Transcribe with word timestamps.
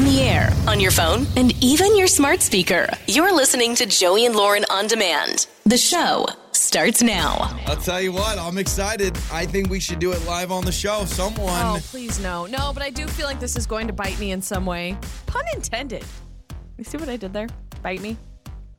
on 0.00 0.06
the 0.06 0.22
air, 0.22 0.50
on 0.66 0.80
your 0.80 0.90
phone, 0.90 1.26
and 1.36 1.52
even 1.62 1.94
your 1.94 2.06
smart 2.06 2.40
speaker. 2.40 2.88
You're 3.06 3.34
listening 3.34 3.74
to 3.74 3.84
Joey 3.84 4.24
and 4.24 4.34
Lauren 4.34 4.64
on 4.70 4.86
demand. 4.86 5.46
The 5.66 5.76
show 5.76 6.26
starts 6.52 7.02
now. 7.02 7.54
I'll 7.66 7.76
tell 7.76 8.00
you 8.00 8.10
what, 8.10 8.38
I'm 8.38 8.56
excited. 8.56 9.14
I 9.30 9.44
think 9.44 9.68
we 9.68 9.78
should 9.78 9.98
do 9.98 10.12
it 10.12 10.24
live 10.24 10.50
on 10.50 10.64
the 10.64 10.72
show. 10.72 11.04
Someone. 11.04 11.50
Oh, 11.50 11.78
please 11.82 12.18
no. 12.18 12.46
No, 12.46 12.72
but 12.72 12.82
I 12.82 12.88
do 12.88 13.06
feel 13.08 13.26
like 13.26 13.40
this 13.40 13.56
is 13.56 13.66
going 13.66 13.88
to 13.88 13.92
bite 13.92 14.18
me 14.18 14.30
in 14.30 14.40
some 14.40 14.64
way. 14.64 14.96
Pun 15.26 15.44
intended. 15.54 16.06
You 16.78 16.84
see 16.84 16.96
what 16.96 17.10
I 17.10 17.18
did 17.18 17.34
there? 17.34 17.48
Bite 17.82 18.00
me? 18.00 18.16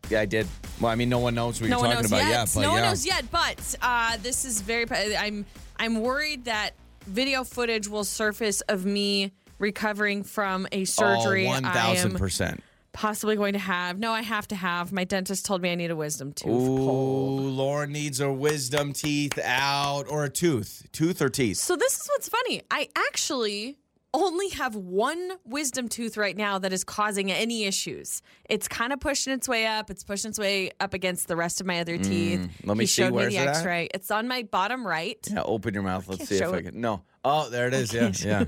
Yeah, 0.10 0.22
I 0.22 0.26
did. 0.26 0.48
Well, 0.80 0.92
I 0.92 0.96
mean, 0.96 1.10
no 1.10 1.20
one 1.20 1.36
knows 1.36 1.62
what 1.62 1.70
no 1.70 1.84
you're 1.84 1.94
talking 1.94 2.08
about 2.08 2.18
yet. 2.18 2.30
yet, 2.30 2.52
but 2.56 2.62
no 2.62 2.70
yeah. 2.70 2.74
one 2.74 2.82
knows 2.82 3.06
yet, 3.06 3.26
but 3.30 3.76
uh, 3.84 4.18
this 4.24 4.44
is 4.44 4.62
very. 4.62 4.88
I'm 5.16 5.46
I'm 5.78 6.02
worried 6.02 6.46
that 6.46 6.72
video 7.06 7.44
footage 7.44 7.88
will 7.88 8.06
surface 8.06 8.62
of 8.62 8.86
me 8.86 9.32
recovering 9.62 10.24
from 10.24 10.68
a 10.72 10.86
surgery. 10.86 11.48
Oh, 11.48 11.52
I 11.52 11.62
1000%. 11.62 12.42
am 12.52 12.60
possibly 12.94 13.36
going 13.36 13.54
to 13.54 13.60
have. 13.60 14.00
No, 14.00 14.12
I 14.12 14.22
have 14.22 14.48
to 14.50 14.56
have. 14.56 14.92
My 14.92 15.04
dentist 15.06 15.46
told 15.46 15.62
me 15.62 15.72
I 15.72 15.76
need 15.76 15.92
a 15.92 15.96
wisdom 15.96 16.34
tooth 16.34 16.52
Ooh, 16.52 16.78
pulled. 16.78 17.42
Lauren 17.44 17.92
needs 17.92 18.20
her 18.20 18.32
wisdom 18.32 18.94
teeth 18.94 19.40
out 19.44 20.04
or 20.10 20.26
a 20.26 20.30
tooth. 20.30 20.88
Tooth 20.92 21.22
or 21.22 21.30
teeth? 21.30 21.58
So 21.58 21.76
this 21.76 22.00
is 22.00 22.08
what's 22.10 22.28
funny. 22.28 22.62
I 22.70 22.90
actually 22.96 23.78
only 24.14 24.50
have 24.50 24.76
one 24.76 25.32
wisdom 25.46 25.88
tooth 25.88 26.18
right 26.18 26.36
now 26.36 26.60
that 26.60 26.74
is 26.74 26.84
causing 26.84 27.32
any 27.32 27.64
issues. 27.64 28.22
It's 28.50 28.68
kind 28.68 28.92
of 28.92 29.00
pushing 29.00 29.32
its 29.32 29.48
way 29.48 29.66
up. 29.66 29.90
It's 29.90 30.04
pushing 30.04 30.30
its 30.30 30.40
way 30.40 30.72
up 30.82 30.94
against 30.94 31.30
the 31.30 31.38
rest 31.38 31.62
of 31.62 31.68
my 31.68 31.80
other 31.80 31.98
teeth. 31.98 32.42
Mm, 32.42 32.50
let 32.66 32.76
me 32.76 32.84
he 32.84 32.88
see. 32.88 33.04
showed 33.04 33.14
Where's 33.14 33.32
me 33.34 33.40
the 33.40 33.46
it? 33.46 33.56
X-ray. 33.56 33.88
It's 33.94 34.12
on 34.12 34.28
my 34.28 34.44
bottom 34.44 34.86
right. 34.86 35.18
Yeah, 35.32 35.44
open 35.44 35.74
your 35.74 35.84
mouth. 35.84 36.10
Let's 36.10 36.28
see 36.28 36.36
if 36.36 36.52
I 36.52 36.62
can. 36.62 36.82
No. 36.82 37.04
Oh, 37.24 37.50
there 37.50 37.68
it 37.68 37.74
is. 37.74 37.94
Yeah, 37.94 38.12
yeah. 38.26 38.46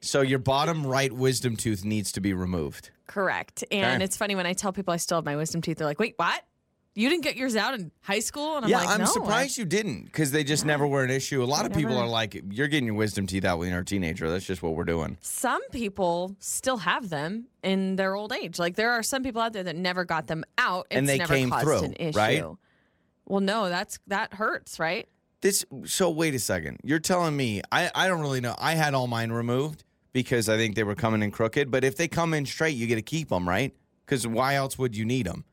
So 0.00 0.20
your 0.22 0.38
bottom 0.38 0.86
right 0.86 1.12
wisdom 1.12 1.56
tooth 1.56 1.84
needs 1.84 2.12
to 2.12 2.20
be 2.20 2.32
removed. 2.32 2.90
Correct. 3.06 3.64
And 3.70 3.96
Okay. 3.96 4.04
it's 4.04 4.16
funny 4.16 4.34
when 4.34 4.46
I 4.46 4.52
tell 4.52 4.72
people 4.72 4.94
I 4.94 4.96
still 4.98 5.18
have 5.18 5.24
my 5.24 5.36
wisdom 5.36 5.60
teeth, 5.62 5.78
they're 5.78 5.86
like, 5.86 5.98
"Wait, 5.98 6.14
what? 6.16 6.42
You 6.94 7.08
didn't 7.08 7.22
get 7.22 7.36
yours 7.36 7.54
out 7.54 7.74
in 7.74 7.90
high 8.02 8.18
school?" 8.20 8.56
And 8.56 8.64
I'm 8.64 8.70
yeah, 8.70 8.78
like, 8.78 8.88
I'm 8.88 8.98
"No, 8.98 9.04
I- 9.04 9.08
surprised 9.12 9.58
you 9.58 9.64
didn't 9.64 10.04
because 10.06 10.32
they 10.32 10.42
just 10.44 10.64
never 10.64 10.86
were 10.86 11.04
an 11.04 11.10
issue. 11.10 11.42
A 11.42 11.44
lot 11.44 11.64
of 11.66 11.72
people 11.72 11.90
Never. 11.92 12.04
are 12.04 12.08
like, 12.08 12.40
"You're 12.50 12.66
getting 12.68 12.86
your 12.86 12.94
wisdom 12.94 13.26
teeth 13.26 13.44
out 13.44 13.58
when 13.58 13.70
you're 13.70 13.80
a 13.80 13.84
teenager. 13.84 14.28
That's 14.30 14.44
just 14.44 14.62
what 14.62 14.74
we're 14.74 14.84
doing." 14.84 15.16
Some 15.20 15.62
people 15.70 16.34
still 16.40 16.78
have 16.78 17.08
them 17.10 17.46
in 17.62 17.96
their 17.96 18.14
old 18.14 18.32
age. 18.32 18.58
Like 18.58 18.76
there 18.76 18.90
are 18.92 19.02
some 19.02 19.22
people 19.22 19.40
out 19.42 19.52
there 19.52 19.62
that 19.64 19.76
never 19.76 20.04
got 20.04 20.26
them 20.26 20.44
out. 20.58 20.86
It's 20.90 20.98
And 20.98 21.08
they 21.08 21.18
never 21.18 21.34
came 21.34 21.50
caused 21.50 21.64
through, 21.64 21.82
an 21.82 21.94
issue. 21.94 22.18
right? 22.18 22.44
Well, 23.26 23.40
no, 23.40 23.68
that's 23.68 23.98
that 24.08 24.34
hurts, 24.34 24.78
right? 24.80 25.08
This 25.42 25.64
so 25.84 26.10
wait 26.10 26.34
a 26.34 26.38
second. 26.38 26.78
You're 26.84 26.98
telling 26.98 27.36
me 27.36 27.62
I 27.72 27.90
I 27.94 28.08
don't 28.08 28.20
really 28.20 28.40
know. 28.40 28.54
I 28.58 28.74
had 28.74 28.94
all 28.94 29.06
mine 29.06 29.30
removed 29.32 29.84
because 30.12 30.48
I 30.48 30.56
think 30.56 30.74
they 30.74 30.84
were 30.84 30.94
coming 30.94 31.22
in 31.22 31.30
crooked. 31.30 31.70
But 31.70 31.84
if 31.84 31.96
they 31.96 32.08
come 32.08 32.34
in 32.34 32.46
straight, 32.46 32.76
you 32.76 32.86
get 32.86 32.96
to 32.96 33.02
keep 33.02 33.28
them, 33.28 33.48
right? 33.48 33.74
Because 34.04 34.26
why 34.26 34.54
else 34.54 34.78
would 34.78 34.96
you 34.96 35.04
need 35.04 35.26
them? 35.26 35.44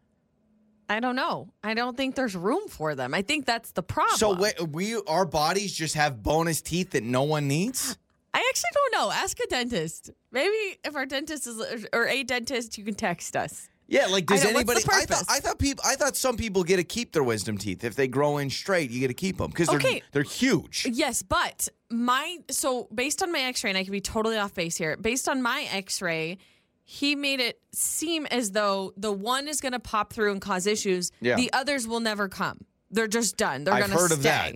I 0.89 0.99
don't 0.99 1.15
know. 1.15 1.49
I 1.63 1.73
don't 1.73 1.97
think 1.97 2.15
there's 2.15 2.35
room 2.35 2.67
for 2.69 2.95
them. 2.95 3.13
I 3.13 3.21
think 3.21 3.45
that's 3.45 3.71
the 3.71 3.83
problem. 3.83 4.17
So 4.17 4.33
wait, 4.33 4.55
we 4.69 4.95
our 5.07 5.25
bodies 5.25 5.73
just 5.73 5.95
have 5.95 6.23
bonus 6.23 6.61
teeth 6.61 6.91
that 6.91 7.03
no 7.03 7.23
one 7.23 7.47
needs. 7.47 7.97
I 8.33 8.39
actually 8.49 8.69
don't 8.73 8.93
know. 8.93 9.11
Ask 9.11 9.37
a 9.39 9.47
dentist. 9.47 10.11
Maybe 10.31 10.79
if 10.85 10.95
our 10.95 11.05
dentist 11.05 11.47
is 11.47 11.87
or 11.91 12.07
a 12.07 12.23
dentist, 12.23 12.77
you 12.77 12.83
can 12.83 12.95
text 12.95 13.35
us. 13.35 13.69
Yeah, 13.89 14.07
like 14.07 14.25
does 14.25 14.43
know, 14.43 14.49
anybody? 14.49 14.81
I 14.91 15.05
thought? 15.05 15.23
I 15.29 15.39
thought 15.39 15.59
people 15.59 15.83
I 15.87 15.95
thought 15.95 16.15
some 16.17 16.35
people 16.35 16.63
get 16.63 16.75
to 16.77 16.83
keep 16.83 17.13
their 17.13 17.23
wisdom 17.23 17.57
teeth 17.57 17.83
if 17.83 17.95
they 17.95 18.07
grow 18.07 18.37
in 18.37 18.49
straight. 18.49 18.91
You 18.91 18.99
get 18.99 19.07
to 19.07 19.13
keep 19.13 19.37
them 19.37 19.49
because 19.49 19.69
Okay. 19.69 19.91
they're 20.11 20.23
they're 20.23 20.23
huge. 20.23 20.85
Yes, 20.91 21.23
but 21.23 21.69
my 21.89 22.37
so 22.49 22.89
based 22.93 23.23
on 23.23 23.31
my 23.31 23.39
X-ray, 23.39 23.69
and 23.71 23.77
I 23.77 23.83
could 23.83 23.91
be 23.91 24.01
totally 24.01 24.37
off 24.37 24.53
base 24.53 24.75
here. 24.75 24.97
Based 24.97 25.29
on 25.29 25.41
my 25.41 25.67
X-ray, 25.71 26.37
he 26.83 27.15
made 27.15 27.39
it 27.39 27.61
seem 27.71 28.25
as 28.25 28.51
though 28.51 28.93
the 28.97 29.11
one 29.11 29.47
is 29.47 29.61
going 29.61 29.71
to 29.73 29.79
pop 29.79 30.11
through 30.11 30.33
and 30.33 30.41
cause 30.41 30.67
issues. 30.67 31.11
Yeah. 31.21 31.35
The 31.37 31.51
others 31.53 31.87
will 31.87 32.01
never 32.01 32.27
come. 32.27 32.65
They're 32.91 33.07
just 33.07 33.37
done. 33.37 33.63
They're 33.63 33.77
going 33.77 33.89
to 33.91 33.95
heard 33.97 34.07
stay. 34.11 34.15
of 34.15 34.23
that. 34.23 34.53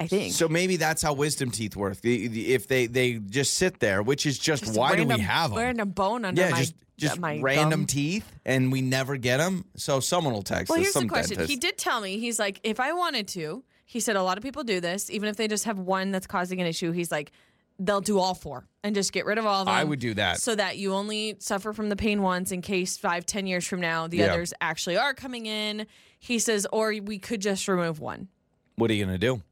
I 0.00 0.06
think. 0.08 0.32
So 0.32 0.48
maybe 0.48 0.76
that's 0.76 1.00
how 1.00 1.12
wisdom 1.12 1.52
teeth 1.52 1.76
work. 1.76 1.96
If 2.02 2.66
they 2.66 2.86
they 2.86 3.14
just 3.14 3.54
sit 3.54 3.78
there, 3.78 4.02
which 4.02 4.26
is 4.26 4.36
just, 4.36 4.64
Just 4.64 4.76
why 4.76 4.92
do 4.92 4.98
random, 4.98 5.18
we 5.18 5.22
have 5.22 5.50
them? 5.50 5.58
Random 5.60 5.90
bone 5.90 6.24
under 6.24 6.42
yeah, 6.42 6.50
my 6.50 6.58
just 6.58 6.74
just 7.08 7.20
my 7.20 7.38
random 7.40 7.80
gum. 7.80 7.86
teeth, 7.86 8.30
and 8.44 8.70
we 8.72 8.80
never 8.80 9.16
get 9.16 9.36
them. 9.38 9.64
So 9.76 10.00
someone 10.00 10.32
will 10.32 10.42
text 10.42 10.70
Well, 10.70 10.78
us. 10.78 10.84
here's 10.86 10.94
the 10.94 11.06
question. 11.06 11.36
dentist. 11.36 11.50
He 11.50 11.56
did 11.56 11.76
tell 11.78 12.00
me, 12.00 12.18
he's 12.18 12.38
like, 12.38 12.60
if 12.64 12.80
I 12.80 12.92
wanted 12.92 13.28
to, 13.28 13.64
he 13.86 14.00
said 14.00 14.16
a 14.16 14.22
lot 14.22 14.38
of 14.38 14.42
people 14.42 14.64
do 14.64 14.80
this, 14.80 15.10
even 15.10 15.28
if 15.28 15.36
they 15.36 15.48
just 15.48 15.64
have 15.64 15.78
one 15.78 16.10
that's 16.12 16.26
causing 16.26 16.60
an 16.60 16.66
issue. 16.66 16.92
He's 16.92 17.10
like, 17.12 17.32
they'll 17.78 18.00
do 18.00 18.18
all 18.18 18.34
four 18.34 18.66
and 18.84 18.94
just 18.94 19.12
get 19.12 19.26
rid 19.26 19.38
of 19.38 19.46
all 19.46 19.60
of 19.62 19.66
them. 19.66 19.74
I 19.74 19.82
would 19.84 19.98
do 19.98 20.14
that. 20.14 20.38
So 20.40 20.54
that 20.54 20.78
you 20.78 20.94
only 20.94 21.36
suffer 21.40 21.72
from 21.72 21.88
the 21.88 21.96
pain 21.96 22.22
once 22.22 22.52
in 22.52 22.62
case 22.62 22.96
five, 22.96 23.26
ten 23.26 23.46
years 23.46 23.66
from 23.66 23.80
now, 23.80 24.06
the 24.06 24.18
Yeah. 24.18 24.32
others 24.32 24.54
actually 24.60 24.96
are 24.96 25.14
coming 25.14 25.46
in. 25.46 25.86
He 26.18 26.38
says, 26.38 26.66
or 26.72 26.94
we 27.02 27.18
could 27.18 27.40
just 27.40 27.66
remove 27.68 27.98
one. 28.00 28.28
what 28.76 28.90
are 28.90 28.94
you 28.94 29.04
gonna 29.04 29.18
do? 29.18 29.42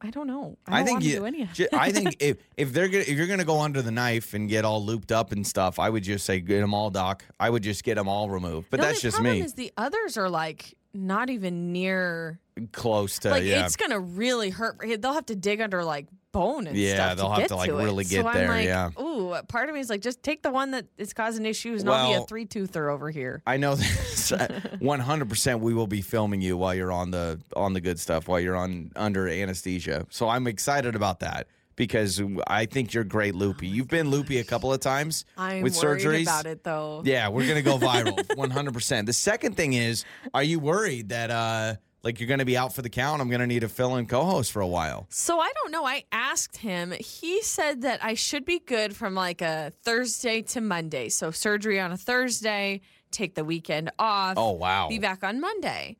I 0.00 0.10
don't 0.10 0.26
know. 0.26 0.58
I, 0.66 0.78
don't 0.78 0.84
think 0.86 0.94
want 0.96 1.04
to 1.04 1.08
you. 1.08 1.16
do 1.16 1.24
any 1.26 1.42
of 1.42 1.52
ju- 1.54 1.68
I 1.72 1.90
think 1.90 2.16
if 2.20 2.36
if 2.56 2.72
they're 2.72 2.88
gonna, 2.88 3.04
if 3.04 3.10
you're 3.10 3.26
gonna 3.26 3.44
go 3.44 3.60
under 3.60 3.80
the 3.80 3.90
knife 3.90 4.34
and 4.34 4.48
get 4.48 4.64
all 4.64 4.84
looped 4.84 5.10
up 5.10 5.32
and 5.32 5.46
stuff, 5.46 5.78
I 5.78 5.88
would 5.88 6.02
just 6.02 6.26
say 6.26 6.40
get 6.40 6.60
them 6.60 6.74
all, 6.74 6.90
doc. 6.90 7.24
I 7.40 7.48
would 7.48 7.62
just 7.62 7.82
get 7.82 7.94
them 7.94 8.06
all 8.08 8.28
removed. 8.28 8.68
But 8.70 8.80
the 8.80 8.86
that's 8.86 9.00
just 9.00 9.20
me. 9.20 9.40
Is 9.40 9.54
the 9.54 9.72
others 9.76 10.18
are 10.18 10.28
like 10.28 10.74
not 10.92 11.30
even 11.30 11.72
near. 11.72 12.38
Close 12.72 13.18
to 13.20 13.30
Like 13.30 13.44
yeah. 13.44 13.64
it's 13.64 13.76
gonna 13.76 14.00
really 14.00 14.50
hurt. 14.50 14.78
They'll 15.00 15.12
have 15.14 15.26
to 15.26 15.36
dig 15.36 15.60
under 15.60 15.82
like 15.84 16.06
bone 16.36 16.66
and 16.66 16.76
Yeah, 16.76 16.94
stuff. 16.94 17.16
they'll 17.16 17.26
to 17.26 17.30
have 17.32 17.38
get 17.40 17.48
to, 17.48 17.56
like, 17.56 17.68
it. 17.70 17.74
really 17.74 18.04
so 18.04 18.16
get 18.16 18.26
I'm 18.26 18.34
there, 18.34 18.48
Like, 18.48 18.64
yeah. 18.66 18.90
Ooh, 19.00 19.34
part 19.48 19.68
of 19.68 19.74
me 19.74 19.80
is 19.80 19.88
like, 19.90 20.00
just 20.02 20.22
take 20.22 20.42
the 20.42 20.50
one 20.50 20.70
that 20.72 20.86
is 20.98 21.12
causing 21.12 21.46
issues, 21.46 21.82
and 21.82 21.90
I'll 21.90 22.08
be 22.08 22.12
Well- 22.14 22.24
a 22.24 22.26
three 22.26 22.44
toother 22.44 22.90
over 22.90 23.10
here. 23.10 23.42
I 23.46 23.56
know 23.56 23.74
this. 23.76 24.32
One 24.80 25.00
hundred 25.00 25.28
percent, 25.28 25.60
we 25.60 25.72
will 25.74 25.86
be 25.86 26.02
filming 26.02 26.40
you 26.40 26.56
while 26.56 26.74
you're 26.74 26.92
on 26.92 27.10
the 27.10 27.40
on 27.54 27.72
the 27.72 27.80
good 27.80 27.98
stuff, 28.00 28.28
while 28.28 28.40
you're 28.40 28.56
on 28.56 28.90
under 28.96 29.28
anesthesia. 29.28 30.06
So 30.10 30.28
I'm 30.28 30.46
excited 30.46 30.94
about 30.94 31.20
that 31.20 31.46
because 31.76 32.20
I 32.46 32.66
think 32.66 32.92
you're 32.94 33.04
great, 33.04 33.34
loopy. 33.34 33.66
You've 33.68 33.88
been 33.88 34.10
loopy 34.10 34.38
a 34.38 34.44
couple 34.44 34.72
of 34.72 34.80
times 34.80 35.24
I'm 35.36 35.62
with 35.62 35.76
worried 35.82 36.02
surgeries. 36.02 36.22
about 36.22 36.46
it 36.46 36.64
though. 36.64 37.02
Yeah, 37.04 37.28
we're 37.28 37.46
gonna 37.46 37.62
go 37.62 37.78
viral, 37.78 38.18
one 38.36 38.50
hundred 38.50 38.74
percent. 38.74 39.06
The 39.06 39.12
second 39.12 39.56
thing 39.56 39.72
is, 39.74 40.04
are 40.34 40.42
you 40.42 40.58
worried 40.58 41.10
that 41.10 41.30
uh 41.30 41.74
like 42.06 42.20
you're 42.20 42.28
gonna 42.28 42.44
be 42.44 42.56
out 42.56 42.72
for 42.72 42.80
the 42.82 42.88
count? 42.88 43.20
I'm 43.20 43.28
gonna 43.28 43.46
need 43.46 43.64
a 43.64 43.68
fill-in 43.68 44.06
co-host 44.06 44.52
for 44.52 44.62
a 44.62 44.66
while. 44.66 45.06
So 45.10 45.38
I 45.40 45.52
don't 45.62 45.72
know. 45.72 45.84
I 45.84 46.04
asked 46.12 46.56
him. 46.56 46.92
He 46.92 47.42
said 47.42 47.82
that 47.82 48.02
I 48.02 48.14
should 48.14 48.44
be 48.46 48.60
good 48.60 48.96
from 48.96 49.14
like 49.14 49.42
a 49.42 49.72
Thursday 49.82 50.40
to 50.42 50.60
Monday. 50.60 51.08
So 51.10 51.30
surgery 51.30 51.78
on 51.80 51.92
a 51.92 51.96
Thursday, 51.96 52.80
take 53.10 53.34
the 53.34 53.44
weekend 53.44 53.90
off. 53.98 54.34
Oh 54.36 54.52
wow, 54.52 54.88
Be 54.88 54.98
back 54.98 55.22
on 55.24 55.40
Monday. 55.40 55.96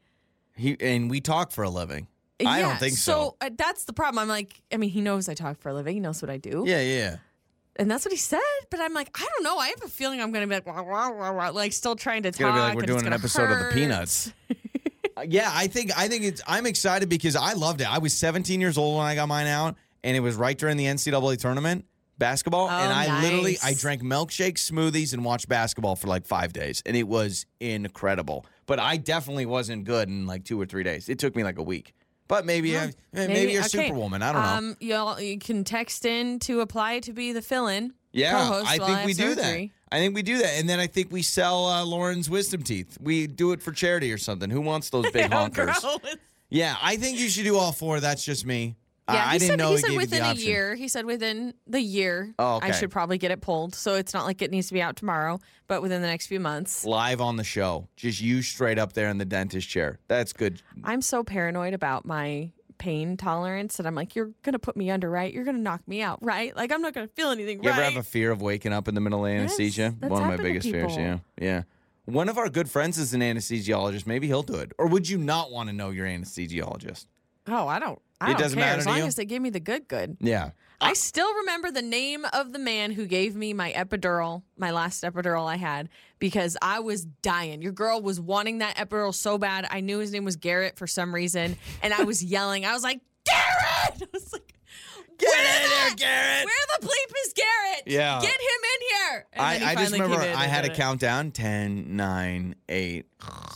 he 0.57 0.77
and 0.81 1.11
we 1.11 1.21
talk 1.21 1.51
for 1.53 1.65
a 1.65 1.71
living. 1.71 2.07
I 2.45 2.61
don't 2.63 2.79
think 2.79 2.97
so. 2.97 3.13
So 3.13 3.37
uh, 3.41 3.51
that's 3.57 3.85
the 3.85 3.93
problem. 3.93 4.19
I'm 4.23 4.29
like, 4.29 4.61
I 4.73 4.77
mean, 4.77 4.91
he 4.91 5.01
knows 5.01 5.29
I 5.29 5.35
talk 5.35 5.59
for 5.59 5.71
a 5.71 5.75
living. 5.75 5.95
He 5.95 6.01
knows 6.01 6.21
what 6.23 6.31
I 6.31 6.37
do. 6.37 6.65
Yeah, 6.67 6.81
yeah. 6.83 7.17
And 7.79 7.91
that's 7.91 8.05
what 8.05 8.13
he 8.13 8.19
said. 8.19 8.41
But 8.71 8.81
I'm 8.81 8.95
like, 8.95 9.11
I 9.15 9.27
don't 9.35 9.43
know. 9.43 9.57
I 9.59 9.69
have 9.69 9.83
a 9.85 9.89
feeling 9.89 10.21
I'm 10.21 10.33
going 10.33 10.43
to 10.43 10.47
be 10.49 10.55
like, 10.55 10.67
wah, 10.67 10.83
wah, 10.83 11.33
wah, 11.33 11.49
like 11.51 11.73
still 11.73 11.97
trying 11.97 12.23
to 12.23 12.29
It's 12.31 12.39
talk. 12.39 12.49
gonna 12.49 12.57
be 12.57 12.61
like 12.63 12.75
we're 12.75 12.83
it's 12.85 12.93
doing 12.93 13.07
an 13.07 13.13
episode 13.13 13.51
of 13.51 13.59
the. 13.59 13.71
Peanuts. 13.73 14.33
Uh, 15.17 15.25
yeah, 15.29 15.51
I 15.53 15.67
think 15.67 15.97
I 15.97 16.09
think 16.09 16.25
it's. 16.25 16.43
I'm 16.47 16.67
excited 16.67 17.09
because 17.09 17.37
I 17.37 17.55
loved 17.55 17.81
it. 17.81 17.91
I 17.91 17.99
was 17.99 18.13
17 18.15 18.61
years 18.61 18.77
old 18.77 18.99
when 18.99 19.07
I 19.07 19.15
got 19.15 19.29
mine 19.29 19.47
out, 19.47 19.77
and 20.05 20.17
it 20.17 20.21
was 20.21 20.37
right 20.37 20.57
during 20.57 20.77
the 20.77 20.85
NCAA 20.85 21.39
tournament 21.39 21.87
basketball, 22.19 22.67
oh, 22.67 22.71
and 22.71 22.93
I 22.93 23.23
literally. 23.23 23.59
I 23.63 23.75
drank 23.75 24.03
milkshakes, 24.03 24.71
smoothies, 24.71 25.13
and 25.13 25.25
watched 25.25 25.49
basketball 25.49 25.97
for 25.97 26.07
like 26.07 26.27
five 26.27 26.53
days, 26.53 26.83
and 26.87 26.97
it 26.97 27.07
was 27.09 27.47
incredible. 27.61 28.47
But 28.67 28.79
I 28.79 28.97
definitely 28.97 29.47
wasn't 29.47 29.85
good 29.85 30.09
in 30.09 30.27
like 30.27 30.45
two 30.45 30.61
or 30.61 30.67
three 30.67 30.83
days. 30.83 31.09
It 31.09 31.19
took 31.19 31.37
me 31.37 31.45
like 31.45 31.59
a 31.59 31.63
week. 31.63 31.95
But 32.29 32.45
maybe 32.45 32.77
I, 32.77 32.87
eh, 32.87 32.91
maybe, 33.13 33.53
you're 33.53 33.61
okay. 33.61 33.87
Superwoman. 33.87 34.21
I 34.21 34.33
don't 34.33 34.43
know. 34.43 34.49
Um, 34.49 34.77
y'all, 34.81 35.21
you 35.21 35.39
can 35.39 35.63
text 35.63 36.05
in 36.05 36.41
to 36.41 36.61
apply 36.61 36.99
to 37.01 37.13
be 37.13 37.33
the 37.33 37.43
fill-in. 37.43 37.93
Yeah, 38.13 38.33
co-host 38.33 38.69
I 38.69 38.79
think 38.79 39.07
we 39.07 39.13
do 39.13 39.35
surgery. 39.35 39.67
that. 39.67 39.76
I 39.93 39.99
think 39.99 40.15
we 40.15 40.23
do 40.23 40.39
that, 40.39 40.59
and 40.59 40.69
then 40.69 40.81
I 40.81 40.87
think 40.89 41.13
we 41.13 41.23
sell 41.23 41.67
uh, 41.67 41.85
Lauren's 41.85 42.29
wisdom 42.29 42.63
teeth. 42.63 42.99
We 43.01 43.27
do 43.29 43.53
it 43.53 43.63
for 43.63 43.71
charity 43.73 44.13
or 44.13 44.19
something. 44.19 44.51
Who 44.51 44.61
wants 44.61 44.91
those 44.91 45.11
big 45.13 45.31
Yeah, 45.31 45.49
honkers? 45.49 45.81
gross. 45.81 45.99
Yeah, 46.51 46.77
I 46.83 46.97
think 46.97 47.19
you 47.21 47.29
should 47.29 47.45
do 47.45 47.57
all 47.57 47.73
four. 47.73 48.01
That's 48.01 48.25
just 48.25 48.45
me. 48.47 48.77
Yeah, 49.09 49.25
I, 49.25 49.35
I 49.35 49.39
didn't 49.39 49.51
said, 49.51 49.59
know 49.61 49.69
he 49.71 49.77
he 49.77 49.81
said 49.83 49.97
within 49.97 50.23
the 50.25 50.31
a 50.31 50.35
year. 50.35 50.75
He 50.75 50.89
said 50.89 51.05
within 51.07 51.55
the 51.69 51.81
year, 51.81 52.35
Oh, 52.41 52.59
I 52.61 52.73
should 52.73 52.91
probably 52.91 53.19
get 53.19 53.31
it 53.31 53.41
pulled. 53.41 53.77
So 53.77 53.95
it's 53.95 54.13
not 54.13 54.27
like 54.27 54.43
it 54.43 54.51
needs 54.51 54.67
to 54.67 54.75
be 54.75 54.83
out 54.83 54.97
tomorrow, 54.97 55.39
but 55.69 55.81
within 55.81 56.03
the 56.03 56.09
next 56.09 56.27
few 56.27 56.41
months. 56.41 56.85
Live 56.85 57.21
on 57.21 57.37
the 57.37 57.45
show, 57.45 57.87
just 57.95 58.21
you 58.21 58.43
straight 58.43 58.81
up 58.81 58.95
there 58.95 59.09
in 59.09 59.19
the 59.19 59.25
dentist 59.25 59.69
chair. 59.69 60.01
That's 60.09 60.33
good. 60.33 60.61
I'm 60.83 61.03
so 61.03 61.23
paranoid 61.23 61.73
about 61.73 62.05
my 62.05 62.51
pain 62.79 63.17
tolerance 63.17 63.77
that 63.77 63.87
I'm 63.87 63.95
like, 63.95 64.15
you're 64.15 64.31
gonna 64.43 64.59
put 64.59 64.77
me 64.77 64.91
under, 64.91 65.11
right? 65.11 65.33
You're 65.33 65.45
gonna 65.45 65.59
knock 65.59 65.87
me 65.87 66.03
out, 66.03 66.19
right? 66.23 66.55
Like 66.57 66.73
I'm 66.73 66.83
not 66.83 66.93
gonna 66.95 67.09
feel 67.09 67.31
anything, 67.31 67.63
You 67.63 67.71
right? 67.71 67.77
ever 67.79 67.85
have 67.85 67.97
a 67.97 68.03
fear 68.03 68.31
of 68.31 68.41
waking 68.43 68.73
up 68.73 68.89
in 68.89 68.95
the 68.95 69.01
middle 69.01 69.25
of 69.25 69.31
anesthesia? 69.33 69.95
that's 69.99 70.11
One 70.11 70.23
of 70.23 70.29
my 70.29 70.37
biggest 70.37 70.69
fears. 70.71 70.97
Yeah, 70.97 71.19
yeah. 71.41 71.63
One 72.05 72.29
of 72.29 72.39
our 72.39 72.49
good 72.49 72.71
friends 72.71 72.99
is 72.99 73.13
an 73.15 73.21
anesthesiologist. 73.21 74.07
Maybe 74.07 74.29
he'll 74.29 74.43
do 74.45 74.55
it. 74.55 74.73
Or 74.79 74.87
would 74.87 75.09
you 75.09 75.19
not 75.19 75.51
want 75.51 75.69
to 75.71 75.75
know 75.75 75.91
your 75.91 76.07
anesthesiologist? 76.07 77.07
oh, 77.49 77.67
I 77.69 77.79
don't. 77.79 78.01
I 78.21 78.27
It 78.31 78.33
don't 78.33 78.41
doesn't 78.43 78.59
care 78.59 78.67
matter 78.69 78.79
as 78.81 78.87
long 78.87 78.99
you? 78.99 79.05
as 79.05 79.15
they 79.17 79.25
give 79.25 79.43
me 79.43 79.51
the 79.51 79.61
good, 79.61 79.89
good. 79.89 80.17
Yeah. 80.21 80.51
I 80.81 80.91
uh, 80.91 80.95
still 80.95 81.33
remember 81.37 81.71
the 81.71 81.83
name 81.83 82.27
of 82.33 82.53
the 82.53 82.59
man 82.59 82.93
who 82.93 83.07
gave 83.07 83.35
me 83.35 83.53
my 83.55 83.73
epidural, 83.73 84.43
my 84.59 84.71
last 84.71 85.03
epidural 85.05 85.47
I 85.47 85.57
had, 85.57 85.89
because 86.19 86.57
I 86.61 86.81
was 86.81 87.05
dying. 87.05 87.63
Your 87.63 87.73
girl 87.73 88.03
was 88.03 88.21
wanting 88.21 88.59
that 88.59 88.77
epidural 88.77 89.15
so 89.15 89.39
bad. 89.39 89.67
I 89.71 89.81
knew 89.81 89.99
his 89.99 90.13
name 90.13 90.25
was 90.25 90.37
Garrett 90.37 90.77
for 90.77 90.87
some 90.87 91.15
reason, 91.15 91.57
and 91.83 91.95
I 91.95 92.05
was 92.05 92.23
yelling. 92.23 92.67
I 92.67 92.75
was 92.75 92.83
like, 92.83 93.01
Garrett! 93.25 94.03
I 94.03 94.07
was 94.13 94.33
like, 94.33 94.56
Get 95.19 95.29
"Where 95.29 95.63
in 95.65 95.71
there, 95.71 95.91
the- 95.91 95.97
Garrett!" 95.97 96.45
Where 96.47 96.67
the 96.81 96.87
bleep 96.87 97.13
is 97.27 97.33
Garrett? 97.33 97.83
Yeah. 97.87 98.21
Get 98.21 98.31
him 98.31 98.39
in 98.75 98.87
here. 98.91 99.27
And 99.33 99.43
then 99.53 99.61
he 99.61 99.67
I, 99.67 99.71
I 99.71 99.75
just 99.77 99.93
remember 99.93 100.17
I 100.17 100.45
had 100.47 100.65
a 100.65 100.71
it. 100.73 100.77
countdown 100.77 101.31
10, 101.31 101.97
9, 101.97 102.55
8, 102.69 103.07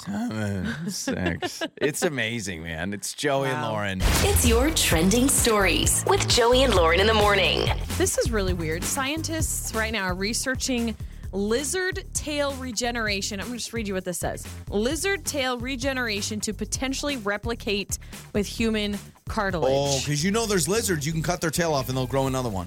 7, 0.05 0.69
6. 0.89 1.63
It's 1.77 2.03
amazing, 2.03 2.63
man. 2.63 2.93
It's 2.95 3.13
Joey 3.15 3.49
and 3.51 3.63
Lauren. 3.63 4.01
It's 4.23 4.47
your 4.47 4.71
trending 4.71 5.29
stories 5.29 6.05
with 6.07 6.27
Joey 6.29 6.63
and 6.65 6.75
Lauren 6.75 7.01
in 7.01 7.07
the 7.07 7.15
morning. 7.15 7.69
This 7.99 8.17
is 8.19 8.31
really 8.31 8.53
weird. 8.55 8.83
Scientists 8.85 9.75
right 9.75 9.93
now 9.93 10.05
are 10.05 10.15
researching 10.15 10.97
lizard 11.33 12.05
tail 12.13 12.53
regeneration. 12.55 13.41
I'm 13.41 13.47
going 13.47 13.59
to 13.59 13.63
just 13.63 13.73
read 13.73 13.87
you 13.89 13.95
what 13.95 14.05
this 14.05 14.19
says 14.19 14.47
lizard 14.69 15.25
tail 15.25 15.59
regeneration 15.59 16.41
to 16.41 16.53
potentially 16.53 17.17
replicate 17.19 17.99
with 18.33 18.47
human 18.47 18.99
cartilage. 19.29 19.73
Oh, 19.73 19.99
because 20.01 20.25
you 20.25 20.31
know 20.31 20.47
there's 20.47 20.69
lizards, 20.69 21.07
you 21.07 21.13
can 21.13 21.23
cut 21.23 21.41
their 21.41 21.51
tail 21.51 21.73
off 21.73 21.89
and 21.89 21.97
they'll 21.97 22.07
grow 22.07 22.27
another 22.27 22.49
one. 22.51 22.67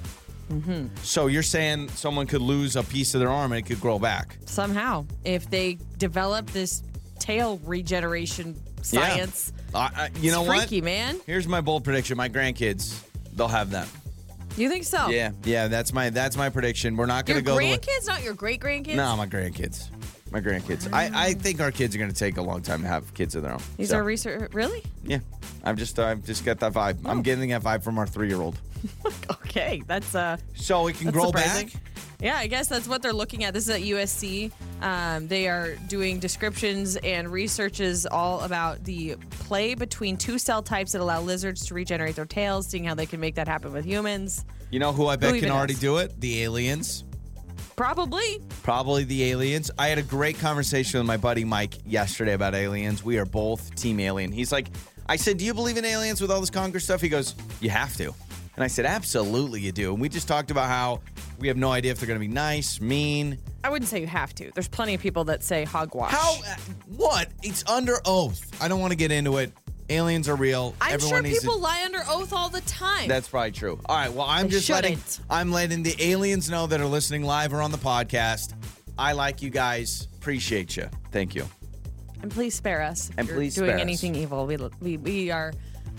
Mm-hmm. 0.52 0.88
So 1.04 1.28
you're 1.28 1.44
saying 1.44 1.90
someone 1.90 2.28
could 2.28 2.42
lose 2.42 2.76
a 2.76 2.84
piece 2.84 3.14
of 3.16 3.20
their 3.20 3.30
arm 3.30 3.52
and 3.54 3.60
it 3.60 3.68
could 3.68 3.82
grow 3.82 3.98
back? 3.98 4.38
Somehow, 4.46 5.06
if 5.24 5.50
they 5.50 5.78
develop 5.98 6.48
this 6.52 6.84
tail 7.20 7.60
regeneration 7.66 8.56
science, 8.82 9.54
Yeah. 9.74 9.80
Uh, 9.80 9.90
uh, 9.96 10.10
you 10.20 10.32
know 10.32 10.42
it's 10.42 10.50
what? 10.50 10.60
freaky, 10.60 10.82
man. 10.82 11.20
Here's 11.26 11.48
my 11.48 11.62
bold 11.62 11.84
prediction: 11.84 12.16
my 12.18 12.30
grandkids, 12.30 13.02
they'll 13.34 13.48
have 13.48 13.72
that. 13.72 13.88
You 14.58 14.70
think 14.70 14.84
so? 14.84 15.10
Yeah, 15.10 15.32
yeah. 15.46 15.68
That's 15.68 15.94
my 15.94 16.10
that's 16.10 16.38
my 16.38 16.50
prediction. 16.50 16.96
We're 16.96 17.06
not 17.08 17.26
gonna 17.26 17.42
go. 17.42 17.52
the 17.52 17.58
way- 17.58 17.78
grandkids, 17.78 18.08
not 18.08 18.24
your 18.24 18.34
great 18.34 18.60
grandkids? 18.62 18.96
No, 18.96 19.16
my 19.18 19.26
grandkids. 19.28 19.90
My 20.32 20.42
grandkids. 20.42 20.92
I, 20.92 21.12
I 21.14 21.34
think 21.34 21.62
our 21.62 21.72
kids 21.72 21.96
are 21.96 22.00
gonna 22.00 22.12
take 22.12 22.38
a 22.38 22.42
long 22.42 22.62
time 22.62 22.82
to 22.82 22.88
have 22.88 23.14
kids 23.14 23.36
of 23.36 23.44
their 23.44 23.54
own. 23.54 23.62
These 23.78 23.90
So, 23.90 23.98
are 23.98 24.04
research. 24.04 24.52
Really? 24.54 24.84
Yeah, 25.04 25.20
I've 25.64 25.78
just 25.78 25.98
I've 26.00 26.24
just 26.26 26.44
got 26.46 26.60
that 26.60 26.74
vibe. 26.74 26.98
Oh. 27.06 27.10
I'm 27.10 27.22
getting 27.22 27.50
that 27.50 27.62
vibe 27.64 27.84
from 27.84 27.98
our 27.98 28.08
three 28.08 28.28
year 28.30 28.42
old. 28.42 28.60
Okay, 29.46 29.84
that's 29.86 30.16
uh. 30.16 30.38
So 30.56 30.88
it 30.88 30.96
can 30.98 31.12
grow 31.12 31.28
surprising. 31.28 31.68
back. 31.68 31.76
Yeah, 32.20 32.38
I 32.38 32.48
guess 32.48 32.68
that's 32.68 32.88
what 32.88 33.02
they're 33.04 33.14
looking 33.14 33.44
at. 33.44 33.54
This 33.54 33.66
is 33.66 33.70
at 33.70 33.82
USC. 33.82 34.52
Um, 34.84 35.30
they 35.30 35.48
are 35.48 35.76
doing 35.88 36.20
descriptions 36.20 36.98
and 36.98 37.32
researches 37.32 38.06
all 38.06 38.42
about 38.42 38.84
the 38.84 39.16
play 39.30 39.76
between 39.76 40.18
two 40.18 40.38
cell 40.38 40.62
types 40.62 40.92
that 40.92 41.00
allow 41.00 41.22
lizards 41.22 41.66
to 41.68 41.74
regenerate 41.74 42.18
their 42.18 42.26
tails, 42.26 42.68
seeing 42.68 42.84
how 42.84 42.94
they 42.94 43.06
can 43.06 43.22
make 43.22 43.36
that 43.36 43.48
happen 43.48 43.72
with 43.72 43.86
humans. 43.86 44.44
You 44.72 44.80
know 44.80 44.92
who 44.92 45.08
I 45.08 45.16
bet 45.16 45.34
Who 45.34 45.40
can 45.40 45.52
already 45.52 45.74
knows? 45.76 45.82
do 45.82 45.98
it? 46.00 46.20
The 46.20 46.44
aliens. 46.44 47.06
Probably. 47.78 48.42
Probably 48.62 49.06
the 49.06 49.24
aliens. 49.32 49.72
I 49.80 49.88
had 49.88 50.00
a 50.00 50.04
great 50.04 50.38
conversation 50.38 51.00
with 51.00 51.08
my 51.08 51.18
buddy 51.18 51.46
Mike 51.46 51.76
yesterday 51.86 52.34
about 52.34 52.54
aliens. 52.54 53.06
We 53.06 53.18
are 53.18 53.26
both 53.26 53.74
team 53.76 54.02
alien. 54.02 54.34
He's 54.34 54.52
like, 54.52 54.68
I 55.08 55.16
said, 55.16 55.38
Do 55.38 55.46
you 55.46 55.54
believe 55.54 55.78
in 55.78 55.86
aliens 55.86 56.20
with 56.20 56.30
all 56.30 56.42
this 56.42 56.50
Congress 56.50 56.84
stuff? 56.84 57.00
He 57.00 57.08
goes, 57.10 57.36
You 57.62 57.70
have 57.70 57.96
to. 57.98 58.14
And 58.56 58.64
I 58.64 58.68
said, 58.68 58.86
Absolutely, 58.86 59.62
you 59.62 59.72
do. 59.72 59.94
And 59.94 60.02
we 60.02 60.10
just 60.10 60.28
talked 60.28 60.52
about 60.52 60.68
how 60.68 61.00
we 61.44 61.50
have 61.50 61.58
no 61.58 61.72
idea 61.72 61.92
if 61.92 62.00
they're 62.00 62.08
going 62.08 62.20
to 62.20 62.26
be 62.26 62.34
nice, 62.34 62.80
mean. 62.80 63.38
I 63.66 63.70
wouldn't 63.70 63.90
say 63.90 64.00
you 64.00 64.08
have 64.08 64.34
to. 64.36 64.50
There's 64.56 64.70
plenty 64.70 64.94
of 64.96 65.02
people 65.02 65.26
that 65.26 65.44
say 65.44 65.66
hogwash. 65.66 66.12
How? 66.12 66.36
uh, 66.48 66.56
What? 66.96 67.28
It's 67.44 67.68
under 67.70 67.98
oath. 68.06 68.50
I 68.62 68.70
don't 68.70 68.80
want 68.80 68.92
to 68.92 68.98
get 68.98 69.12
into 69.12 69.38
it. 69.38 69.52
Aliens 69.90 70.30
are 70.30 70.38
real. 70.38 70.74
I'm 70.80 70.94
Everyone 70.94 71.16
sure 71.16 71.22
needs 71.22 71.36
to- 71.40 71.42
people 71.42 71.60
lie 71.60 71.82
under 71.84 72.00
oath 72.08 72.32
all 72.32 72.48
the 72.48 72.62
time. 72.62 73.10
That's 73.10 73.28
probably 73.28 73.52
true. 73.52 73.78
All 73.88 73.96
right. 73.98 74.12
Well, 74.12 74.26
I'm 74.26 74.46
They 74.48 74.52
just 74.54 74.70
letting 74.70 74.96
shouldn't. 74.96 75.20
I'm 75.30 75.52
letting 75.52 75.84
the 75.84 75.96
aliens 76.00 76.50
know 76.50 76.66
that 76.68 76.80
are 76.80 76.86
listening 76.86 77.24
live 77.24 77.54
or 77.54 77.62
on 77.62 77.72
the 77.72 77.78
podcast. 77.78 78.54
I 78.98 79.12
like 79.12 79.42
you 79.42 79.50
guys. 79.50 80.08
Appreciate 80.16 80.78
you. 80.78 80.90
Thank 81.12 81.36
you. 81.36 81.46
and 82.22 82.32
please 82.32 82.56
spare 82.56 82.82
us. 82.82 83.10
If 83.10 83.18
And 83.18 83.28
you're 83.28 83.36
please 83.36 83.56
doing 83.56 83.68
spare 83.72 83.76
us. 83.76 83.82
anything 83.82 84.16
evil. 84.16 84.46
We, 84.48 84.56
we, 84.80 84.96
we 84.98 85.32
are 85.32 85.52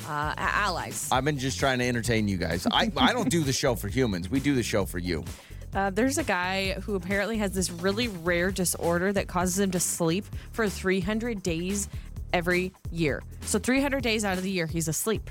uh, 0.07 0.35
allies. 0.37 1.09
I've 1.13 1.25
been 1.25 1.39
just 1.39 1.59
trying 1.59 1.79
to 1.79 1.85
entertain 1.87 2.29
you 2.29 2.37
guys. 2.37 2.67
I, 2.71 2.91
I 2.97 3.13
don't 3.13 3.31
do 3.31 3.43
the 3.43 3.53
show 3.53 3.75
for 3.75 3.89
humans. 3.89 4.29
We 4.31 4.41
do 4.41 4.55
the 4.55 4.63
show 4.63 4.85
for 4.85 4.99
you. 4.99 5.25
Uh, 5.75 5.91
there's 5.91 6.19
a 6.19 6.25
guy 6.25 6.73
who 6.83 6.95
apparently 6.95 7.39
has 7.39 7.53
this 7.53 7.71
really 7.71 8.09
rare 8.09 8.51
disorder 8.51 9.13
that 9.13 9.27
causes 9.27 9.59
him 9.59 9.71
to 9.73 9.81
sleep 9.81 10.25
for 10.53 10.69
300 10.69 11.43
days 11.43 11.89
every 12.33 12.73
year. 12.93 13.23
So 13.43 13.59
300 13.59 14.03
days 14.03 14.25
out 14.25 14.37
of 14.39 14.45
the 14.45 14.51
year, 14.51 14.67
he's 14.67 14.87
asleep. 14.89 15.31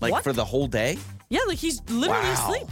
Like 0.00 0.12
What? 0.12 0.24
for 0.24 0.32
the 0.32 0.44
whole 0.44 0.66
day? 0.66 0.96
Yeah, 1.28 1.40
like 1.46 1.58
he's 1.58 1.82
literally 1.90 2.22
Wow. 2.28 2.32
asleep. 2.32 2.68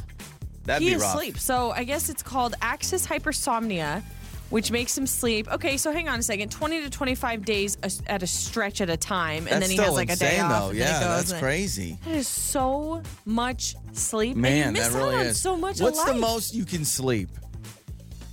That'd 0.65 0.83
he 0.83 0.89
be 0.91 0.95
is 0.97 1.03
rough. 1.03 1.15
asleep. 1.15 1.39
So 1.39 1.71
I 1.73 1.85
guess 1.85 2.09
it's 2.09 2.23
called 2.23 2.55
axis 2.63 3.07
hypersomnia, 3.07 4.03
which 4.51 4.71
makes 4.71 4.97
him 4.97 5.07
sleep. 5.07 5.47
Okay, 5.53 5.77
so 5.77 5.93
hang 5.93 6.09
on 6.09 6.19
a 6.19 6.23
second. 6.23 6.51
20 6.51 6.81
to 6.83 6.91
25 6.91 7.45
days 7.45 7.77
a- 7.83 8.11
at 8.11 8.23
a 8.23 8.27
stretch 8.27 8.81
at 8.81 8.89
a 8.91 8.97
time, 8.97 9.47
and 9.47 9.63
That's 9.63 9.69
then 9.69 9.71
he 9.71 9.77
has 9.77 9.93
like 9.95 10.11
a 10.11 10.17
day 10.17 10.37
insane, 10.37 10.41
off. 10.41 10.51
though. 10.63 10.69
and 10.71 10.79
then 10.81 10.87
he 10.87 10.93
Yeah, 11.01 11.09
that's 11.17 11.33
crazy. 11.35 11.99
That 12.05 12.15
is 12.15 12.29
so 12.29 13.03
much 13.27 13.77
sleep. 13.93 14.33
and 14.35 14.43
Man, 14.43 14.67
you 14.69 14.73
miss 14.73 14.89
that 14.89 14.99
really 14.99 15.15
out 15.17 15.21
on 15.21 15.27
is. 15.27 15.41
so 15.41 15.57
much 15.57 15.81
What's 15.81 16.03
the 16.05 16.15
most 16.15 16.55
you 16.55 16.65
can 16.65 16.85
sleep? 16.85 17.29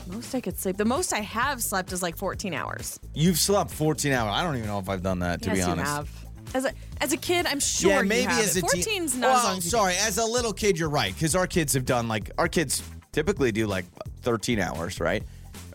Most 0.08 0.36
I 0.36 0.40
could 0.42 0.58
sleep. 0.60 0.78
The 0.78 0.86
most 0.86 1.14
I 1.14 1.22
have 1.22 1.64
slept 1.64 1.92
is 1.92 2.04
like 2.04 2.16
14 2.16 2.54
hours. 2.54 3.00
You've 3.16 3.40
slept 3.40 3.72
14 3.72 4.12
hours. 4.14 4.34
I 4.36 4.44
don't 4.44 4.56
even 4.56 4.68
know 4.68 4.78
if 4.80 4.88
I've 4.88 5.02
done 5.02 5.20
that, 5.20 5.42
to 5.42 5.50
yes, 5.50 5.58
be 5.58 5.64
honest. 5.64 5.80
you 5.90 5.96
have. 5.96 6.10
As 6.54 6.66
a 6.66 6.72
as 7.02 7.12
a 7.12 7.18
kid, 7.18 7.48
I'm 7.48 7.60
sure 7.60 7.90
yeah, 7.90 8.02
you 8.02 8.08
maybe 8.08 8.32
have 8.32 8.40
as 8.44 8.56
a 8.56 8.62
teen. 8.62 8.84
14's 8.84 9.16
not 9.16 9.28
well, 9.30 9.38
as 9.38 9.44
long 9.46 9.58
as 9.58 9.70
sorry, 9.70 9.96
as 9.98 10.18
a 10.20 10.24
little 10.24 10.54
kid, 10.54 10.78
you're 10.78 10.90
right. 10.90 11.12
Because 11.14 11.36
our 11.36 11.48
kids 11.48 11.74
have 11.74 11.86
done 11.86 12.08
like 12.08 12.30
our 12.38 12.48
kids 12.48 12.84
typically 13.12 13.52
do 13.52 13.66
like 13.66 13.86
13 14.22 14.60
hours, 14.60 15.00
right? 15.00 15.24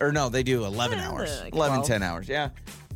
Or 0.01 0.11
no, 0.11 0.29
they 0.29 0.43
do 0.43 0.65
11 0.65 0.97
Yeah, 0.97 1.09
hours, 1.09 1.41
like 1.41 1.53
11, 1.53 1.77
12. 1.79 1.87
10 1.87 2.03
hours. 2.03 2.27
Yeah, 2.27 2.49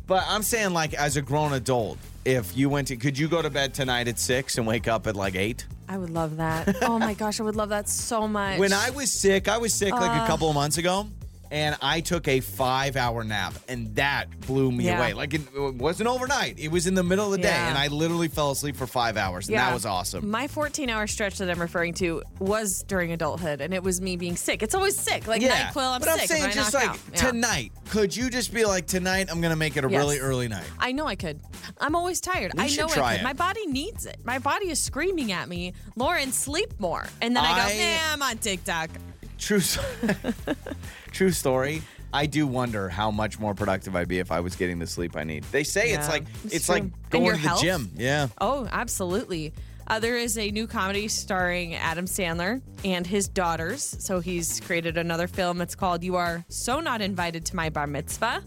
but 0.06 0.24
I'm 0.28 0.42
saying 0.42 0.72
like 0.72 0.92
as 0.94 1.16
a 1.16 1.22
grown 1.22 1.52
adult, 1.52 1.98
if 2.24 2.56
you 2.56 2.68
went 2.68 2.88
to, 2.88 2.96
could 2.96 3.16
you 3.16 3.28
go 3.28 3.40
to 3.40 3.48
bed 3.50 3.72
tonight 3.74 4.08
at 4.08 4.18
six 4.18 4.58
and 4.58 4.66
wake 4.66 4.88
up 4.88 5.06
at 5.06 5.14
like 5.14 5.36
eight? 5.36 5.66
I 5.88 5.98
would 5.98 6.10
love 6.10 6.36
that. 6.38 6.82
oh 6.82 6.98
my 6.98 7.14
gosh, 7.22 7.38
I 7.38 7.44
would 7.44 7.54
love 7.56 7.68
that 7.68 7.88
so 7.88 8.26
much. 8.26 8.58
When 8.58 8.72
I 8.72 8.90
was 8.90 9.12
sick, 9.12 9.46
I 9.48 9.58
was 9.58 9.72
sick 9.72 9.92
like 9.92 10.20
a 10.22 10.26
couple 10.26 10.48
of 10.48 10.54
months 10.56 10.78
ago. 10.78 11.06
And 11.50 11.76
I 11.80 12.00
took 12.00 12.28
a 12.28 12.40
five 12.40 12.96
hour 12.96 13.22
nap, 13.24 13.54
and 13.68 13.94
that 13.96 14.40
blew 14.40 14.72
me 14.72 14.84
Yeah. 14.84 14.98
away. 14.98 15.12
Like, 15.14 15.34
it, 15.34 15.42
it 15.54 15.74
wasn't 15.74 16.08
overnight, 16.08 16.58
it 16.58 16.68
was 16.70 16.86
in 16.86 16.94
the 16.94 17.02
middle 17.02 17.26
of 17.26 17.32
the 17.32 17.38
day, 17.38 17.48
and 17.52 17.78
I 17.78 17.86
literally 17.88 18.28
fell 18.28 18.50
asleep 18.50 18.76
for 18.76 18.86
five 18.86 19.16
hours. 19.16 19.46
And 19.48 19.54
Yeah. 19.54 19.66
that 19.66 19.74
was 19.74 19.86
awesome. 19.86 20.30
My 20.30 20.48
14 20.48 20.90
hour 20.90 21.06
stretch 21.06 21.38
that 21.38 21.48
I'm 21.50 21.60
referring 21.60 21.94
to 21.94 22.22
was 22.38 22.82
during 22.84 23.12
adulthood, 23.12 23.60
and 23.60 23.72
it 23.72 23.82
was 23.82 24.00
me 24.00 24.16
being 24.16 24.36
sick. 24.36 24.62
It's 24.62 24.74
always 24.74 24.98
sick. 24.98 25.26
Like 25.26 25.42
NyQuil, 25.42 25.94
I'm 25.94 26.00
but 26.00 26.08
sick. 26.10 26.22
I'm 26.22 26.26
saying 26.26 26.50
just 26.52 26.74
like. 26.74 26.90
Yeah. 27.12 27.30
tonight, 27.30 27.72
could 27.90 28.14
you 28.16 28.28
just 28.30 28.52
be 28.52 28.64
like, 28.64 28.86
tonight 28.86 29.28
I'm 29.30 29.40
gonna 29.40 29.56
make 29.56 29.76
it 29.76 29.84
a 29.84 29.90
Yes. 29.90 29.98
really 29.98 30.18
early 30.18 30.48
night? 30.48 30.64
I 30.78 30.92
know 30.92 31.06
I 31.06 31.14
could. 31.14 31.40
I'm 31.80 31.94
always 31.94 32.20
tired. 32.20 32.52
We 32.54 32.64
I 32.64 32.68
know 32.68 32.86
I 32.86 32.88
could. 33.12 33.20
it. 33.20 33.24
My 33.24 33.32
body 33.32 33.66
needs 33.66 34.06
it. 34.06 34.18
My 34.24 34.38
body 34.38 34.70
is 34.70 34.80
screaming 34.82 35.32
at 35.32 35.48
me, 35.48 35.74
Lauren, 35.94 36.32
sleep 36.32 36.74
more. 36.80 37.06
And 37.22 37.36
then 37.36 37.44
I, 37.44 37.52
I- 37.52 37.72
go, 37.72 37.78
nah, 37.78 38.12
I'm 38.14 38.22
on 38.22 38.38
TikTok. 38.38 38.90
True, 39.38 39.60
true 41.16 41.30
story. 41.32 41.82
I 42.12 42.26
do 42.26 42.46
wonder 42.46 42.88
how 42.88 43.10
much 43.10 43.38
more 43.38 43.54
productive 43.54 43.96
I'd 43.96 44.08
be 44.08 44.18
if 44.18 44.30
I 44.30 44.40
was 44.40 44.54
getting 44.54 44.78
the 44.78 44.86
sleep 44.86 45.16
I 45.16 45.24
need. 45.24 45.44
They 45.44 45.64
say 45.64 45.90
it's 45.92 46.06
Yeah, 46.06 46.12
like 46.12 46.24
it's 46.44 46.54
it's, 46.54 46.66
true. 46.66 46.74
like 46.74 46.82
And 46.84 46.92
going 47.10 47.24
your 47.24 47.34
to 47.36 47.42
the 47.42 47.48
health? 47.48 47.60
gym. 47.62 47.90
Yeah. 47.96 48.28
Oh, 48.40 48.68
absolutely. 48.70 49.52
Uh, 49.88 49.98
there 50.00 50.16
is 50.16 50.36
a 50.36 50.50
new 50.50 50.66
comedy 50.66 51.08
starring 51.08 51.74
Adam 51.74 52.06
Sandler 52.06 52.60
and 52.84 53.06
his 53.06 53.28
daughters. 53.28 53.82
So 54.00 54.20
he's 54.20 54.60
created 54.60 54.96
another 54.98 55.26
film. 55.26 55.60
It's 55.60 55.74
called 55.74 56.02
You 56.04 56.16
Are 56.16 56.44
So 56.48 56.80
Not 56.80 57.00
Invited 57.02 57.44
to 57.46 57.56
My 57.56 57.70
Bar 57.70 57.86
Mitzvah. 57.86 58.42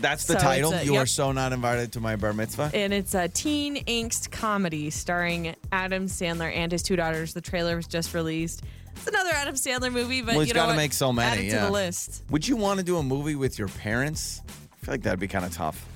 That's 0.00 0.24
the 0.24 0.32
So 0.34 0.38
title. 0.40 0.72
a- 0.72 0.82
you 0.82 0.96
are 0.96 1.06
so 1.06 1.30
not 1.32 1.52
invited 1.52 1.92
to 1.92 2.00
my 2.00 2.16
bar 2.16 2.32
mitzvah. 2.32 2.70
And 2.74 2.92
it's 2.92 3.14
a 3.14 3.28
teen 3.28 3.84
angst 3.84 4.32
comedy 4.32 4.90
starring 4.90 5.54
Adam 5.70 6.06
Sandler 6.06 6.52
and 6.52 6.72
his 6.72 6.82
two 6.82 6.96
daughters. 6.96 7.32
The 7.32 7.40
trailer 7.40 7.76
was 7.76 7.86
just 7.86 8.12
released. 8.12 8.62
It's 8.96 9.06
another 9.06 9.30
Adam 9.34 9.54
Sandler 9.54 9.92
movie, 9.92 10.22
but 10.22 10.32
Well, 10.32 10.40
he's 10.40 10.48
you 10.48 10.54
know 10.54 10.66
gotta 10.66 10.76
make 10.76 10.92
so 10.92 11.12
many, 11.12 11.38
Add 11.40 11.44
it 11.44 11.50
to 11.58 11.64
the 11.66 11.70
list. 11.70 12.24
Would 12.30 12.46
you 12.46 12.56
want 12.56 12.78
to 12.78 12.84
do 12.84 12.96
a 12.98 13.02
movie 13.02 13.34
with 13.34 13.58
your 13.58 13.68
parents? 13.68 14.42
I 14.48 14.86
feel 14.86 14.94
like 14.94 15.02
that'd 15.02 15.20
be 15.20 15.28
kind 15.28 15.44
of 15.44 15.52
tough. 15.52 15.86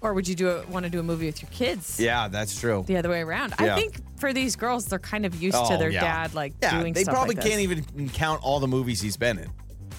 Or 0.00 0.14
would 0.14 0.26
you 0.26 0.34
do 0.34 0.48
a, 0.50 0.66
want 0.66 0.84
to 0.84 0.90
do 0.90 0.98
a 0.98 1.02
movie 1.02 1.26
with 1.26 1.42
your 1.42 1.50
kids? 1.52 2.00
Yeah, 2.00 2.26
that's 2.26 2.58
true. 2.58 2.82
The 2.88 2.96
other 2.96 3.08
way 3.08 3.20
around. 3.20 3.54
Yeah. 3.60 3.76
I 3.76 3.80
think 3.80 4.00
for 4.18 4.32
these 4.32 4.56
girls, 4.56 4.86
they're 4.86 4.98
kind 4.98 5.24
of 5.24 5.40
used 5.40 5.56
to 5.56 5.62
Oh, 5.74 5.78
their 5.78 5.90
yeah. 5.90 6.00
dad 6.00 6.34
like 6.34 6.54
yeah, 6.60 6.80
doing 6.80 6.92
they 6.92 7.04
probably 7.04 7.36
like 7.36 7.44
can't 7.44 7.60
even 7.60 8.08
count 8.10 8.42
all 8.42 8.58
the 8.58 8.66
movies 8.66 9.00
he's 9.00 9.16
been 9.16 9.38
in. 9.38 9.50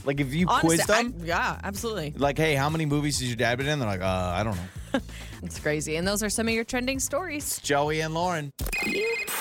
Like 0.03 0.19
if 0.19 0.33
you 0.33 0.47
Honestly, 0.49 0.75
quizzed 0.77 0.91
I- 0.91 1.03
them, 1.03 1.15
yeah, 1.23 1.57
absolutely. 1.63 2.13
like, 2.17 2.37
hey, 2.37 2.55
how 2.55 2.69
many 2.69 2.85
movies 2.85 3.19
has 3.19 3.29
your 3.29 3.37
dad 3.37 3.57
been 3.57 3.67
in? 3.67 3.79
They're 3.79 3.87
like, 3.87 4.01
uh, 4.01 4.05
I 4.35 4.43
don't 4.43 4.55
know. 4.57 4.99
It's 5.43 5.59
crazy. 5.59 5.97
And 5.97 6.07
those 6.07 6.23
are 6.23 6.29
some 6.29 6.47
of 6.47 6.53
your 6.53 6.63
trending 6.63 6.99
stories. 6.99 7.59
Joey 7.59 7.99
and 7.99 8.13
Lauren. 8.13 8.49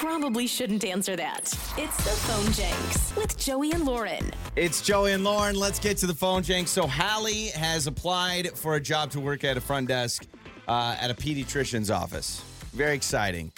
You 0.03 0.09
probably 0.09 0.49
shouldn't 0.49 0.85
answer 0.85 1.15
that. 1.15 1.43
It's 1.79 1.97
the 1.99 2.11
phone 2.11 2.53
Jenks 2.53 3.15
with 3.15 3.39
Joey 3.39 3.71
and 3.71 3.85
Lauren. 3.85 4.33
It's 4.57 4.81
Joey 4.83 5.13
and 5.13 5.23
Lauren. 5.23 5.55
Let's 5.55 5.79
get 5.79 5.97
to 5.99 6.09
the 6.09 6.15
phone, 6.15 6.43
Jank. 6.43 6.67
So 6.67 6.89
Hallie 6.89 7.51
has 7.51 7.87
applied 7.87 8.51
for 8.59 8.75
a 8.75 8.81
job 8.81 9.13
to 9.13 9.21
work 9.21 9.45
at 9.45 9.57
a 9.57 9.61
front 9.61 9.87
desk 9.87 10.27
uh, 10.67 10.97
at 11.01 11.13
a 11.13 11.15
pediatrician's 11.15 11.89
office. 11.89 12.43
Very 12.73 12.97
exciting. 12.97 13.53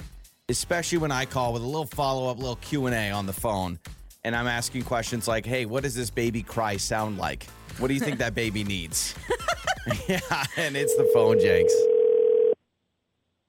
especially 0.51 0.99
when 0.99 1.11
I 1.11 1.25
call 1.25 1.55
with 1.55 1.63
a 1.63 1.67
little 1.67 1.87
follow 1.87 2.31
up, 2.31 2.37
little 2.37 2.57
Q 2.57 2.85
and 2.87 2.95
A 2.95 3.11
on 3.11 3.25
the 3.25 3.33
phone, 3.33 3.79
and 4.23 4.37
I'm 4.37 4.47
asking 4.47 4.83
questions 4.83 5.27
like, 5.27 5.47
"Hey, 5.47 5.65
what 5.65 5.83
does 5.83 5.95
this 5.95 6.11
baby 6.11 6.43
cry 6.43 6.77
sound 6.77 7.17
like? 7.17 7.47
What 7.79 7.89
do 7.89 7.95
you 7.95 8.01
think 8.01 8.19
that 8.19 8.35
baby 8.45 8.65
needs?" 8.65 9.15
yeah, 10.09 10.21
and 10.59 10.77
it's 10.77 10.95
the 10.97 11.11
phone, 11.15 11.41
Jenks. 11.41 11.73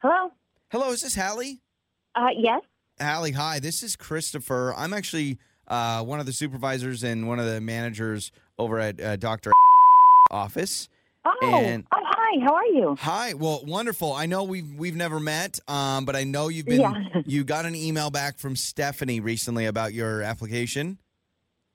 Hello. 0.02 0.32
Hello, 0.72 0.92
is 0.92 1.02
this 1.02 1.16
Hallie? 1.16 1.60
Uh, 2.16 2.28
yes. 2.38 2.62
Hallie, 3.02 3.32
hi. 3.32 3.60
This 3.60 3.84
is 3.84 3.96
Christopher. 3.96 4.74
I'm 4.76 4.94
actually 4.94 5.38
uh, 5.68 6.02
one 6.04 6.20
of 6.20 6.26
the 6.26 6.32
supervisors 6.32 7.04
and 7.04 7.28
one 7.28 7.40
of 7.40 7.46
the 7.46 7.60
managers 7.60 8.32
over 8.58 8.80
at 8.80 9.02
uh, 9.02 9.16
Doctor 9.18 9.52
office. 10.32 10.88
Oh. 11.26 11.38
And- 11.44 11.86
oh, 11.92 11.98
hi. 12.02 12.46
How 12.46 12.54
are 12.54 12.66
you? 12.66 12.96
Hi. 13.00 13.34
Well, 13.34 13.64
wonderful. 13.66 14.14
I 14.14 14.26
know 14.26 14.44
we've 14.44 14.74
we've 14.76 14.96
never 14.96 15.20
met, 15.20 15.60
um, 15.68 16.06
but 16.06 16.16
I 16.16 16.24
know 16.24 16.48
you've 16.50 16.66
been. 16.66 16.82
Yeah. 16.82 16.94
You 17.26 17.44
got 17.44 17.66
an 17.66 17.76
email 17.76 18.12
back 18.12 18.38
from 18.38 18.56
Stephanie 18.56 19.20
recently 19.20 19.66
about 19.66 19.94
your 19.94 20.22
application. 20.22 21.00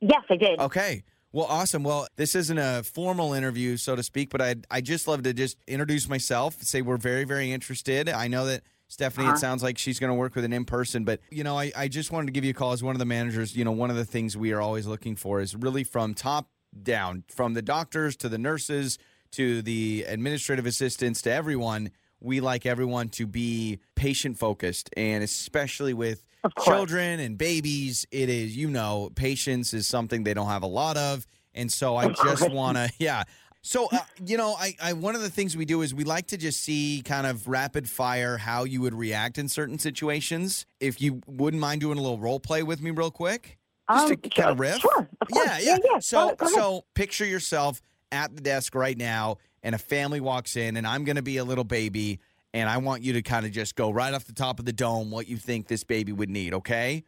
Yes, 0.00 0.22
I 0.30 0.36
did. 0.36 0.60
Okay. 0.60 1.02
Well, 1.32 1.46
awesome. 1.46 1.82
Well, 1.82 2.06
this 2.16 2.34
isn't 2.34 2.58
a 2.58 2.82
formal 2.84 3.32
interview, 3.32 3.76
so 3.78 3.96
to 3.96 4.02
speak, 4.02 4.30
but 4.30 4.40
I 4.40 4.56
I 4.70 4.80
just 4.80 5.08
love 5.08 5.22
to 5.24 5.32
just 5.32 5.56
introduce 5.66 6.08
myself. 6.08 6.62
Say 6.62 6.82
we're 6.82 6.98
very 6.98 7.24
very 7.24 7.52
interested. 7.52 8.08
I 8.08 8.28
know 8.28 8.46
that. 8.46 8.62
Stephanie, 8.90 9.26
it 9.26 9.30
Uh-huh. 9.30 9.38
sounds 9.38 9.62
like 9.62 9.78
she's 9.78 10.00
going 10.00 10.10
to 10.10 10.14
work 10.14 10.34
with 10.34 10.44
an 10.44 10.52
in 10.52 10.64
person, 10.64 11.04
but 11.04 11.20
you 11.30 11.44
know, 11.44 11.56
I, 11.56 11.70
I 11.76 11.86
just 11.88 12.10
wanted 12.10 12.26
to 12.26 12.32
give 12.32 12.44
you 12.44 12.50
a 12.50 12.54
call 12.54 12.72
as 12.72 12.82
one 12.82 12.94
of 12.96 12.98
the 12.98 13.04
managers. 13.04 13.56
You 13.56 13.64
know, 13.64 13.70
one 13.70 13.88
of 13.88 13.94
the 13.96 14.04
things 14.04 14.36
we 14.36 14.52
are 14.52 14.60
always 14.60 14.84
looking 14.86 15.14
for 15.14 15.40
is 15.40 15.54
really 15.54 15.84
from 15.84 16.12
top 16.12 16.50
down, 16.82 17.22
from 17.28 17.54
the 17.54 17.62
doctors 17.62 18.16
to 18.16 18.28
the 18.28 18.36
nurses 18.38 18.98
to 19.32 19.62
the 19.62 20.04
administrative 20.08 20.66
assistants 20.66 21.22
to 21.22 21.30
everyone. 21.32 21.92
We 22.20 22.40
like 22.40 22.66
everyone 22.66 23.10
to 23.10 23.28
be 23.28 23.78
patient 23.94 24.36
focused, 24.38 24.90
and 24.96 25.22
especially 25.22 25.94
with 25.94 26.24
children 26.64 27.20
and 27.20 27.38
babies, 27.38 28.06
it 28.10 28.28
is 28.28 28.56
you 28.56 28.68
know, 28.68 29.10
patience 29.14 29.72
is 29.72 29.86
something 29.86 30.24
they 30.24 30.34
don't 30.34 30.48
have 30.48 30.64
a 30.64 30.66
lot 30.66 30.96
of, 30.96 31.26
and 31.54 31.70
so 31.72 31.96
I 31.96 32.08
just 32.08 32.50
want 32.50 32.76
to, 32.76 32.90
yeah. 32.98 33.22
So 33.62 33.88
uh, 33.92 33.98
you 34.24 34.36
know, 34.38 34.54
I, 34.58 34.74
I 34.82 34.92
one 34.94 35.14
of 35.14 35.20
the 35.20 35.30
things 35.30 35.56
we 35.56 35.64
do 35.66 35.82
is 35.82 35.94
we 35.94 36.04
like 36.04 36.28
to 36.28 36.36
just 36.38 36.62
see 36.62 37.02
kind 37.04 37.26
of 37.26 37.46
rapid 37.46 37.88
fire 37.88 38.38
how 38.38 38.64
you 38.64 38.80
would 38.80 38.94
react 38.94 39.36
in 39.38 39.48
certain 39.48 39.78
situations. 39.78 40.64
If 40.80 41.00
you 41.00 41.20
wouldn't 41.26 41.60
mind 41.60 41.80
doing 41.82 41.98
a 41.98 42.00
little 42.00 42.18
role 42.18 42.40
play 42.40 42.62
with 42.62 42.80
me, 42.80 42.90
real 42.90 43.10
quick, 43.10 43.58
just 43.90 44.04
Um, 44.04 44.08
to 44.10 44.16
kind 44.16 44.32
sure, 44.34 44.48
of 44.52 44.60
riff. 44.60 44.78
Sure. 44.80 45.08
Of 45.20 45.28
course. 45.28 45.46
Yeah, 45.46 45.58
yeah. 45.60 45.76
yeah. 45.92 45.98
So, 45.98 46.34
so 46.54 46.84
picture 46.94 47.26
yourself 47.26 47.82
at 48.12 48.34
the 48.34 48.40
desk 48.40 48.74
right 48.74 48.96
now, 48.96 49.36
and 49.62 49.74
a 49.74 49.78
family 49.78 50.20
walks 50.20 50.56
in, 50.56 50.76
and 50.76 50.86
I'm 50.86 51.04
going 51.04 51.16
to 51.16 51.22
be 51.22 51.36
a 51.36 51.44
little 51.44 51.64
baby, 51.64 52.18
and 52.54 52.68
I 52.68 52.78
want 52.78 53.02
you 53.02 53.12
to 53.12 53.22
kind 53.22 53.44
of 53.44 53.52
just 53.52 53.76
go 53.76 53.90
right 53.90 54.14
off 54.14 54.24
the 54.24 54.32
top 54.32 54.58
of 54.58 54.64
the 54.64 54.72
dome 54.72 55.10
what 55.10 55.28
you 55.28 55.36
think 55.36 55.68
this 55.68 55.84
baby 55.84 56.12
would 56.12 56.30
need. 56.30 56.54
Okay. 56.54 57.04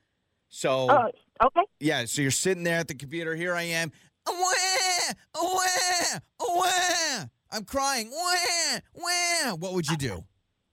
So, 0.51 0.91
Oh, 0.91 1.47
okay. 1.47 1.63
yeah. 1.81 2.05
So 2.05 2.21
you're 2.21 2.31
sitting 2.31 2.63
there 2.63 2.79
at 2.79 2.89
the 2.89 2.95
computer. 2.95 3.35
Here 3.35 3.55
I 3.55 3.63
am. 3.63 3.91
Wah, 4.27 5.13
wah, 5.35 6.19
wah. 6.41 7.25
I'm 7.51 7.65
crying. 7.65 8.11
Wah, 8.11 8.79
wah. 8.95 9.55
What 9.57 9.75
would 9.75 9.89
you 9.89 9.97
do? 9.97 10.25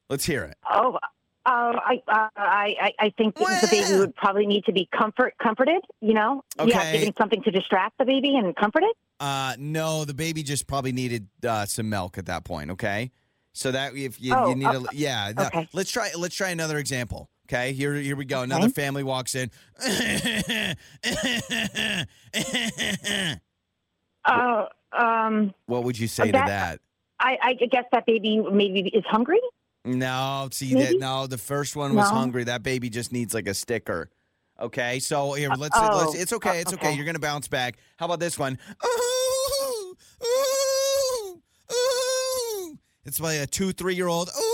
Let's 0.09 0.25
hear 0.25 0.43
it. 0.43 0.57
Oh, 0.71 0.97
uh, 1.45 1.49
I, 1.49 2.01
uh, 2.07 2.27
I, 2.35 2.75
I, 2.81 2.91
I 2.99 3.09
think 3.17 3.35
the 3.35 3.67
baby 3.71 3.97
would 3.97 4.15
probably 4.15 4.45
need 4.45 4.65
to 4.65 4.71
be 4.71 4.87
comfort, 4.95 5.33
comforted. 5.41 5.81
You 6.01 6.13
know, 6.13 6.43
yeah, 6.65 6.91
giving 6.91 7.13
something 7.17 7.41
to 7.43 7.51
distract 7.51 7.97
the 7.97 8.05
baby 8.05 8.35
and 8.35 8.55
comfort 8.55 8.83
it. 8.83 8.95
Uh, 9.19 9.55
no, 9.57 10.05
the 10.05 10.13
baby 10.13 10.43
just 10.43 10.67
probably 10.67 10.91
needed 10.91 11.27
uh, 11.45 11.65
some 11.65 11.89
milk 11.89 12.17
at 12.17 12.27
that 12.27 12.43
point. 12.43 12.71
Okay, 12.71 13.11
so 13.53 13.71
that 13.71 13.95
if 13.95 14.21
you, 14.21 14.33
Oh, 14.35 14.49
you 14.49 14.55
need 14.55 14.67
a 14.67 14.83
yeah, 14.93 15.33
no, 15.35 15.45
okay. 15.47 15.67
let's 15.73 15.91
try 15.91 16.11
let's 16.17 16.35
try 16.35 16.49
another 16.49 16.77
example. 16.77 17.29
Okay, 17.49 17.73
here 17.73 17.95
here 17.95 18.15
we 18.15 18.25
go. 18.25 18.43
Another 18.43 18.65
Okay. 18.65 18.73
family 18.73 19.01
walks 19.03 19.33
in. 19.33 19.49
Uh, 24.25 24.65
um, 24.95 25.53
what 25.65 25.83
would 25.85 25.97
you 25.97 26.07
say 26.07 26.25
to 26.27 26.31
That- 26.33 26.47
that? 26.47 26.79
I, 27.21 27.37
I 27.41 27.53
guess 27.53 27.85
that 27.91 28.05
baby 28.05 28.39
maybe 28.39 28.81
is 28.89 29.03
hungry. 29.07 29.39
No, 29.85 30.49
see 30.51 30.73
Maybe? 30.73 30.93
that 30.93 30.99
no, 30.99 31.25
the 31.25 31.37
first 31.37 31.75
one 31.75 31.95
was 31.95 32.09
No? 32.11 32.17
hungry. 32.17 32.43
That 32.43 32.63
baby 32.63 32.89
just 32.89 33.11
needs 33.11 33.33
like 33.33 33.47
a 33.47 33.53
sticker. 33.53 34.09
Okay, 34.59 34.99
so 34.99 35.33
here 35.33 35.49
let's 35.57 35.75
oh, 35.77 36.05
let's 36.05 36.21
it's 36.21 36.33
okay, 36.33 36.49
uh, 36.49 36.53
it's 36.61 36.73
okay. 36.73 36.87
okay. 36.89 36.95
You're 36.97 37.05
gonna 37.05 37.17
bounce 37.19 37.47
back. 37.47 37.77
How 37.97 38.05
about 38.05 38.19
this 38.19 38.37
one? 38.37 38.57
Ooh, 38.85 39.95
ooh, 40.23 41.41
ooh. 41.73 42.77
It's 43.05 43.19
like 43.19 43.39
a 43.39 43.47
two, 43.47 43.71
three 43.71 43.95
year 43.95 44.07
old. 44.07 44.29
Ooh. 44.29 44.48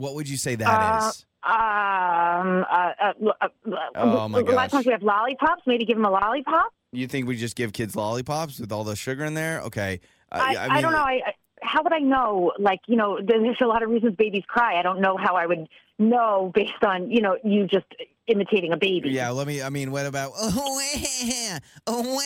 What 0.00 0.14
would 0.14 0.28
you 0.28 0.36
say 0.36 0.54
that 0.56 1.02
is? 1.02 1.26
Uh, 1.42 1.50
Um, 1.52 2.64
uh, 2.70 2.92
uh, 3.00 3.12
uh, 3.40 3.48
Oh, 3.94 4.28
my 4.28 4.40
A 4.40 4.42
lot 4.42 4.46
gosh. 4.46 4.64
of 4.66 4.70
times 4.72 4.86
we 4.86 4.92
have 4.92 5.02
lollipops. 5.02 5.62
Maybe 5.66 5.84
give 5.84 5.96
them 5.96 6.04
a 6.04 6.10
lollipop. 6.10 6.72
You 6.92 7.06
think 7.06 7.28
we 7.28 7.36
just 7.36 7.56
give 7.56 7.72
kids 7.72 7.94
lollipops 7.96 8.58
with 8.58 8.72
all 8.72 8.84
the 8.84 8.96
sugar 8.96 9.24
in 9.24 9.34
there? 9.34 9.60
Okay. 9.62 10.00
Uh, 10.32 10.38
I, 10.42 10.56
I, 10.56 10.68
mean, 10.74 10.82
don't 10.82 10.92
know. 10.92 10.98
I, 10.98 11.20
I 11.26 11.32
how 11.62 11.82
would 11.82 11.92
I 11.92 11.98
know? 11.98 12.52
Like, 12.58 12.80
you 12.86 12.96
know, 12.96 13.18
there's 13.22 13.60
a 13.60 13.66
lot 13.66 13.82
of 13.82 13.90
reasons 13.90 14.16
babies 14.16 14.44
cry. 14.48 14.78
I 14.78 14.82
don't 14.82 15.00
know 15.00 15.16
how 15.16 15.34
I 15.36 15.46
would 15.46 15.68
know 16.00 16.50
based 16.54 16.82
on 16.82 17.10
you 17.10 17.20
know 17.20 17.36
you 17.44 17.66
just 17.66 17.86
imitating 18.26 18.72
a 18.72 18.76
baby. 18.76 19.10
Yeah, 19.10 19.30
let 19.30 19.46
me. 19.46 19.62
I 19.62 19.70
mean, 19.70 19.90
what 19.90 20.06
about? 20.06 20.32
Oh, 20.36 20.80
oh. 21.86 22.20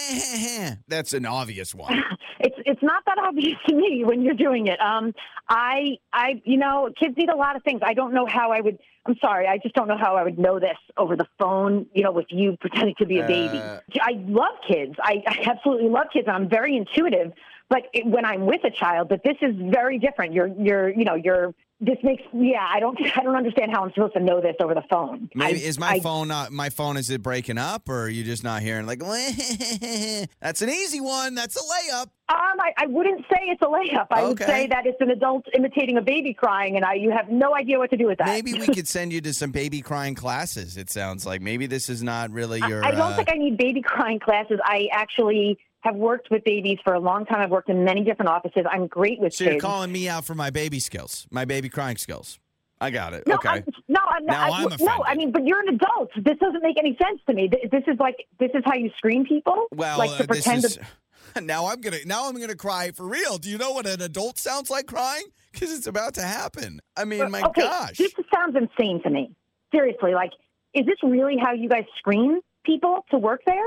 That's 0.89 1.13
an 1.13 1.27
obvious 1.27 1.75
one. 1.75 2.03
It's 2.41 2.57
it's 2.67 2.83
not 2.83 3.03
that 3.07 3.17
obvious 3.17 3.57
to 3.69 3.75
me 3.75 4.03
when 4.05 4.21
you're 4.21 4.35
doing 4.35 4.67
it. 4.67 4.79
Um, 4.79 5.15
I 5.49 5.97
I 6.13 6.43
you 6.45 6.59
know 6.59 6.91
kids 6.99 7.17
need 7.17 7.31
a 7.31 7.37
lot 7.37 7.57
of 7.57 7.63
things. 7.63 7.81
I 7.83 7.95
don't 7.95 8.13
know 8.13 8.27
how 8.27 8.51
I 8.51 8.61
would. 8.61 8.79
I'm 9.07 9.17
sorry, 9.19 9.47
I 9.47 9.57
just 9.57 9.75
don't 9.75 9.89
know 9.89 9.97
how 9.97 10.17
I 10.17 10.25
would 10.25 10.39
know 10.39 10.59
this 10.59 10.77
over 10.99 11.17
the 11.17 11.27
phone. 11.39 11.87
You 11.95 12.03
know, 12.03 12.13
with 12.13 12.27
you 12.29 12.59
pretending 12.61 12.97
to 12.99 13.07
be 13.07 13.21
a 13.21 13.27
baby. 13.27 13.57
Uh, 13.57 13.79
I 14.03 14.13
love 14.27 14.57
kids. 14.69 14.95
I, 15.03 15.23
I 15.27 15.49
absolutely 15.51 15.89
love 15.89 16.09
kids. 16.13 16.29
I'm 16.29 16.49
very 16.51 16.77
intuitive. 16.77 17.33
But 17.71 17.85
it, 17.95 18.05
when 18.05 18.27
I'm 18.27 18.45
with 18.45 18.63
a 18.65 18.71
child, 18.71 19.09
but 19.09 19.23
this 19.25 19.37
is 19.41 19.55
very 19.57 19.99
different. 19.99 20.35
You're 20.35 20.49
you're 20.49 20.91
you 20.91 21.05
know 21.05 21.15
you're. 21.15 21.55
This 21.85 21.99
makes 22.03 22.23
yeah. 22.33 22.67
I 22.67 22.81
don't 22.81 22.99
I 23.17 23.23
don't 23.23 23.37
understand 23.37 23.71
how 23.73 23.85
I'm 23.85 23.93
supposed 23.93 24.15
to 24.15 24.21
know 24.21 24.41
this 24.41 24.57
over 24.61 24.75
the 24.75 24.83
phone. 24.91 25.29
Maybe 25.35 25.61
I- 25.63 25.69
is 25.69 25.79
my 25.79 25.91
I- 25.93 26.01
phone 26.01 26.29
not 26.29 26.51
my 26.51 26.71
phone? 26.71 26.97
Is 26.97 27.11
it 27.11 27.23
breaking 27.23 27.59
up, 27.59 27.89
or 27.89 28.05
are 28.05 28.09
you 28.09 28.25
just 28.25 28.43
not 28.43 28.63
hearing? 28.63 28.87
Like, 28.87 29.01
that's 30.41 30.63
an 30.63 30.71
easy 30.71 31.01
one. 31.01 31.35
That's 31.35 31.57
a 31.57 31.61
layup. 31.61 32.09
Um, 32.27 32.59
I, 32.59 32.73
I 32.79 32.87
wouldn't 32.87 33.21
say 33.31 33.39
it's 33.43 33.61
a 33.61 33.67
layup. 33.67 34.07
I 34.11 34.23
would 34.25 34.39
say 34.39 34.67
that 34.69 34.87
it's 34.87 35.01
an 35.01 35.11
adult 35.11 35.45
imitating 35.55 35.99
a 35.99 36.03
baby 36.03 36.33
crying, 36.33 36.77
and 36.77 36.85
I 36.85 36.95
you 36.95 37.11
have 37.11 37.29
no 37.29 37.55
idea 37.55 37.79
what 37.79 37.91
to 37.91 37.97
do 37.99 38.07
with 38.07 38.17
that. 38.19 38.29
Maybe 38.29 38.55
we 38.55 38.67
could 38.75 38.89
send 38.89 39.13
you 39.13 39.21
to 39.21 39.35
some 39.35 39.51
baby 39.51 39.83
crying 39.83 40.15
classes. 40.15 40.79
It 40.79 40.91
sounds 40.91 41.27
like 41.27 41.43
maybe 41.43 41.67
this 41.67 41.91
is 41.91 42.03
not 42.03 42.31
really 42.31 42.63
I- 42.63 42.69
your. 42.69 42.85
I, 42.85 42.93
don't 42.93 43.13
uh, 43.13 43.17
think 43.17 43.31
I 43.31 43.37
need 43.37 43.59
baby 43.59 43.83
crying 43.83 44.21
classes. 44.21 44.59
I 44.65 44.89
actually 44.93 45.59
have 45.85 45.97
worked 45.97 46.31
with 46.31 46.43
babies 46.45 46.79
for 46.83 46.95
a 46.95 47.01
long 47.01 47.27
time. 47.27 47.41
I've 47.41 47.51
worked 47.51 47.69
in 47.69 47.85
many 47.85 48.03
different 48.03 48.31
offices. 48.31 48.65
I'm 48.71 48.87
great 48.87 49.21
with 49.21 49.35
so 49.35 49.45
you're 49.45 49.61
calling 49.61 49.93
me 49.93 50.09
out 50.09 50.25
for 50.25 50.35
my 50.35 50.51
baby 50.51 50.81
skills, 50.81 51.27
my 51.31 51.45
baby 51.45 51.69
crying 51.69 51.99
skills. 51.99 52.39
I 52.81 52.91
got 52.91 53.15
it. 53.15 53.27
no, 53.27 53.37
okay. 53.37 53.49
I'm, 53.49 53.65
no, 53.89 54.01
I'm, 54.09 54.31
I, 54.31 54.49
I'm 54.51 54.77
no. 54.81 55.05
I 55.07 55.15
mean, 55.15 55.31
but 55.31 55.47
you're 55.47 55.61
an 55.61 55.75
adult. 55.75 56.11
This 56.17 56.37
doesn't 56.39 56.63
make 56.63 56.77
any 56.79 56.97
sense 57.01 57.21
to 57.29 57.35
me. 57.35 57.49
This 57.49 57.83
is 57.87 57.99
like 57.99 58.17
this 58.39 58.51
is 58.55 58.63
how 58.65 58.75
you 58.75 58.91
screen 58.97 59.25
people. 59.25 59.67
Well, 59.73 59.99
like 59.99 60.17
to 60.17 60.25
uh, 60.25 60.27
pretend 60.27 60.65
is. 60.65 60.77
to. 60.77 60.87
Now 61.43 61.67
I'm 61.67 61.81
gonna 61.81 61.97
now 62.07 62.29
I'm 62.29 62.39
gonna 62.39 62.55
cry 62.55 62.93
for 62.93 63.09
real. 63.09 63.39
Do 63.39 63.51
you 63.51 63.59
know 63.59 63.73
what 63.73 63.87
an 63.87 64.01
adult 64.01 64.39
sounds 64.39 64.71
like 64.71 64.87
crying? 64.87 65.25
Because 65.51 65.77
it's 65.77 65.89
about 65.89 66.15
to 66.15 66.23
happen. 66.23 66.81
I 66.97 67.05
mean, 67.05 67.29
my 67.31 67.43
okay, 67.43 67.63
gosh. 67.63 67.97
this 67.97 68.13
sounds 68.33 68.55
insane 68.55 69.03
to 69.03 69.11
me. 69.11 69.35
Seriously, 69.75 70.15
like, 70.15 70.31
is 70.75 70.87
this 70.87 70.97
really 71.03 71.37
how 71.41 71.53
you 71.53 71.69
guys 71.69 71.87
screen 71.99 72.41
people 72.65 73.05
to 73.11 73.19
work 73.19 73.41
there? 73.47 73.65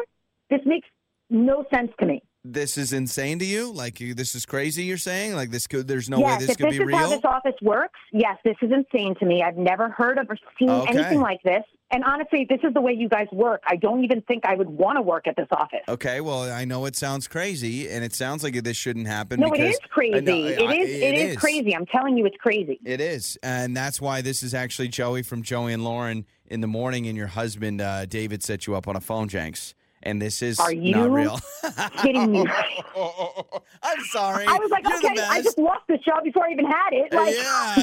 This 0.49 0.61
makes 0.65 0.87
no 1.29 1.65
sense 1.73 1.91
to 1.99 2.05
me. 2.05 2.21
This 2.43 2.77
is 2.77 2.93
insane 2.93 3.39
to 3.39 3.45
you? 3.45 3.73
Like 3.73 3.99
you, 3.99 4.13
this 4.13 4.33
is 4.33 4.45
crazy? 4.45 4.83
You're 4.83 4.97
saying? 4.97 5.33
Like 5.35 5.49
this 5.51 5.67
could? 5.67 5.85
There's 5.87 6.09
no 6.09 6.19
yes, 6.19 6.39
way 6.39 6.45
this 6.47 6.55
could 6.55 6.67
this 6.69 6.77
be 6.77 6.83
is 6.85 6.91
how 6.93 7.09
this 7.09 7.25
office 7.25 7.55
works, 7.61 7.99
yes, 8.13 8.37
this 8.45 8.55
is 8.61 8.71
insane 8.71 9.15
to 9.19 9.25
me. 9.25 9.43
I've 9.43 9.57
never 9.57 9.89
heard 9.89 10.17
of 10.17 10.29
or 10.29 10.37
seen 10.57 10.69
Okay. 10.69 10.97
anything 10.97 11.19
like 11.19 11.41
this. 11.43 11.63
And 11.91 12.03
honestly, 12.05 12.41
if 12.41 12.49
this 12.49 12.59
is 12.67 12.73
the 12.73 12.81
way 12.81 12.93
you 12.93 13.07
guys 13.09 13.27
work, 13.33 13.61
I 13.67 13.75
don't 13.77 14.03
even 14.03 14.21
think 14.21 14.45
I 14.45 14.55
would 14.55 14.69
want 14.69 14.97
to 14.97 15.01
work 15.01 15.25
at 15.27 15.35
this 15.37 15.47
office. 15.51 15.79
Okay, 15.87 16.19
well, 16.21 16.43
I 16.51 16.63
know 16.65 16.85
it 16.85 16.97
sounds 16.97 17.27
crazy, 17.29 17.89
and 17.89 18.03
it 18.03 18.13
sounds 18.13 18.43
like 18.43 18.61
this 18.61 18.75
shouldn't 18.77 19.07
happen. 19.07 19.39
No, 19.39 19.53
it 19.53 19.61
is 19.61 19.79
crazy. 19.89 20.19
Know- 20.21 20.33
it 20.47 20.59
I- 20.61 20.73
is. 20.75 20.89
It 20.89 21.15
is 21.15 21.37
crazy. 21.37 21.75
I'm 21.75 21.85
telling 21.85 22.17
you, 22.17 22.25
it's 22.25 22.37
crazy. 22.37 22.79
It 22.85 23.01
is, 23.01 23.37
and 23.43 23.75
that's 23.75 23.99
why 23.99 24.21
this 24.21 24.43
is 24.43 24.53
actually 24.53 24.87
Joey 24.89 25.23
from 25.23 25.43
Joey 25.43 25.73
and 25.73 25.83
Lauren 25.83 26.25
in 26.45 26.61
the 26.61 26.67
morning, 26.67 27.07
and 27.07 27.17
your 27.17 27.27
husband 27.27 27.81
uh, 27.81 28.05
David 28.05 28.43
set 28.43 28.67
you 28.67 28.75
up 28.75 28.87
on 28.87 28.95
a 28.95 29.01
phone, 29.01 29.27
Jenks. 29.27 29.73
And 30.03 30.21
this 30.21 30.41
is 30.41 30.59
Are 30.59 30.71
not 30.73 30.81
you 30.83 31.07
real. 31.09 31.39
kidding 32.01 32.31
me? 32.31 32.45
I'm 33.83 34.03
sorry. 34.11 34.45
I 34.47 34.57
was 34.59 34.69
like, 34.71 34.87
You're 34.87 34.97
okay, 34.97 35.21
I 35.27 35.41
just 35.41 35.57
lost 35.57 35.81
the 35.87 35.97
show 36.05 36.19
before 36.23 36.45
I 36.45 36.51
even 36.51 36.65
had 36.65 36.89
it. 36.91 37.13
Like, 37.13 37.35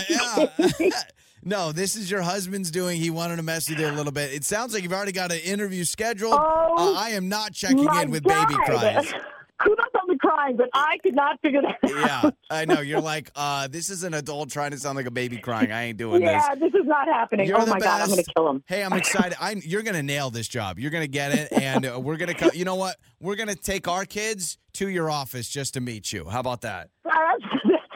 yeah, 0.08 0.48
yeah. 0.80 0.90
no, 1.44 1.72
this 1.72 1.96
is 1.96 2.10
your 2.10 2.22
husband's 2.22 2.70
doing. 2.70 3.00
He 3.00 3.10
wanted 3.10 3.36
to 3.36 3.42
mess 3.42 3.68
with 3.68 3.78
you 3.80 3.88
a 3.88 3.92
little 3.92 4.12
bit. 4.12 4.32
It 4.32 4.44
sounds 4.44 4.72
like 4.74 4.82
you've 4.82 4.92
already 4.92 5.12
got 5.12 5.32
an 5.32 5.38
interview 5.38 5.84
scheduled. 5.84 6.34
Oh, 6.36 6.94
Uh, 6.94 7.00
I 7.00 7.10
am 7.10 7.28
not 7.28 7.52
checking 7.52 7.80
in 7.80 8.10
with 8.10 8.22
God. 8.24 8.48
baby 8.48 8.60
cries. 8.64 9.12
On 9.60 9.70
the 10.03 10.03
crying, 10.24 10.56
but 10.56 10.68
I 10.74 10.98
could 11.02 11.14
not 11.14 11.40
figure 11.40 11.60
that 11.62 11.78
out. 11.90 12.24
yeah, 12.24 12.30
I 12.50 12.64
know. 12.64 12.80
You're 12.80 13.00
like, 13.00 13.30
uh, 13.36 13.68
this 13.68 13.90
is 13.90 14.02
an 14.04 14.14
adult 14.14 14.50
trying 14.50 14.70
to 14.72 14.78
sound 14.78 14.96
like 14.96 15.06
a 15.06 15.10
baby 15.10 15.38
crying. 15.38 15.70
I 15.72 15.84
ain't 15.84 15.98
doing 15.98 16.20
this. 16.22 16.30
Yeah, 16.30 16.54
this 16.54 16.72
is 16.74 16.86
not 16.86 17.06
happening. 17.08 17.46
You're 17.46 17.60
oh 17.60 17.64
the 17.64 17.70
my 17.72 17.78
god, 17.78 18.02
I'm 18.02 18.08
gonna 18.08 18.22
kill 18.36 18.48
him. 18.50 18.62
Hey, 18.66 18.82
I'm 18.82 18.92
excited. 18.94 19.36
I, 19.40 19.52
you're 19.64 19.82
gonna 19.82 20.02
nail 20.02 20.30
this 20.30 20.48
job. 20.48 20.78
You're 20.78 20.90
gonna 20.90 21.06
get 21.06 21.32
it, 21.32 21.52
and 21.52 21.86
uh, 21.86 22.00
we're 22.00 22.16
gonna. 22.16 22.34
Co- 22.34 22.50
you 22.54 22.64
know 22.64 22.74
what? 22.76 22.96
We're 23.20 23.36
gonna 23.36 23.54
take 23.54 23.88
our 23.88 24.04
kids 24.04 24.58
to 24.74 24.88
your 24.88 25.10
office 25.10 25.48
just 25.48 25.74
to 25.74 25.80
meet 25.80 26.12
you. 26.12 26.24
How 26.28 26.40
about 26.40 26.62
that? 26.62 26.90
that 27.04 27.38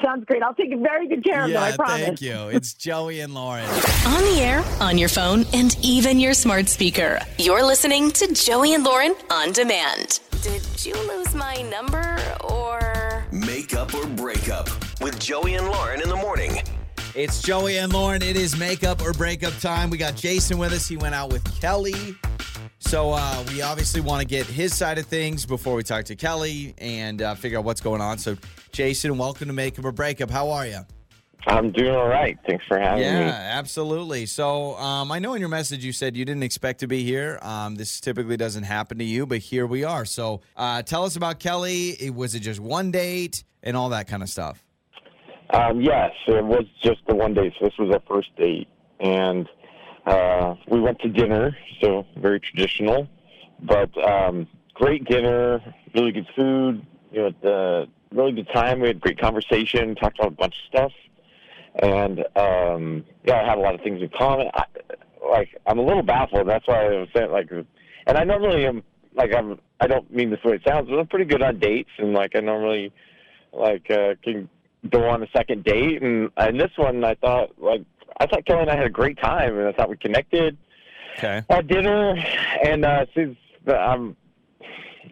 sounds 0.04 0.24
great. 0.26 0.42
I'll 0.42 0.54
take 0.54 0.70
very 0.78 1.08
good 1.08 1.24
care 1.24 1.44
of 1.44 1.50
them. 1.50 1.62
I 1.62 1.70
Yeah, 1.70 1.76
promise. 1.76 2.00
thank 2.00 2.20
you. 2.22 2.48
It's 2.48 2.72
Joey 2.74 3.20
and 3.20 3.34
Lauren. 3.34 3.64
On 3.64 4.22
the 4.22 4.38
air, 4.40 4.62
on 4.80 4.96
your 4.98 5.08
phone, 5.08 5.44
and 5.52 5.76
even 5.82 6.18
your 6.20 6.34
smart 6.34 6.68
speaker. 6.68 7.18
You're 7.38 7.64
listening 7.64 8.10
to 8.12 8.32
Joey 8.32 8.74
and 8.74 8.84
Lauren 8.84 9.14
on 9.30 9.52
demand. 9.52 10.20
Did 10.42 10.86
you 10.86 10.94
lose 10.94 11.34
my 11.34 11.62
number 11.62 12.16
or? 12.44 13.24
Make 13.32 13.74
up 13.74 13.92
or 13.92 14.06
break 14.06 14.48
up 14.48 14.68
with 15.00 15.18
Joey 15.18 15.56
and 15.56 15.66
Lauren 15.66 16.00
in 16.00 16.08
the 16.08 16.16
morning. 16.16 16.62
It's 17.16 17.42
Joey 17.42 17.78
and 17.78 17.92
Lauren. 17.92 18.22
It 18.22 18.36
is 18.36 18.56
makeup 18.56 19.02
or 19.02 19.12
breakup 19.12 19.52
time. 19.58 19.90
We 19.90 19.98
got 19.98 20.14
Jason 20.14 20.56
with 20.58 20.72
us. 20.72 20.86
He 20.86 20.96
went 20.96 21.16
out 21.16 21.32
with 21.32 21.44
Kelly. 21.60 22.14
So 22.78 23.10
uh, 23.12 23.44
we 23.48 23.62
obviously 23.62 24.00
want 24.00 24.20
to 24.20 24.26
get 24.26 24.46
his 24.46 24.72
side 24.72 24.98
of 24.98 25.06
things 25.06 25.44
before 25.44 25.74
we 25.74 25.82
talk 25.82 26.04
to 26.04 26.14
Kelly 26.14 26.72
and 26.78 27.20
uh, 27.20 27.34
figure 27.34 27.58
out 27.58 27.64
what's 27.64 27.80
going 27.80 28.00
on. 28.00 28.18
So, 28.18 28.36
Jason, 28.70 29.18
welcome 29.18 29.48
to 29.48 29.52
Makeup 29.52 29.84
or 29.84 29.92
Breakup. 29.92 30.30
How 30.30 30.50
are 30.50 30.66
you? 30.66 30.80
I'm 31.48 31.72
doing 31.72 31.94
all 31.94 32.08
right. 32.08 32.38
Thanks 32.46 32.64
for 32.66 32.78
having 32.78 33.02
Yeah, 33.02 33.20
me. 33.20 33.26
Yeah, 33.26 33.50
absolutely. 33.58 34.26
So, 34.26 34.76
um, 34.76 35.10
I 35.10 35.18
know 35.18 35.32
in 35.32 35.40
your 35.40 35.48
message 35.48 35.82
you 35.82 35.92
said 35.92 36.14
you 36.14 36.26
didn't 36.26 36.42
expect 36.42 36.80
to 36.80 36.86
be 36.86 37.04
here. 37.04 37.38
Um, 37.40 37.74
this 37.74 38.00
typically 38.00 38.36
doesn't 38.36 38.64
happen 38.64 38.98
to 38.98 39.04
you, 39.04 39.24
but 39.24 39.38
here 39.38 39.66
we 39.66 39.82
are. 39.82 40.04
So, 40.04 40.42
uh, 40.56 40.82
tell 40.82 41.04
us 41.04 41.16
about 41.16 41.40
Kelly. 41.40 41.90
It, 42.00 42.14
was 42.14 42.34
it 42.34 42.40
just 42.40 42.60
one 42.60 42.90
date 42.90 43.44
and 43.62 43.76
all 43.76 43.88
that 43.88 44.08
kind 44.08 44.22
of 44.22 44.28
stuff? 44.28 44.62
Um, 45.50 45.80
yes, 45.80 46.10
it 46.26 46.44
was 46.44 46.64
just 46.82 46.98
the 47.08 47.14
one 47.14 47.32
date. 47.32 47.54
So 47.58 47.66
this 47.66 47.78
was 47.78 47.90
our 47.92 48.02
first 48.06 48.28
date, 48.36 48.68
and 49.00 49.48
uh, 50.06 50.54
we 50.68 50.80
went 50.80 51.00
to 51.00 51.08
dinner. 51.08 51.56
So 51.80 52.04
very 52.16 52.40
traditional, 52.40 53.08
but 53.62 53.90
um, 54.04 54.46
great 54.74 55.06
dinner, 55.06 55.62
really 55.94 56.12
good 56.12 56.28
food. 56.36 56.84
You 57.10 57.22
know, 57.22 57.30
the 57.40 57.88
really 58.12 58.32
good 58.32 58.48
time. 58.52 58.80
We 58.80 58.88
had 58.88 59.00
great 59.00 59.18
conversation, 59.18 59.94
talked 59.94 60.18
about 60.18 60.32
a 60.32 60.36
bunch 60.36 60.54
of 60.54 60.78
stuff, 60.78 60.92
and 61.78 62.20
um, 62.36 63.04
yeah, 63.24 63.40
I 63.42 63.48
had 63.48 63.58
a 63.58 63.60
lot 63.60 63.74
of 63.74 63.80
things 63.82 64.02
in 64.02 64.08
common. 64.16 64.48
I, 64.54 64.64
like 65.30 65.50
I'm 65.66 65.78
a 65.78 65.82
little 65.82 66.02
baffled. 66.02 66.48
That's 66.48 66.66
why 66.66 66.86
I 66.86 66.88
was 67.00 67.08
saying 67.14 67.30
like, 67.30 67.50
and 67.50 68.16
I 68.18 68.24
normally 68.24 68.66
am 68.66 68.82
like 69.14 69.34
I'm. 69.34 69.60
I 69.80 69.86
don't 69.86 70.12
mean 70.12 70.30
this 70.30 70.40
the 70.42 70.50
way 70.50 70.56
it 70.56 70.62
sounds, 70.66 70.88
but 70.88 70.98
I'm 70.98 71.06
pretty 71.06 71.24
good 71.24 71.42
on 71.42 71.58
dates, 71.58 71.90
and 71.98 72.12
like 72.12 72.34
I 72.34 72.40
normally 72.40 72.92
like 73.52 73.90
uh, 73.90 74.14
can 74.22 74.48
go 74.90 75.08
on 75.08 75.22
a 75.22 75.26
second 75.36 75.64
date, 75.64 76.02
and 76.02 76.30
and 76.36 76.60
this 76.60 76.70
one 76.76 77.04
I 77.04 77.14
thought 77.14 77.60
like 77.60 77.82
I 78.20 78.26
thought 78.26 78.44
Kelly 78.46 78.62
and 78.62 78.70
I 78.70 78.76
had 78.76 78.86
a 78.86 78.90
great 78.90 79.20
time, 79.20 79.56
and 79.56 79.68
I 79.68 79.72
thought 79.72 79.88
we 79.88 79.96
connected 79.96 80.56
Okay. 81.18 81.42
at 81.48 81.66
dinner, 81.66 82.14
and 82.64 82.84
uh, 82.84 83.06
she's 83.14 83.36
I'm 83.66 84.16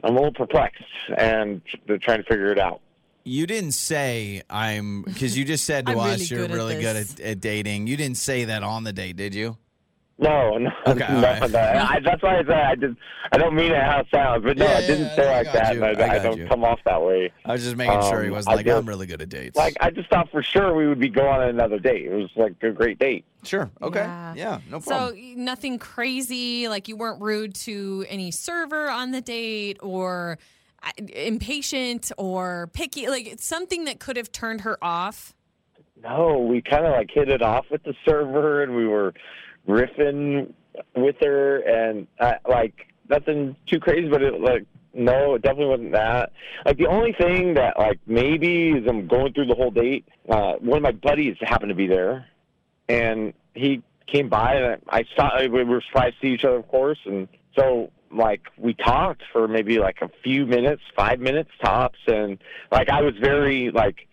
I'm 0.05 0.13
a 0.13 0.17
little 0.17 0.33
perplexed, 0.33 0.83
and 1.17 1.63
they're 1.87 1.99
trying 1.99 2.19
to 2.23 2.29
figure 2.29 2.53
it 2.53 2.59
out. 2.59 2.81
You 3.27 3.47
didn't 3.47 3.73
say 3.73 4.43
I'm 4.49 5.03
because 5.03 5.37
you 5.37 5.45
just 5.45 5.65
said 5.65 5.87
to 5.87 5.93
I'm 5.99 5.99
us 5.99 6.31
really 6.31 6.41
you're 6.41 6.41
good 6.47 6.51
at 6.53 6.55
really 6.55 6.81
good 6.81 6.97
at, 6.97 7.21
at 7.21 7.41
dating. 7.41 7.89
You 7.89 7.97
didn't 7.97 8.19
say 8.19 8.45
that 8.45 8.63
on 8.63 8.85
the 8.85 8.93
date, 8.93 9.17
did 9.17 9.35
you? 9.35 9.57
No, 10.19 10.57
no, 10.57 10.71
Okay, 10.87 11.01
no, 11.11 11.17
all 11.17 11.23
right. 11.23 11.51
no. 11.51 11.59
I, 11.59 12.01
that's 12.03 12.23
why 12.23 12.37
I 12.39 12.43
said 12.45 12.51
I 12.53 12.75
just 12.77 12.97
I 13.33 13.37
don't 13.37 13.55
mean 13.55 13.73
it 13.73 13.83
how 13.83 14.01
it 14.01 14.07
sounds, 14.11 14.45
but 14.45 14.57
no, 14.57 14.65
Yeah, 14.65 14.77
I 14.79 14.81
didn't 14.81 15.07
yeah, 15.09 15.17
say 15.17 15.29
I 15.29 15.43
like 15.43 15.53
that. 15.53 15.75
you. 15.75 15.85
and 15.85 16.01
I 16.03 16.07
I, 16.07 16.15
I 16.15 16.19
don't 16.21 16.39
you. 16.39 16.47
come 16.47 16.65
off 16.65 16.79
that 16.87 17.03
way. 17.03 17.31
I 17.45 17.53
was 17.53 17.63
just 17.65 17.77
making 17.77 18.01
sure 18.03 18.23
he 18.23 18.29
Um, 18.31 18.35
was 18.37 18.47
I 18.47 18.55
like, 18.55 18.65
just- 18.65 18.79
I'm 18.79 18.87
really 18.87 19.07
good 19.07 19.21
at 19.21 19.29
dates. 19.29 19.57
Like 19.57 19.77
I 19.81 19.91
just 19.91 20.09
thought 20.09 20.31
for 20.31 20.43
sure 20.43 20.75
we 20.75 20.87
would 20.87 21.01
be 21.01 21.09
going 21.11 21.29
on 21.43 21.49
another 21.49 21.79
date. 21.79 22.07
It 22.07 22.15
was 22.15 22.31
like 22.37 22.55
a 22.63 22.71
great 22.71 22.99
date. 22.99 23.25
sure, 23.43 23.71
okay, 23.83 24.01
Yeah. 24.05 24.35
yeah, 24.37 24.61
no 24.71 24.81
problem. 24.81 25.17
So 25.19 25.21
nothing 25.37 25.79
crazy, 25.79 26.69
like 26.69 26.89
you 26.89 26.97
weren't 26.97 27.21
rude 27.21 27.55
to 27.67 28.07
any 28.09 28.31
server 28.31 28.89
on 28.89 29.11
the 29.11 29.21
date 29.21 29.77
or 29.83 30.39
impatient 30.97 32.13
or 32.17 32.69
picky, 32.73 33.09
like 33.09 33.27
it's 33.27 33.45
something 33.45 33.85
that 33.85 34.01
could 34.01 34.17
have 34.17 34.33
turned 34.33 34.63
her 34.63 34.83
off. 34.83 35.35
No, 36.03 36.39
we 36.39 36.63
kind 36.63 36.85
of 36.85 36.93
like 36.93 37.11
hit 37.13 37.29
it 37.29 37.43
off 37.43 37.67
with 37.71 37.83
the 37.83 37.95
server, 38.07 38.63
and 38.63 38.77
we 38.77 38.87
were 38.87 39.15
riffing 39.69 40.53
with 40.95 41.17
her, 41.21 41.59
and 41.59 42.07
uh, 42.21 42.35
like 42.49 42.75
nothing 43.09 43.57
too 43.67 43.81
crazy, 43.81 44.09
but 44.09 44.23
it 44.23 44.41
like 44.41 44.65
no, 44.93 45.35
it 45.35 45.43
definitely 45.43 45.67
wasn't 45.67 45.93
that. 45.93 46.33
Like 46.65 46.79
the 46.79 46.87
only 46.87 47.13
thing 47.13 47.55
that 47.55 47.79
like 47.79 48.01
maybe 48.07 48.71
is 48.71 48.85
I'm 48.89 49.07
going 49.07 49.33
through 49.33 49.47
the 49.47 49.55
whole 49.55 49.71
date. 49.71 50.07
Uh, 50.29 50.55
one 50.55 50.79
of 50.79 50.83
my 50.83 50.93
buddies 50.93 51.37
happened 51.41 51.71
to 51.71 51.75
be 51.75 51.87
there, 51.87 52.27
and 52.89 53.33
he 53.55 53.83
came 54.13 54.29
by, 54.29 54.55
and 54.55 54.81
I, 54.89 54.99
I 54.99 55.05
saw 55.17 55.31
we 55.41 55.65
were 55.65 55.83
surprised 55.87 56.17
to 56.21 56.27
see 56.27 56.35
each 56.35 56.45
other, 56.45 56.57
of 56.57 56.69
course, 56.69 56.99
and 57.05 57.29
so 57.59 57.91
like 58.17 58.43
we 58.57 58.75
talked 58.75 59.23
for 59.33 59.47
maybe 59.49 59.79
like 59.79 59.99
a 60.03 60.11
few 60.23 60.47
minutes, 60.47 60.83
five 60.97 61.21
minutes 61.21 61.51
tops, 61.63 61.99
and 62.07 62.39
like 62.71 62.89
I 62.89 63.03
was 63.03 63.15
very 63.21 63.71
like 63.71 64.09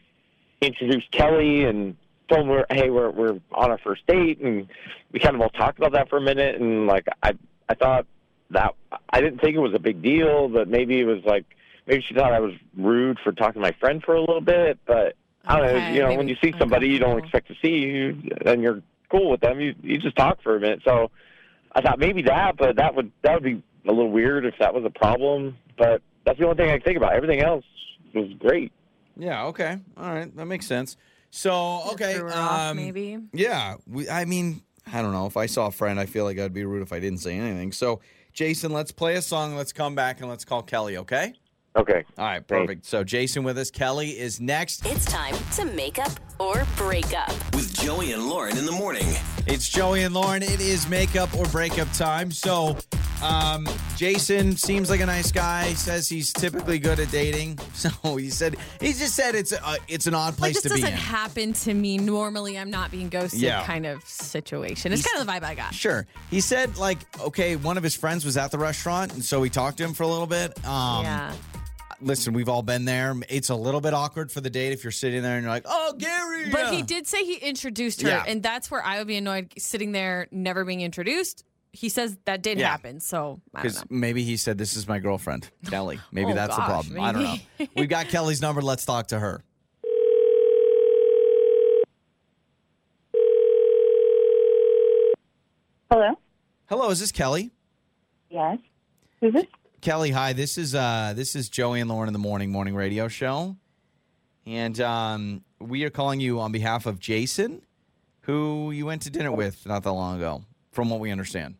introduced 0.62 1.12
Kelly 1.12 1.66
and 1.66 1.96
told 2.30 2.48
her, 2.48 2.66
hey, 2.70 2.89
we're 2.89 3.12
we're 3.12 3.39
on 3.52 3.72
our 3.72 3.78
first 3.80 4.06
date, 4.08 4.39
and 4.39 4.68
we 5.12 5.20
kind 5.20 5.36
of 5.36 5.42
all 5.42 5.50
talked 5.50 5.78
about 5.78 5.94
that 5.94 6.10
for 6.10 6.18
a 6.18 6.22
minute, 6.22 6.60
and 6.60 6.88
like 6.88 7.08
I 7.22 7.34
I 7.70 7.76
thought 7.76 8.06
that 8.52 8.76
I 9.10 9.22
didn't 9.22 9.39
think 9.39 9.56
it 9.56 9.60
was 9.60 9.74
a 9.74 9.80
big 9.80 10.02
deal, 10.02 10.48
but 10.48 10.68
maybe 10.68 11.00
it 11.00 11.06
was 11.06 11.24
like 11.26 11.46
maybe 11.88 12.04
she 12.08 12.13
thought 12.13 12.34
I 12.34 12.39
was 12.39 12.54
rude 12.78 13.20
for 13.24 13.32
talking 13.32 13.56
to 13.56 13.60
my 13.60 13.76
friend 13.80 14.04
for 14.04 14.16
a 14.16 14.20
little 14.20 14.42
bit, 14.42 14.80
but 14.86 15.16
I 15.46 15.58
don't 15.58 15.68
know, 15.68 15.89
you 15.89 16.02
know, 16.02 16.08
maybe 16.08 16.18
when 16.18 16.28
you 16.28 16.38
see 16.42 16.54
somebody 16.58 16.88
you 16.88 17.00
don't 17.00 17.20
expect 17.20 17.48
to 17.50 17.56
see 17.62 17.80
you 17.80 18.22
and 18.46 18.62
you're 18.62 18.82
cool 19.10 19.30
with 19.30 19.42
them, 19.42 19.60
you 19.60 19.76
you 19.82 19.98
just 19.98 20.16
talk 20.16 20.42
for 20.42 20.56
a 20.56 20.60
minute. 20.60 20.82
So 20.86 21.12
I 21.76 21.82
thought 21.82 22.00
maybe 22.00 22.22
that, 22.24 22.58
but 22.58 22.78
that 22.78 22.96
would 22.96 23.12
that 23.24 23.34
would 23.34 23.44
be 23.44 23.63
a 23.88 23.91
little 23.91 24.12
weird 24.12 24.46
if 24.46 24.56
that 24.60 24.74
was 24.74 24.84
a 24.86 24.89
problem. 24.89 25.58
But 25.78 26.02
that's 26.26 26.38
the 26.39 26.46
only 26.46 26.58
thing 26.58 26.69
I 26.69 26.74
can 26.78 26.82
think 26.82 26.98
about. 26.98 27.13
Everything 27.13 27.41
else 27.41 27.65
was 28.13 28.32
great. 28.39 28.72
yeah, 29.17 29.46
okay, 29.46 29.80
all 29.98 30.13
right, 30.13 30.36
that 30.36 30.46
makes 30.46 30.65
sense. 30.67 30.98
So 31.32 31.82
okay, 31.93 32.13
Threw 32.15 32.30
her 32.30 32.34
off, 32.34 32.60
um, 32.72 32.78
maybe. 32.78 33.17
yeah, 33.34 33.76
we, 33.88 34.08
I 34.10 34.26
mean, 34.26 34.62
I 34.91 35.02
don't 35.02 35.13
know. 35.13 35.26
If 35.26 35.36
I 35.38 35.48
saw 35.48 35.67
a 35.67 35.72
friend, 35.72 36.00
I 36.00 36.06
feel 36.06 36.26
like 36.26 36.38
I'd 36.38 36.54
be 36.54 36.63
rude 36.65 36.84
if 36.84 36.93
I 36.93 37.00
didn't 37.00 37.19
say 37.19 37.36
anything. 37.38 37.72
So, 37.72 38.02
Jason, 38.34 38.72
let's 38.72 38.91
play 38.91 39.15
a 39.15 39.22
song. 39.22 39.56
Let's 39.56 39.74
come 39.74 39.96
back 39.96 40.19
and 40.22 40.30
let's 40.30 40.46
call 40.46 40.62
Kelly. 40.62 40.98
Okay. 40.98 41.34
Okay. 41.76 42.04
All 42.19 42.26
right, 42.26 42.46
perfect. 42.46 42.86
So, 42.86 43.04
Jason 43.04 43.43
with 43.43 43.58
us. 43.58 43.72
Kelly 43.72 44.10
is 44.12 44.39
next. 44.39 44.86
It's 44.86 45.06
time 45.06 45.34
to 45.56 45.65
make 45.65 45.98
up 45.98 46.12
or 46.39 46.67
break 46.78 47.17
up. 47.17 47.30
With 47.56 47.74
Joey 47.82 48.12
and 48.12 48.28
Lauren 48.30 48.56
in 48.60 48.65
the 48.67 48.72
morning. 48.72 49.08
It's 49.48 49.67
Joey 49.67 50.04
and 50.04 50.13
Lauren. 50.13 50.43
It 50.43 50.62
is 50.62 50.88
makeup 50.88 51.36
or 51.36 51.46
breakup 51.46 51.91
time. 51.93 52.30
So, 52.30 52.78
um, 53.24 53.68
Jason 53.96 54.56
seems 54.58 54.90
like 54.90 55.00
a 55.00 55.06
nice 55.06 55.32
guy. 55.32 55.74
Says 55.74 56.10
he's 56.10 56.32
typically 56.34 56.80
good 56.80 57.00
at 57.00 57.10
dating. 57.12 57.60
So 57.74 58.16
he 58.18 58.30
said 58.30 58.56
he 58.80 58.94
just 58.94 59.16
said 59.16 59.36
it's 59.36 59.52
a, 59.52 59.78
it's 59.88 60.08
an 60.08 60.14
odd 60.14 60.34
Like 60.34 60.38
place 60.38 60.54
this 60.62 60.64
to 60.64 60.70
be 60.76 60.82
doesn't 60.82 60.94
in. 60.94 61.00
happen 61.00 61.54
to 61.54 61.74
me 61.74 61.98
normally. 61.98 62.58
I'm 62.58 62.70
not 62.70 62.92
being 62.92 63.10
ghosted 63.10 63.42
Yeah. 63.42 63.66
kind 63.66 63.86
of 63.86 64.04
situation. 64.04 64.94
It's 64.94 65.02
He's- 65.02 65.12
kind 65.14 65.22
of 65.22 65.28
the 65.28 65.32
vibe 65.46 65.50
I 65.50 65.56
got. 65.56 65.74
Sure. 65.74 66.06
He 66.30 66.40
said 66.42 66.78
like 66.78 67.00
okay, 67.20 67.56
one 67.56 67.78
of 67.78 67.84
his 67.84 67.96
friends 67.96 68.24
was 68.26 68.38
at 68.38 68.52
the 68.52 68.58
restaurant, 68.58 69.14
and 69.14 69.24
so 69.24 69.40
we 69.40 69.50
talked 69.50 69.78
to 69.78 69.84
him 69.84 69.94
for 69.94 70.04
a 70.04 70.08
little 70.08 70.28
bit. 70.28 70.52
Um, 70.66 71.04
yeah. 71.04 71.34
Listen, 72.02 72.34
we've 72.34 72.50
all 72.50 72.62
been 72.64 72.84
there. 72.86 73.16
It's 73.30 73.50
a 73.50 73.56
little 73.56 73.80
bit 73.80 73.94
awkward 73.94 74.30
for 74.32 74.42
the 74.42 74.50
date 74.50 74.74
if 74.74 74.84
you're 74.84 74.92
sitting 74.92 75.22
there 75.24 75.36
and 75.36 75.44
you're 75.44 75.52
like, 75.52 75.64
"Oh, 75.66 75.94
Gary." 75.98 76.50
But 76.50 76.74
he 76.74 76.82
did 76.82 77.08
say 77.08 77.24
he 77.24 77.36
introduced 77.36 78.02
her, 78.02 78.10
Yeah. 78.10 78.24
and 78.28 78.44
that's 78.44 78.70
where 78.70 78.84
I 78.86 78.98
would 78.98 79.08
be 79.08 79.16
annoyed 79.18 79.54
sitting 79.58 79.94
there 79.94 80.28
never 80.32 80.66
being 80.66 80.82
introduced. 80.82 81.44
He 81.76 81.90
says 81.90 82.18
that 82.26 82.44
did 82.44 82.60
Yeah. 82.60 82.70
happen, 82.70 83.00
so 83.00 83.42
I 83.54 83.64
don't 83.64 83.72
Because 83.74 83.86
maybe 83.90 84.24
he 84.24 84.38
said, 84.38 84.58
This 84.60 84.76
is 84.78 84.88
my 84.88 85.00
girlfriend, 85.00 85.50
Kelly. 85.70 86.00
Maybe 86.12 86.32
Oh, 86.32 86.36
that's 86.36 86.56
the 86.56 86.62
gosh, 86.62 86.70
problem. 86.70 87.02
I 87.02 87.12
don't 87.12 87.24
know. 87.24 87.36
maybe. 87.58 87.72
We've 87.76 87.90
got 87.90 88.08
Kelly's 88.10 88.42
number. 88.44 88.62
Let's 88.62 88.86
talk 88.86 89.08
to 89.08 89.20
her. 89.20 89.44
Hello. 95.92 96.14
Hello, 96.68 96.90
is 96.90 97.00
this 97.00 97.12
Kelly? 97.12 97.52
Yes. 98.30 98.58
Who's 99.22 99.34
this? 99.34 99.46
Kelly, 99.82 100.12
hi. 100.12 100.34
This 100.34 100.58
is 100.58 100.74
uh 100.74 101.14
this 101.16 101.36
is 101.36 101.50
Joey 101.50 101.82
and 101.82 101.90
Lauren 101.90 102.08
in 102.08 102.14
the 102.14 102.20
morning 102.20 102.52
morning 102.52 102.74
radio 102.74 103.08
show. 103.08 103.56
And 104.46 104.80
um 104.82 105.44
we 105.60 105.84
are 105.84 105.90
calling 105.90 106.20
you 106.20 106.40
on 106.40 106.52
behalf 106.52 106.86
of 106.86 107.00
Jason, 107.00 107.62
who 108.22 108.72
you 108.72 108.86
went 108.86 109.04
to 109.04 109.10
dinner 109.10 109.32
with 109.32 109.66
not 109.66 109.84
that 109.84 109.92
long 109.92 110.18
ago, 110.18 110.44
from 110.72 110.90
what 110.90 111.00
we 111.00 111.12
understand. 111.12 111.56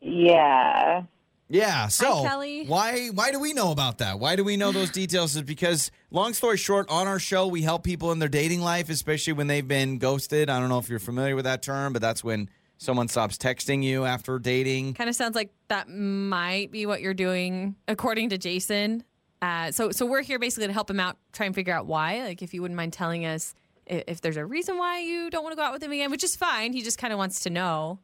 Yeah. 0.00 1.04
Yeah. 1.48 1.88
So 1.88 2.22
Kelly. 2.22 2.64
why 2.66 3.08
why 3.08 3.32
do 3.32 3.40
we 3.40 3.52
know 3.52 3.72
about 3.72 3.98
that? 3.98 4.18
Why 4.20 4.36
do 4.36 4.44
we 4.44 4.56
know 4.56 4.72
those 4.72 4.90
details? 4.90 5.34
Is 5.36 5.42
because 5.42 5.90
long 6.10 6.32
story 6.32 6.56
short, 6.56 6.88
on 6.88 7.08
our 7.08 7.18
show 7.18 7.48
we 7.48 7.62
help 7.62 7.82
people 7.82 8.12
in 8.12 8.18
their 8.18 8.28
dating 8.28 8.60
life, 8.60 8.88
especially 8.88 9.32
when 9.32 9.48
they've 9.48 9.66
been 9.66 9.98
ghosted. 9.98 10.48
I 10.48 10.60
don't 10.60 10.68
know 10.68 10.78
if 10.78 10.88
you're 10.88 11.00
familiar 11.00 11.34
with 11.34 11.44
that 11.44 11.62
term, 11.62 11.92
but 11.92 12.02
that's 12.02 12.22
when 12.22 12.48
someone 12.78 13.08
stops 13.08 13.36
texting 13.36 13.82
you 13.82 14.04
after 14.04 14.38
dating. 14.38 14.94
Kind 14.94 15.10
of 15.10 15.16
sounds 15.16 15.34
like 15.34 15.52
that 15.68 15.88
might 15.88 16.70
be 16.70 16.86
what 16.86 17.00
you're 17.02 17.14
doing, 17.14 17.74
according 17.88 18.30
to 18.30 18.38
Jason. 18.38 19.04
Uh, 19.42 19.72
so 19.72 19.90
so 19.90 20.06
we're 20.06 20.22
here 20.22 20.38
basically 20.38 20.68
to 20.68 20.72
help 20.72 20.88
him 20.88 21.00
out, 21.00 21.16
try 21.32 21.46
and 21.46 21.54
figure 21.54 21.74
out 21.74 21.86
why. 21.86 22.22
Like 22.22 22.42
if 22.42 22.54
you 22.54 22.62
wouldn't 22.62 22.76
mind 22.76 22.92
telling 22.92 23.26
us 23.26 23.54
if, 23.86 24.04
if 24.06 24.20
there's 24.20 24.36
a 24.36 24.46
reason 24.46 24.78
why 24.78 25.00
you 25.00 25.30
don't 25.30 25.42
want 25.42 25.52
to 25.52 25.56
go 25.56 25.62
out 25.62 25.72
with 25.72 25.82
him 25.82 25.90
again, 25.90 26.10
which 26.10 26.22
is 26.22 26.36
fine. 26.36 26.72
He 26.72 26.82
just 26.82 26.96
kind 26.98 27.12
of 27.12 27.18
wants 27.18 27.40
to 27.40 27.50
know. 27.50 27.98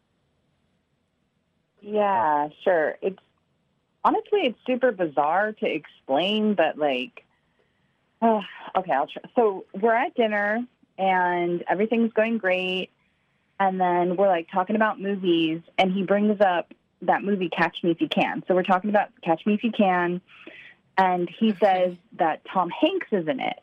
Yeah, 1.86 2.48
sure. 2.64 2.98
It's 3.00 3.18
honestly 4.04 4.40
it's 4.40 4.58
super 4.66 4.90
bizarre 4.90 5.52
to 5.52 5.66
explain, 5.66 6.54
but 6.54 6.76
like, 6.76 7.24
uh, 8.20 8.40
okay, 8.76 8.92
I'll 8.92 9.06
try. 9.06 9.22
So 9.36 9.66
we're 9.72 9.94
at 9.94 10.16
dinner 10.16 10.66
and 10.98 11.62
everything's 11.68 12.12
going 12.12 12.38
great, 12.38 12.90
and 13.60 13.80
then 13.80 14.16
we're 14.16 14.26
like 14.26 14.48
talking 14.50 14.74
about 14.74 15.00
movies, 15.00 15.60
and 15.78 15.92
he 15.92 16.02
brings 16.02 16.40
up 16.40 16.74
that 17.02 17.22
movie 17.22 17.50
Catch 17.50 17.84
Me 17.84 17.92
If 17.92 18.00
You 18.00 18.08
Can. 18.08 18.42
So 18.48 18.54
we're 18.56 18.64
talking 18.64 18.90
about 18.90 19.10
Catch 19.22 19.46
Me 19.46 19.54
If 19.54 19.62
You 19.62 19.70
Can, 19.70 20.20
and 20.98 21.30
he 21.38 21.54
says 21.54 21.94
that 22.18 22.40
Tom 22.52 22.68
Hanks 22.70 23.08
is 23.12 23.28
in 23.28 23.38
it, 23.38 23.60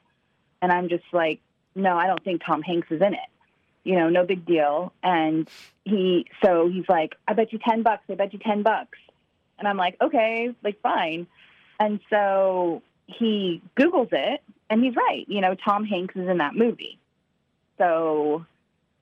and 0.62 0.72
I'm 0.72 0.88
just 0.88 1.04
like, 1.12 1.42
no, 1.76 1.98
I 1.98 2.08
don't 2.08 2.24
think 2.24 2.42
Tom 2.46 2.62
Hanks 2.62 2.88
is 2.90 3.02
in 3.02 3.16
it 3.16 3.33
you 3.84 3.96
know, 3.96 4.10
no 4.10 4.26
big 4.26 4.46
deal. 4.46 4.94
And 5.04 5.50
he, 5.84 6.26
so 6.44 6.70
he's 6.70 6.88
like, 6.88 7.16
I 7.28 7.34
bet 7.34 7.52
you 7.54 7.60
10 7.60 7.84
bucks. 7.84 8.04
I 8.10 8.16
bet 8.16 8.34
you 8.34 8.40
10 8.40 8.64
bucks. 8.64 8.98
And 9.60 9.68
I'm 9.68 9.78
like, 9.78 9.98
okay, 10.02 10.54
like 10.64 10.82
fine. 10.82 11.28
And 11.80 12.00
so 12.10 12.82
he 13.08 13.62
Googles 13.78 14.12
it 14.12 14.42
and 14.70 14.84
he's 14.84 14.96
right. 14.96 15.26
You 15.28 15.42
know, 15.42 15.56
Tom 15.56 15.86
Hanks 15.86 16.16
is 16.16 16.28
in 16.28 16.38
that 16.38 16.56
movie. 16.56 16.98
So, 17.78 18.46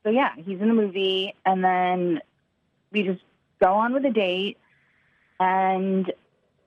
so 0.03 0.09
yeah, 0.09 0.33
he's 0.35 0.59
in 0.59 0.67
the 0.67 0.73
movie. 0.73 1.35
And 1.45 1.63
then 1.63 2.21
we 2.91 3.03
just 3.03 3.21
go 3.61 3.73
on 3.73 3.93
with 3.93 4.03
the 4.03 4.09
date. 4.09 4.57
And 5.39 6.11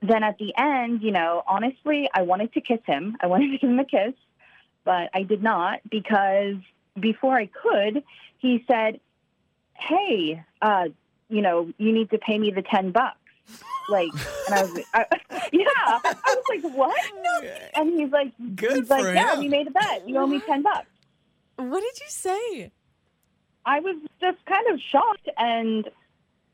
then 0.01 0.23
at 0.23 0.37
the 0.37 0.53
end, 0.57 1.01
you 1.01 1.11
know, 1.11 1.43
honestly, 1.47 2.09
I 2.13 2.21
wanted 2.23 2.53
to 2.53 2.61
kiss 2.61 2.79
him. 2.85 3.17
I 3.21 3.27
wanted 3.27 3.51
to 3.51 3.57
give 3.57 3.69
him 3.69 3.79
a 3.79 3.85
kiss, 3.85 4.13
but 4.83 5.09
I 5.13 5.23
did 5.23 5.41
not 5.41 5.79
because 5.89 6.55
before 6.99 7.35
I 7.35 7.47
could, 7.47 8.03
he 8.37 8.63
said, 8.67 8.99
"Hey, 9.73 10.43
uh, 10.61 10.85
you 11.29 11.41
know, 11.41 11.71
you 11.77 11.91
need 11.91 12.09
to 12.11 12.17
pay 12.17 12.37
me 12.37 12.51
the 12.51 12.61
ten 12.61 12.91
bucks." 12.91 13.17
Like, 13.89 14.09
and 14.47 14.55
I 14.55 14.63
was, 14.63 14.79
I, 14.93 15.05
yeah, 15.51 15.65
I 16.03 16.15
was 16.27 16.43
like, 16.49 16.73
"What?" 16.75 16.95
And 17.75 17.99
he's 17.99 18.11
like, 18.11 18.31
Good 18.55 18.77
he's 18.77 18.89
like, 18.89 19.03
for 19.03 19.13
"Yeah, 19.13 19.33
him. 19.33 19.39
we 19.39 19.47
made 19.49 19.67
a 19.67 19.71
bet. 19.71 20.07
You 20.07 20.17
owe 20.17 20.27
me 20.27 20.41
ten 20.47 20.63
bucks." 20.63 20.87
What 21.57 21.81
did 21.81 21.99
you 21.99 22.09
say? 22.09 22.71
I 23.65 23.79
was 23.79 23.95
just 24.21 24.43
kind 24.45 24.67
of 24.71 24.79
shocked 24.91 25.29
and 25.37 25.89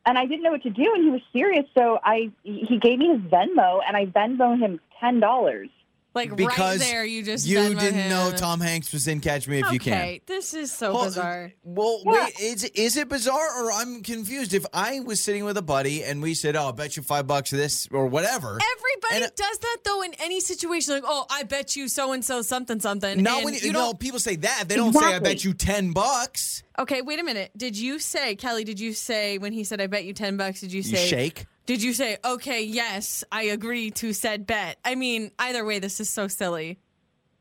and 0.06 0.18
I 0.18 0.26
didn't 0.26 0.44
know 0.44 0.52
what 0.52 0.64
to 0.64 0.70
do 0.70 0.94
and 0.96 1.04
he 1.04 1.10
was 1.10 1.22
serious 1.34 1.66
so 1.78 2.00
I 2.04 2.32
he 2.44 2.78
gave 2.80 3.00
me 3.00 3.10
his 3.10 3.20
Venmo 3.22 3.82
and 3.86 3.98
I 3.98 4.06
Venmo 4.06 4.58
him 4.58 4.80
ten 5.00 5.20
dollars. 5.20 5.70
Like 6.14 6.36
Because 6.36 6.58
right 6.60 6.80
there, 6.80 7.06
you 7.06 7.24
just 7.24 7.48
you 7.48 7.58
Venmoed 7.58 7.80
didn't 7.80 8.10
know. 8.10 8.34
Tom 8.36 8.60
Hanks 8.60 8.92
was 8.92 9.08
in 9.08 9.22
Catch 9.22 9.48
Me 9.48 9.60
If 9.62 9.72
You 9.72 9.80
Can. 9.80 9.94
Okay, 9.94 10.22
this 10.26 10.54
is 10.54 10.70
so 10.70 10.92
Hold- 10.92 11.06
bizarre. 11.06 11.54
Well, 11.64 12.02
Yeah. 12.06 12.26
wait, 12.26 12.40
is 12.40 12.64
is 12.66 12.98
it 12.98 13.08
bizarre 13.08 13.64
or 13.64 13.72
I'm 13.72 14.04
confused? 14.04 14.54
If 14.54 14.66
I 14.74 15.00
was 15.00 15.24
sitting 15.24 15.46
with 15.46 15.56
a 15.56 15.62
buddy 15.62 16.04
and 16.04 16.22
we 16.22 16.34
said, 16.34 16.58
"Oh, 16.58 16.64
I'll 16.64 16.74
bet 16.74 16.98
you 16.98 17.04
five 17.04 17.28
bucks 17.28 17.50
this 17.52 17.88
or 17.92 18.08
whatever," 18.08 18.60
Everybody 18.60 19.16
And- 19.16 19.24
uh, 19.24 19.30
does 19.38 19.58
that 19.60 19.78
though 19.86 20.02
in 20.02 20.14
any 20.16 20.42
situation. 20.42 20.96
Like, 20.96 21.04
oh, 21.06 21.26
I 21.30 21.44
bet 21.44 21.78
you 21.78 21.88
so 21.88 22.12
and 22.12 22.26
so 22.26 22.42
something 22.42 22.82
something. 22.82 23.24
not 23.24 23.46
when 23.46 23.54
you 23.54 23.72
no 23.72 23.80
don't. 23.80 24.00
people 24.00 24.20
say 24.20 24.36
that 24.36 24.66
they 24.68 24.76
don't 24.76 24.92
say, 24.94 25.14
"I 25.16 25.20
bet 25.20 25.46
you 25.46 25.54
ten 25.54 25.94
bucks." 25.94 26.64
Okay, 26.78 27.02
wait 27.02 27.20
a 27.20 27.24
minute. 27.24 27.52
Did 27.56 27.78
you 27.78 28.00
say, 28.00 28.36
Kelly? 28.36 28.64
Did 28.66 28.80
you 28.80 28.92
say 28.94 29.38
when 29.38 29.54
he 29.54 29.64
said, 29.64 29.80
"I 29.80 29.88
bet 29.88 30.04
you 30.04 30.14
ten 30.14 30.36
bucks"? 30.36 30.60
Did 30.60 30.74
you 30.74 30.82
You 30.82 30.98
say? 30.98 31.08
shake. 31.08 31.46
Did 31.66 31.84
you 31.84 31.94
say, 31.94 32.18
"Okay, 32.24 32.64
yes, 32.64 33.24
I 33.32 33.44
agree 33.44 33.92
to 33.92 34.14
said 34.14 34.48
bet"? 34.48 34.78
I 34.84 34.96
mean, 34.96 35.32
either 35.40 35.64
way, 35.64 35.80
this 35.80 36.00
is 36.00 36.10
so 36.10 36.28
silly. 36.28 36.80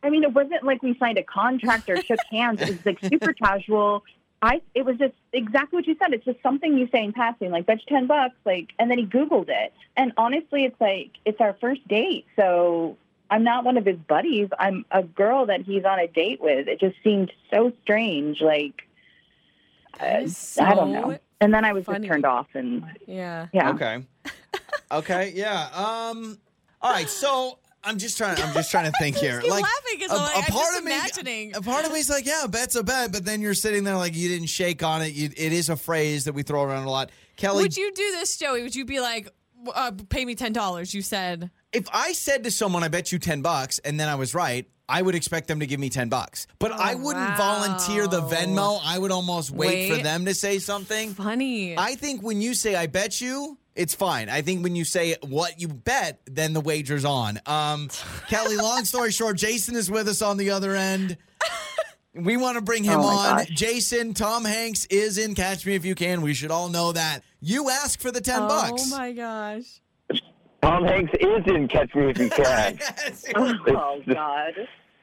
I 0.03 0.11
mean, 0.11 0.25
it 0.25 0.33
wasn't 0.33 0.63
like 0.63 0.83
we 0.83 0.97
signed 0.99 1.19
a 1.19 1.23
contract 1.23 1.91
or 1.91 2.03
shook 2.03 2.21
hands. 2.31 2.61
It 2.63 2.69
was 2.69 2.87
like 2.87 3.01
super 3.01 3.33
casual. 3.33 4.05
I 4.43 4.63
it 4.75 4.85
was 4.85 4.97
just 4.97 5.15
exactly 5.33 5.77
what 5.77 5.87
you 5.87 5.97
said. 5.99 6.15
It's 6.15 6.25
just 6.25 6.43
something 6.43 6.77
you 6.77 6.89
say 6.91 7.05
in 7.05 7.13
passing, 7.13 7.51
like 7.51 7.67
bet 7.67 7.81
you 7.81 7.97
ten 7.97 8.07
bucks, 8.07 8.37
like 8.45 8.71
and 8.79 8.91
then 8.91 8.99
he 8.99 9.07
Googled 9.07 9.49
it. 9.49 9.73
And 9.97 10.13
honestly 10.17 10.65
it's 10.65 10.81
like 10.81 11.11
it's 11.25 11.41
our 11.41 11.57
first 11.61 11.87
date, 11.89 12.27
so 12.37 12.97
I'm 13.31 13.45
not 13.45 13.65
one 13.65 13.77
of 13.77 13.85
his 13.85 13.99
buddies. 13.99 14.49
I'm 14.59 14.87
a 14.91 15.03
girl 15.03 15.47
that 15.47 15.63
he's 15.63 15.85
on 15.85 15.99
a 15.99 16.09
date 16.09 16.41
with. 16.41 16.69
It 16.69 16.81
just 16.81 16.97
seemed 17.05 17.33
so 17.53 17.73
strange, 17.83 18.41
like 18.41 18.83
uh, 20.01 20.21
is 20.23 20.59
I 20.59 20.75
don't 20.75 20.93
know. 20.93 21.19
And 21.41 21.53
then 21.55 21.65
I 21.65 21.73
was 21.73 21.85
funny. 21.85 22.01
just 22.01 22.09
turned 22.09 22.25
off 22.27 22.47
and 22.55 22.85
Yeah. 23.07 23.47
yeah. 23.53 23.71
Okay. 23.71 24.05
okay. 24.93 25.33
Yeah. 25.35 25.69
Um. 25.75 26.39
All 26.83 26.93
right. 26.93 27.09
So 27.09 27.59
I'm 27.83 27.99
just 27.99 28.19
trying. 28.19 28.39
I'm 28.43 28.53
just 28.53 28.71
trying 28.71 28.91
to 28.91 28.99
think 28.99 29.17
here. 29.25 29.41
keep 29.41 29.51
like 29.51 29.63
laughing 29.63 30.01
'cause 30.01 30.11
I'm 30.11 30.23
like, 30.23 30.37
I'm 30.37 30.43
just 30.57 30.85
me, 30.85 30.93
imagining. 30.95 31.57
a 31.57 31.63
part 31.63 31.85
of 31.87 31.93
me's 31.93 32.11
like, 32.11 32.27
yeah, 32.27 32.47
bet's 32.49 32.77
a 32.77 32.83
bet, 32.83 33.13
but 33.13 33.25
then 33.25 33.41
you're 33.41 33.55
sitting 33.55 33.85
there 33.85 33.97
like 33.97 34.15
you 34.15 34.29
didn't 34.29 34.49
shake 34.49 34.83
on 34.83 35.03
it. 35.03 35.13
You, 35.15 35.31
it 35.37 35.53
is 35.53 35.69
a 35.71 35.77
phrase 35.77 36.25
that 36.25 36.33
we 36.35 36.43
throw 36.43 36.63
around 36.63 36.85
a 36.85 36.91
lot. 36.91 37.11
Kelly, 37.37 37.63
Would 37.63 37.77
you 37.77 37.91
do 37.95 38.11
this, 38.13 38.37
Joey? 38.37 38.63
Would 38.63 38.75
you 38.75 38.85
be 38.85 39.01
like, 39.01 39.29
uh, 39.75 39.93
"Pay 40.11 40.25
me 40.27 40.35
ten 40.35 40.53
dollars"? 40.53 40.93
You 40.93 41.01
said. 41.03 41.51
if 41.73 41.87
I 41.93 42.13
said 42.13 42.45
to 42.45 42.51
someone, 42.51 42.85
"I 42.85 42.89
bet 42.89 43.13
you 43.13 43.19
ten 43.19 43.41
bucks," 43.41 43.79
and 43.79 43.99
then 43.99 44.09
I 44.09 44.15
was 44.17 44.35
right. 44.35 44.69
I 44.91 45.03
would 45.03 45.15
expect 45.15 45.49
them 45.49 45.61
to 45.61 45.67
give 45.67 45.79
me 45.81 45.89
10 45.89 46.09
bucks. 46.09 46.47
But 46.59 46.73
I 46.73 46.95
wouldn't 46.97 47.37
volunteer 47.37 48.07
the. 48.07 48.21
Venmo. 48.23 48.81
I 48.85 48.99
would 48.99 49.13
almost 49.13 49.51
wait, 49.51 49.91
for 49.91 50.03
them 50.03 50.25
to 50.27 50.35
say 50.35 50.59
something. 50.59 51.15
Funny. 51.15 51.79
I 51.79 51.95
think 51.95 52.23
when 52.23 52.41
you 52.43 52.55
say 52.55 52.75
I 52.75 52.87
bet 52.87 53.21
you, 53.21 53.57
it's 53.75 53.95
fine. 53.95 54.29
I 54.29 54.43
think 54.43 54.63
when 54.65 54.75
you 54.77 54.85
say 54.85 55.17
what 55.23 55.61
you 55.61 55.69
bet, 55.69 56.21
then 56.27 56.53
the 56.53 56.61
wager's 56.61 57.05
on. 57.05 57.39
Um, 57.47 57.89
Kelly, 58.29 58.57
long 58.57 58.85
story 58.85 59.13
short, 59.13 59.37
Jason 59.37 59.77
is 59.77 59.91
with 59.91 60.09
us 60.09 60.21
on 60.23 60.37
the 60.37 60.51
other 60.51 60.75
end. 60.75 61.17
We 62.13 62.37
want 62.37 62.57
to 62.59 62.61
bring 62.63 62.83
him 62.83 62.99
Oh 62.99 63.05
on. 63.07 63.37
gosh. 63.39 63.49
Jason, 63.51 64.15
Tom 64.15 64.45
Hanks 64.45 64.85
is 64.87 65.17
in 65.17 65.37
Catch 65.37 65.65
Me 65.65 65.77
If 65.77 65.85
You 65.85 65.95
Can. 65.95 66.23
We 66.23 66.35
should 66.35 66.51
all 66.51 66.69
know 66.69 66.91
that. 66.91 67.21
You 67.41 67.71
ask 67.71 68.01
for 68.01 68.11
the 68.11 68.21
10 68.21 68.41
bucks. 68.49 68.83
Oh 68.93 68.97
my 68.99 69.13
gosh. 69.13 69.81
Tom 70.61 70.85
Hanks 70.85 71.13
is 71.21 71.47
in 71.47 71.69
Catch 71.69 71.95
Me 71.95 72.11
If 72.11 72.19
You 72.19 72.29
Can. 72.31 72.79
Yes. 72.81 73.25
Oh 73.37 74.01
God. 74.13 74.55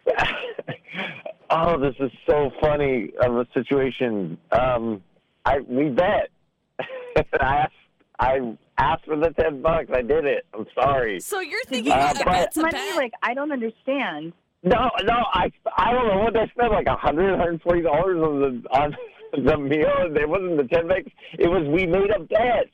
oh, 1.49 1.79
this 1.79 1.95
is 1.99 2.11
so 2.29 2.51
funny 2.61 3.11
of 3.21 3.35
a 3.37 3.45
situation. 3.53 4.37
Um, 4.51 5.01
I 5.45 5.59
we 5.67 5.89
bet. 5.89 6.29
I 6.79 7.23
asked. 7.41 7.73
I 8.19 8.39
asked 8.79 9.05
for 9.05 9.15
the 9.15 9.29
ten 9.39 9.61
bucks. 9.61 9.89
I 9.93 10.01
did 10.01 10.25
it. 10.25 10.45
I'm 10.53 10.65
sorry. 10.73 11.19
So 11.19 11.39
you're 11.39 11.63
thinking 11.65 11.91
Uh, 11.93 12.13
a 12.15 12.17
but- 12.23 12.25
bet's 12.25 12.57
a 12.57 12.61
Money, 12.61 12.71
bet? 12.73 12.95
like 12.95 13.13
I 13.21 13.33
don't 13.33 13.51
understand. 13.51 14.33
No, 14.63 14.89
no. 15.03 15.13
I 15.33 15.51
I 15.77 15.91
don't 15.93 16.07
know 16.07 16.23
what 16.23 16.33
they 16.33 16.47
spent 16.51 16.71
like 16.71 16.87
a 16.87 16.95
hundred, 16.95 17.37
hundred 17.37 17.61
forty 17.61 17.81
dollars 17.83 18.17
on 18.21 18.39
the 18.39 18.69
on 18.77 18.95
the 19.45 19.57
meal. 19.57 20.15
It 20.15 20.27
wasn't 20.27 20.57
the 20.57 20.67
ten 20.73 20.87
bucks. 20.87 21.11
It 21.37 21.47
was 21.47 21.67
we 21.67 21.85
made 21.85 22.09
a 22.15 22.19
bet. 22.19 22.65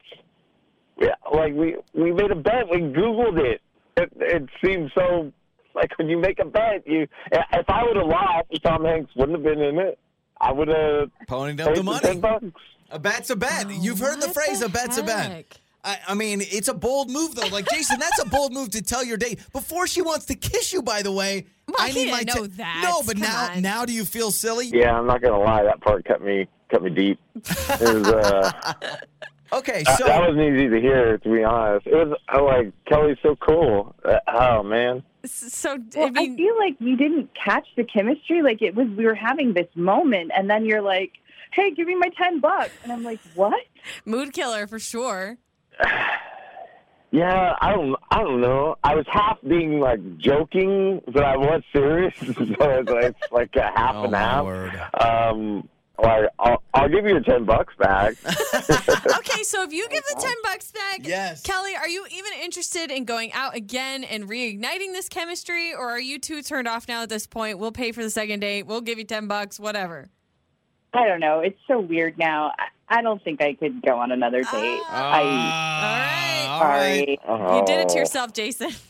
Yeah, 0.99 1.15
like 1.33 1.53
we 1.53 1.75
we 1.93 2.11
made 2.13 2.31
a 2.31 2.35
bet. 2.35 2.69
We 2.71 2.77
Googled 2.79 3.39
it. 3.39 3.61
It, 3.97 4.11
it 4.15 4.49
seems 4.63 4.91
so 4.95 5.31
like 5.75 5.97
when 5.97 6.09
you 6.09 6.17
make 6.17 6.39
a 6.39 6.45
bet, 6.45 6.85
you 6.87 7.07
if 7.31 7.69
I 7.69 7.83
would 7.83 7.95
have 7.97 8.07
lost, 8.07 8.47
Tom 8.63 8.85
Hanks 8.85 9.11
wouldn't 9.15 9.37
have 9.37 9.43
been 9.43 9.61
in 9.61 9.77
it. 9.79 9.99
I 10.41 10.51
would 10.51 10.67
have 10.67 11.09
Ponying 11.29 11.59
up 11.61 11.69
the 11.73 11.81
the 11.81 11.83
money. 11.83 12.19
bucks. 12.19 12.45
A 12.91 12.99
bet's 12.99 13.29
a 13.29 13.35
bet. 13.35 13.69
You've 13.71 13.99
heard 13.99 14.19
the 14.21 14.29
phrase 14.29 14.59
the 14.59 14.65
a 14.65 14.69
bet's 14.69 14.97
a 14.97 15.03
bet. 15.03 15.57
I, 15.85 15.97
I 16.09 16.13
mean, 16.13 16.39
it's 16.41 16.67
a 16.69 16.73
bold 16.73 17.09
move 17.09 17.35
though. 17.35 17.47
Like 17.47 17.67
Jason, 17.69 17.99
that's 17.99 18.19
a 18.21 18.25
bold 18.29 18.53
move 18.53 18.69
to 18.71 18.81
tell 18.81 19.03
your 19.03 19.17
date 19.17 19.39
before 19.51 19.85
she 19.87 20.01
wants 20.01 20.25
to 20.27 20.35
kiss 20.35 20.71
you. 20.71 20.81
By 20.81 21.01
the 21.01 21.11
way, 21.11 21.45
Well, 21.67 21.75
I 21.79 21.89
he 21.89 22.05
need 22.05 22.11
my 22.11 22.23
didn't 22.23 22.35
know 22.35 22.47
te- 22.47 22.53
that. 22.57 22.81
No, 22.83 23.01
but 23.05 23.15
Come 23.15 23.21
now, 23.23 23.49
on. 23.51 23.61
now 23.61 23.85
do 23.85 23.93
you 23.93 24.05
feel 24.05 24.31
silly? 24.31 24.67
Yeah, 24.67 24.97
I'm 24.97 25.07
not 25.07 25.21
gonna 25.21 25.39
lie. 25.39 25.63
That 25.63 25.81
part 25.81 26.05
cut 26.05 26.21
me 26.21 26.47
cut 26.71 26.83
me 26.83 26.89
deep. 26.89 27.19
It 27.35 27.81
was, 27.81 28.07
uh, 28.07 28.73
Okay, 29.53 29.83
that- 29.85 29.97
so 29.99 30.05
that 30.05 30.19
wasn't 30.21 30.41
easy 30.41 30.69
to 30.69 30.79
hear, 30.81 31.17
to 31.19 31.29
be 31.29 31.43
honest. 31.43 31.85
It 31.85 31.93
was 31.95 32.17
uh, 32.33 32.43
like 32.43 32.71
Kelly's 32.85 33.17
so 33.21 33.35
cool. 33.35 33.93
Uh, 34.05 34.17
oh 34.33 34.63
man. 34.63 35.03
S- 35.23 35.53
So 35.53 35.77
Well, 35.95 36.07
I 36.07 36.09
mean, 36.09 36.33
I 36.33 36.35
feel 36.37 36.57
like 36.57 36.75
you 36.79 36.95
didn't 36.97 37.29
catch 37.41 37.67
the 37.77 37.83
chemistry. 37.83 38.41
Like 38.41 38.61
it 38.61 38.75
was, 38.75 38.87
we 38.97 39.05
were 39.05 39.15
having 39.15 39.53
this 39.53 39.67
moment, 39.75 40.31
and 40.35 40.49
then 40.49 40.65
you're 40.65 40.81
like, 40.81 41.13
"Hey, 41.53 41.71
give 41.71 41.87
me 41.87 41.95
my 41.95 42.09
ten 42.17 42.39
bucks," 42.39 42.71
and 42.83 42.91
I'm 42.91 43.03
like, 43.03 43.19
"What?" 43.35 43.61
mood 44.05 44.33
killer 44.33 44.67
for 44.67 44.79
sure. 44.79 45.37
Yeah, 47.11 47.53
I 47.61 47.71
don't. 47.73 47.95
I 48.09 48.23
don't 48.23 48.41
know. 48.41 48.75
I 48.83 48.95
was 48.95 49.05
half 49.07 49.37
being 49.47 49.79
like 49.79 49.99
joking, 50.17 50.99
but 51.13 51.23
I 51.23 51.37
was 51.37 51.61
serious. 51.71 52.11
so 52.19 52.25
it's 52.33 52.89
like, 52.89 53.15
like 53.31 53.55
a 53.55 53.69
half 53.79 53.93
Oh, 53.93 54.05
and 54.05 54.15
half. 54.15 54.43
word. 54.43 54.81
Um, 54.99 55.69
like 56.03 56.29
I'll, 56.39 56.61
I'll 56.73 56.89
give 56.89 57.05
you 57.05 57.11
your 57.11 57.21
ten 57.21 57.45
bucks 57.45 57.73
back. 57.79 58.13
Okay, 59.17 59.43
so 59.43 59.63
if 59.63 59.71
you 59.73 59.87
give 59.89 60.03
the 60.13 60.21
10 60.21 60.31
bucks 60.43 60.71
back, 60.71 60.99
Yes. 61.07 61.41
Kelly, 61.43 61.75
are 61.75 61.87
you 61.87 62.05
even 62.11 62.31
interested 62.41 62.91
in 62.91 63.05
going 63.05 63.31
out 63.33 63.55
again 63.55 64.03
and 64.03 64.25
reigniting 64.29 64.91
this 64.91 65.07
chemistry 65.09 65.73
or 65.73 65.89
are 65.89 65.99
you 65.99 66.19
too 66.19 66.41
turned 66.41 66.67
off 66.67 66.87
now 66.87 67.03
at 67.03 67.09
this 67.09 67.25
point? 67.25 67.57
We'll 67.57 67.71
pay 67.71 67.91
for 67.93 68.03
the 68.03 68.09
second 68.09 68.41
date. 68.41 68.63
We'll 68.67 68.81
give 68.81 68.97
you 68.99 69.05
10 69.05 69.27
bucks, 69.27 69.59
whatever. 69.59 70.09
I 70.93 71.07
don't 71.07 71.19
know. 71.19 71.39
It's 71.39 71.57
so 71.67 71.79
weird 71.79 72.17
now. 72.17 72.51
I, 72.89 72.99
I 72.99 73.01
don't 73.01 73.23
think 73.23 73.41
I 73.41 73.53
could 73.53 73.81
go 73.81 73.97
on 73.97 74.11
another 74.11 74.41
date. 74.41 74.47
I 74.51 74.81
Ah, 74.89 76.53
All 76.53 76.61
right. 76.61 76.69
all 76.69 76.77
right. 76.77 77.05
sorry. 77.05 77.19
Oh. 77.27 77.59
You 77.59 77.65
did 77.65 77.79
it 77.79 77.89
to 77.89 77.97
yourself, 77.97 78.33
Jason. 78.33 78.69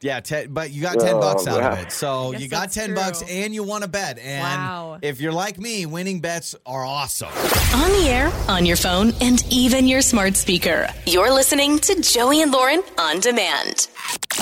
Yeah, 0.00 0.20
ten, 0.20 0.52
but 0.52 0.70
you 0.70 0.80
got 0.82 0.98
ten 1.00 1.16
Oh, 1.16 1.20
bucks 1.20 1.46
out 1.46 1.60
of 1.62 1.78
it. 1.80 1.90
So 1.92 2.32
you 2.32 2.48
got 2.48 2.70
ten 2.70 2.86
true. 2.86 2.94
bucks 2.94 3.22
and 3.28 3.52
you 3.54 3.62
won 3.64 3.82
a 3.82 3.88
bet. 3.88 4.18
And 4.18 4.42
Wow. 4.42 4.98
if 5.02 5.20
you're 5.20 5.32
like 5.32 5.58
me, 5.58 5.86
winning 5.86 6.20
bets 6.20 6.54
are 6.64 6.84
awesome. 6.84 7.28
On 7.74 7.90
the 8.00 8.06
air, 8.08 8.32
on 8.48 8.64
your 8.64 8.76
phone, 8.76 9.12
and 9.20 9.44
even 9.50 9.86
your 9.88 10.00
smart 10.00 10.36
speaker. 10.36 10.88
You're 11.06 11.32
listening 11.32 11.78
to 11.80 12.00
Joey 12.00 12.42
and 12.42 12.52
Lauren 12.52 12.82
on 12.96 13.18
demand. 13.20 13.88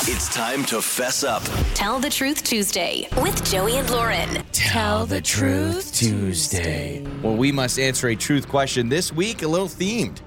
It's 0.09 0.33
time 0.35 0.65
to 0.67 0.83
fess 0.83 1.25
up. 1.25 1.43
Tell 1.75 1.99
the 1.99 2.11
Truth 2.11 2.45
Tuesday 2.45 3.09
with 3.23 3.43
Joey 3.51 3.77
and 3.79 3.89
Lauren. 3.91 4.43
Tell 4.53 5.07
the 5.07 5.21
truth 5.23 5.95
Tuesday. 5.95 7.05
Well, 7.23 7.35
we 7.37 7.51
must 7.51 7.79
answer 7.79 8.09
a 8.09 8.17
truth 8.17 8.47
question 8.49 8.89
this 8.89 9.13
week, 9.13 9.43
a 9.43 9.49
little 9.49 9.69
themed. 9.69 10.19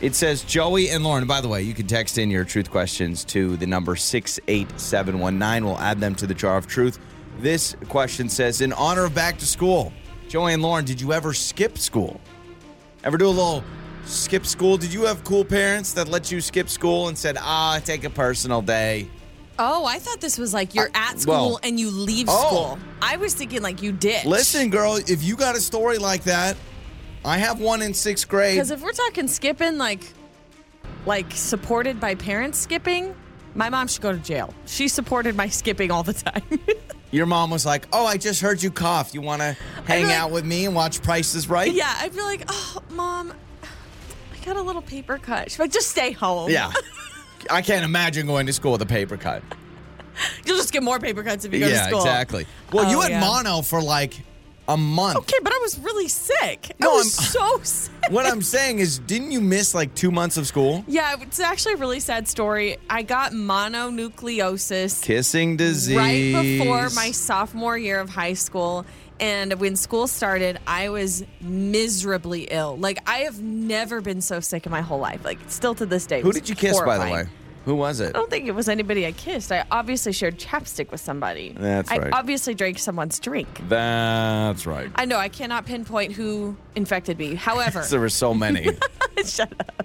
It 0.00 0.14
says 0.14 0.42
Joey 0.44 0.90
and 0.90 1.02
Lauren. 1.02 1.26
By 1.26 1.40
the 1.40 1.48
way, 1.48 1.62
you 1.62 1.74
can 1.74 1.86
text 1.86 2.18
in 2.18 2.30
your 2.30 2.44
truth 2.44 2.70
questions 2.70 3.24
to 3.26 3.56
the 3.56 3.66
number 3.66 3.96
68719. 3.96 5.64
We'll 5.64 5.78
add 5.78 5.98
them 5.98 6.14
to 6.16 6.26
the 6.26 6.34
jar 6.34 6.56
of 6.56 6.66
truth. 6.68 6.98
This 7.40 7.74
question 7.88 8.28
says 8.28 8.60
In 8.60 8.72
honor 8.72 9.04
of 9.06 9.14
back 9.14 9.38
to 9.38 9.46
school, 9.46 9.92
Joey 10.28 10.52
and 10.52 10.62
Lauren, 10.62 10.84
did 10.84 11.00
you 11.00 11.12
ever 11.12 11.32
skip 11.32 11.78
school? 11.78 12.20
Ever 13.02 13.18
do 13.18 13.26
a 13.26 13.28
little 13.28 13.64
skip 14.04 14.46
school? 14.46 14.76
Did 14.76 14.92
you 14.92 15.02
have 15.04 15.24
cool 15.24 15.44
parents 15.44 15.92
that 15.94 16.08
let 16.08 16.30
you 16.30 16.40
skip 16.40 16.68
school 16.68 17.08
and 17.08 17.18
said, 17.18 17.36
ah, 17.40 17.80
take 17.84 18.04
a 18.04 18.10
personal 18.10 18.62
day? 18.62 19.08
Oh, 19.58 19.84
I 19.84 19.98
thought 19.98 20.20
this 20.20 20.38
was 20.38 20.54
like 20.54 20.76
you're 20.76 20.90
at 20.94 21.18
school 21.20 21.34
well- 21.34 21.60
and 21.64 21.80
you 21.80 21.90
leave 21.90 22.26
Oh. 22.28 22.46
school. 22.46 22.78
I 23.02 23.16
was 23.16 23.34
thinking 23.34 23.62
like 23.62 23.82
you 23.82 23.90
did. 23.90 24.24
Listen, 24.26 24.70
girl, 24.70 24.96
if 24.96 25.24
you 25.24 25.34
got 25.34 25.56
a 25.56 25.60
story 25.60 25.98
like 25.98 26.22
that, 26.24 26.56
I 27.24 27.38
have 27.38 27.60
one 27.60 27.82
in 27.82 27.94
sixth 27.94 28.28
grade. 28.28 28.56
Because 28.56 28.70
if 28.70 28.82
we're 28.82 28.92
talking 28.92 29.28
skipping, 29.28 29.78
like, 29.78 30.00
like 31.06 31.32
supported 31.32 32.00
by 32.00 32.14
parents 32.14 32.58
skipping, 32.58 33.14
my 33.54 33.68
mom 33.70 33.88
should 33.88 34.02
go 34.02 34.12
to 34.12 34.18
jail. 34.18 34.52
She 34.66 34.88
supported 34.88 35.36
my 35.36 35.48
skipping 35.48 35.90
all 35.90 36.02
the 36.02 36.12
time. 36.12 36.42
Your 37.10 37.24
mom 37.26 37.50
was 37.50 37.64
like, 37.64 37.86
"Oh, 37.92 38.04
I 38.04 38.18
just 38.18 38.42
heard 38.42 38.62
you 38.62 38.70
cough. 38.70 39.14
You 39.14 39.22
want 39.22 39.40
to 39.40 39.56
hang 39.86 40.04
like- 40.06 40.14
out 40.14 40.30
with 40.30 40.44
me 40.44 40.66
and 40.66 40.74
watch 40.74 41.00
Prices 41.02 41.48
Right?" 41.48 41.72
yeah, 41.72 41.94
I'd 42.00 42.12
be 42.14 42.20
like, 42.20 42.42
oh, 42.48 42.78
mom, 42.90 43.32
I 43.62 44.44
got 44.44 44.56
a 44.56 44.62
little 44.62 44.82
paper 44.82 45.16
cut. 45.16 45.50
She's 45.50 45.58
like, 45.58 45.72
just 45.72 45.88
stay 45.90 46.12
home. 46.12 46.50
Yeah. 46.50 46.70
I 47.50 47.62
can't 47.62 47.84
imagine 47.84 48.26
going 48.26 48.46
to 48.46 48.52
school 48.52 48.72
with 48.72 48.82
a 48.82 48.86
paper 48.86 49.16
cut. 49.16 49.42
You'll 50.44 50.58
just 50.58 50.72
get 50.72 50.82
more 50.82 50.98
paper 50.98 51.22
cuts 51.22 51.44
if 51.46 51.52
you 51.54 51.60
go 51.60 51.68
to 51.68 51.76
school. 51.78 52.04
yeah, 52.04 52.20
exactly. 52.20 52.46
Well, 52.72 52.90
you 52.90 52.98
Oh, 52.98 53.00
had 53.00 53.10
yeah. 53.12 53.20
mono 53.20 53.62
for 53.62 53.80
like 53.80 54.20
a 54.68 54.76
month. 54.76 55.16
Okay, 55.18 55.38
but 55.42 55.52
I 55.52 55.58
was 55.62 55.78
really 55.78 56.08
sick. 56.08 56.72
No, 56.78 56.92
I 56.92 56.94
was 56.96 57.18
I'm- 57.18 57.26
so 57.28 57.58
sick. 57.62 57.92
What 58.10 58.24
I'm 58.26 58.40
saying 58.42 58.78
is, 58.78 58.98
didn't 59.00 59.32
you 59.32 59.40
miss 59.40 59.74
like 59.74 59.94
two 59.94 60.10
months 60.10 60.36
of 60.36 60.46
school? 60.46 60.84
Yeah, 60.86 61.16
it's 61.20 61.40
actually 61.40 61.74
a 61.74 61.76
really 61.78 62.00
sad 62.00 62.26
story. 62.28 62.76
I 62.88 63.02
got 63.02 63.32
mononucleosis 63.32 65.02
Kissing 65.02 65.56
disease. 65.56 65.96
right 65.96 66.32
before 66.42 66.88
my 66.94 67.10
sophomore 67.10 67.76
year 67.76 68.00
of 68.00 68.08
high 68.10 68.34
school. 68.34 68.86
And 69.20 69.54
when 69.54 69.74
school 69.74 70.06
started, 70.06 70.60
I 70.66 70.90
was 70.90 71.24
miserably 71.40 72.42
ill. 72.44 72.76
Like, 72.78 72.98
I 73.04 73.18
have 73.20 73.42
never 73.42 74.00
been 74.00 74.20
so 74.20 74.38
sick 74.38 74.64
in 74.64 74.70
my 74.70 74.80
whole 74.80 75.00
life. 75.00 75.24
Like, 75.24 75.38
still 75.48 75.74
to 75.74 75.86
this 75.86 76.06
day. 76.06 76.20
Who 76.20 76.30
did 76.30 76.48
you 76.48 76.54
kiss, 76.54 76.80
by 76.80 76.98
the 76.98 77.12
way? 77.12 77.26
Who 77.68 77.74
was 77.74 78.00
it? 78.00 78.16
I 78.16 78.18
don't 78.18 78.30
think 78.30 78.46
it 78.46 78.52
was 78.52 78.66
anybody 78.66 79.06
I 79.06 79.12
kissed. 79.12 79.52
I 79.52 79.62
obviously 79.70 80.12
shared 80.14 80.38
chapstick 80.38 80.90
with 80.90 81.02
somebody. 81.02 81.52
That's 81.54 81.90
right. 81.90 82.04
I 82.14 82.18
obviously 82.18 82.54
drank 82.54 82.78
someone's 82.78 83.20
drink. 83.20 83.60
That's 83.68 84.64
right. 84.64 84.90
I 84.94 85.04
know 85.04 85.18
I 85.18 85.28
cannot 85.28 85.66
pinpoint 85.66 86.12
who 86.12 86.56
infected 86.76 87.18
me. 87.18 87.34
However, 87.34 87.84
There 87.90 88.00
were 88.00 88.08
so 88.08 88.32
many. 88.32 88.70
Shut 89.26 89.52
up. 89.60 89.84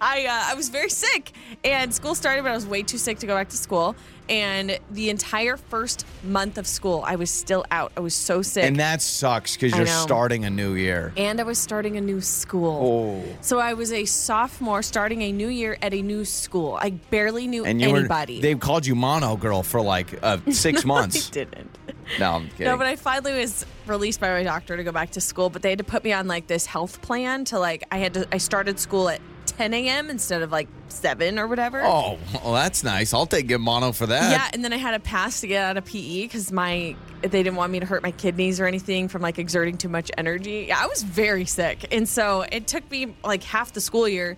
I 0.00 0.26
uh, 0.26 0.52
I 0.52 0.54
was 0.54 0.68
very 0.68 0.90
sick, 0.90 1.32
and 1.64 1.94
school 1.94 2.14
started, 2.14 2.42
but 2.42 2.52
I 2.52 2.54
was 2.54 2.66
way 2.66 2.82
too 2.82 2.98
sick 2.98 3.18
to 3.20 3.26
go 3.26 3.34
back 3.34 3.48
to 3.50 3.56
school. 3.56 3.96
And 4.26 4.78
the 4.90 5.10
entire 5.10 5.58
first 5.58 6.06
month 6.22 6.56
of 6.56 6.66
school, 6.66 7.04
I 7.06 7.16
was 7.16 7.30
still 7.30 7.62
out. 7.70 7.92
I 7.94 8.00
was 8.00 8.14
so 8.14 8.40
sick, 8.40 8.64
and 8.64 8.80
that 8.80 9.02
sucks 9.02 9.54
because 9.54 9.74
I 9.74 9.76
you're 9.78 9.86
know. 9.86 10.02
starting 10.02 10.46
a 10.46 10.50
new 10.50 10.74
year. 10.74 11.12
and 11.18 11.38
I 11.40 11.42
was 11.44 11.58
starting 11.58 11.98
a 11.98 12.00
new 12.00 12.22
school. 12.22 13.22
Oh. 13.26 13.36
So 13.42 13.58
I 13.58 13.74
was 13.74 13.92
a 13.92 14.06
sophomore 14.06 14.82
starting 14.82 15.20
a 15.22 15.30
new 15.32 15.48
year 15.48 15.76
at 15.82 15.92
a 15.92 16.00
new 16.00 16.24
school. 16.24 16.78
I 16.80 16.90
barely 16.90 17.46
knew 17.46 17.66
And 17.66 17.82
you 17.82 17.94
anybody. 17.94 18.40
they 18.40 18.54
called 18.54 18.86
you 18.86 18.94
mono 18.94 19.36
girl 19.36 19.62
for 19.62 19.82
like 19.82 20.18
uh, 20.22 20.38
six 20.50 20.86
months. 20.86 21.28
I 21.28 21.30
didn't. 21.32 21.78
No, 22.18 22.32
I'm 22.32 22.48
kidding. 22.48 22.66
No, 22.66 22.78
but 22.78 22.86
I 22.86 22.96
finally 22.96 23.34
was 23.38 23.66
released 23.86 24.20
by 24.20 24.30
my 24.30 24.42
doctor 24.42 24.76
to 24.78 24.84
go 24.84 24.92
back 24.92 25.10
to 25.12 25.20
school. 25.20 25.50
But 25.50 25.60
they 25.60 25.68
had 25.70 25.78
to 25.78 25.84
put 25.84 26.02
me 26.02 26.12
on 26.14 26.28
like 26.28 26.46
this 26.46 26.64
health 26.64 27.02
plan 27.02 27.44
to 27.46 27.58
like 27.58 27.84
I 27.90 27.98
had 27.98 28.14
to 28.14 28.26
I 28.32 28.38
started 28.38 28.78
school 28.80 29.10
at 29.10 29.20
10 29.56 29.74
a.m. 29.74 30.10
instead 30.10 30.42
of 30.42 30.50
like 30.52 30.68
seven 30.88 31.38
or 31.38 31.46
whatever. 31.46 31.80
Oh, 31.84 32.18
well, 32.42 32.52
that's 32.54 32.82
nice. 32.84 33.12
I'll 33.14 33.26
take 33.26 33.46
good 33.48 33.58
mono 33.58 33.92
for 33.92 34.06
that. 34.06 34.30
Yeah, 34.30 34.50
and 34.52 34.64
then 34.64 34.72
I 34.72 34.76
had 34.76 34.94
a 34.94 35.00
pass 35.00 35.40
to 35.42 35.46
get 35.46 35.64
out 35.64 35.76
of 35.76 35.84
PE 35.84 36.22
because 36.22 36.50
my 36.52 36.96
they 37.22 37.42
didn't 37.42 37.56
want 37.56 37.72
me 37.72 37.80
to 37.80 37.86
hurt 37.86 38.02
my 38.02 38.10
kidneys 38.10 38.60
or 38.60 38.66
anything 38.66 39.08
from 39.08 39.22
like 39.22 39.38
exerting 39.38 39.76
too 39.78 39.88
much 39.88 40.10
energy. 40.18 40.66
Yeah, 40.68 40.78
I 40.82 40.86
was 40.86 41.02
very 41.02 41.44
sick, 41.46 41.86
and 41.92 42.08
so 42.08 42.42
it 42.52 42.66
took 42.66 42.88
me 42.90 43.14
like 43.24 43.42
half 43.42 43.72
the 43.72 43.80
school 43.80 44.08
year 44.08 44.36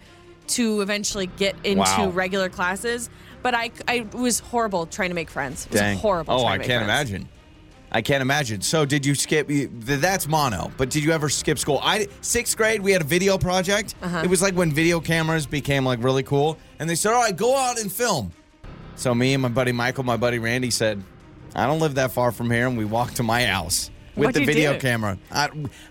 to 0.48 0.80
eventually 0.80 1.26
get 1.26 1.56
into 1.64 1.80
Wow. 1.82 2.10
regular 2.10 2.48
classes. 2.48 3.10
But 3.42 3.54
I 3.54 3.70
I 3.88 4.06
was 4.12 4.40
horrible 4.40 4.86
trying 4.86 5.10
to 5.10 5.14
make 5.14 5.30
friends. 5.30 5.66
It 5.66 5.72
was 5.72 5.80
Dang. 5.80 5.98
horrible. 5.98 6.34
Oh, 6.34 6.44
I 6.46 6.58
can't 6.58 6.66
friends. 6.66 6.84
imagine. 7.10 7.28
I 7.92 8.02
can't 8.02 8.20
imagine. 8.20 8.60
So, 8.60 8.84
did 8.84 9.06
you 9.06 9.14
skip? 9.14 9.46
That's 9.48 10.26
mono. 10.26 10.70
But 10.76 10.90
did 10.90 11.04
you 11.04 11.12
ever 11.12 11.28
skip 11.28 11.58
school? 11.58 11.80
I 11.82 12.08
sixth 12.20 12.56
grade. 12.56 12.80
We 12.82 12.92
had 12.92 13.00
a 13.02 13.06
video 13.06 13.38
project. 13.38 13.94
Uh-huh. 14.02 14.22
It 14.24 14.30
was 14.30 14.42
like 14.42 14.54
when 14.54 14.72
video 14.72 15.00
cameras 15.00 15.46
became 15.46 15.84
like 15.84 16.02
really 16.02 16.22
cool, 16.24 16.58
and 16.78 16.90
they 16.90 16.94
said, 16.96 17.12
"All 17.12 17.22
right, 17.22 17.36
go 17.36 17.56
out 17.56 17.78
and 17.80 17.90
film." 17.90 18.32
So 18.96 19.14
me 19.14 19.34
and 19.34 19.42
my 19.42 19.48
buddy 19.48 19.72
Michael, 19.72 20.04
my 20.04 20.16
buddy 20.16 20.38
Randy 20.38 20.70
said, 20.70 21.02
"I 21.54 21.66
don't 21.66 21.78
live 21.80 21.94
that 21.94 22.12
far 22.12 22.32
from 22.32 22.50
here," 22.50 22.66
and 22.66 22.76
we 22.76 22.84
walked 22.84 23.16
to 23.16 23.22
my 23.22 23.44
house 23.46 23.90
with 24.16 24.26
What'd 24.28 24.42
the 24.42 24.46
video 24.46 24.72
do? 24.72 24.80
camera. 24.80 25.16
I, 25.30 25.48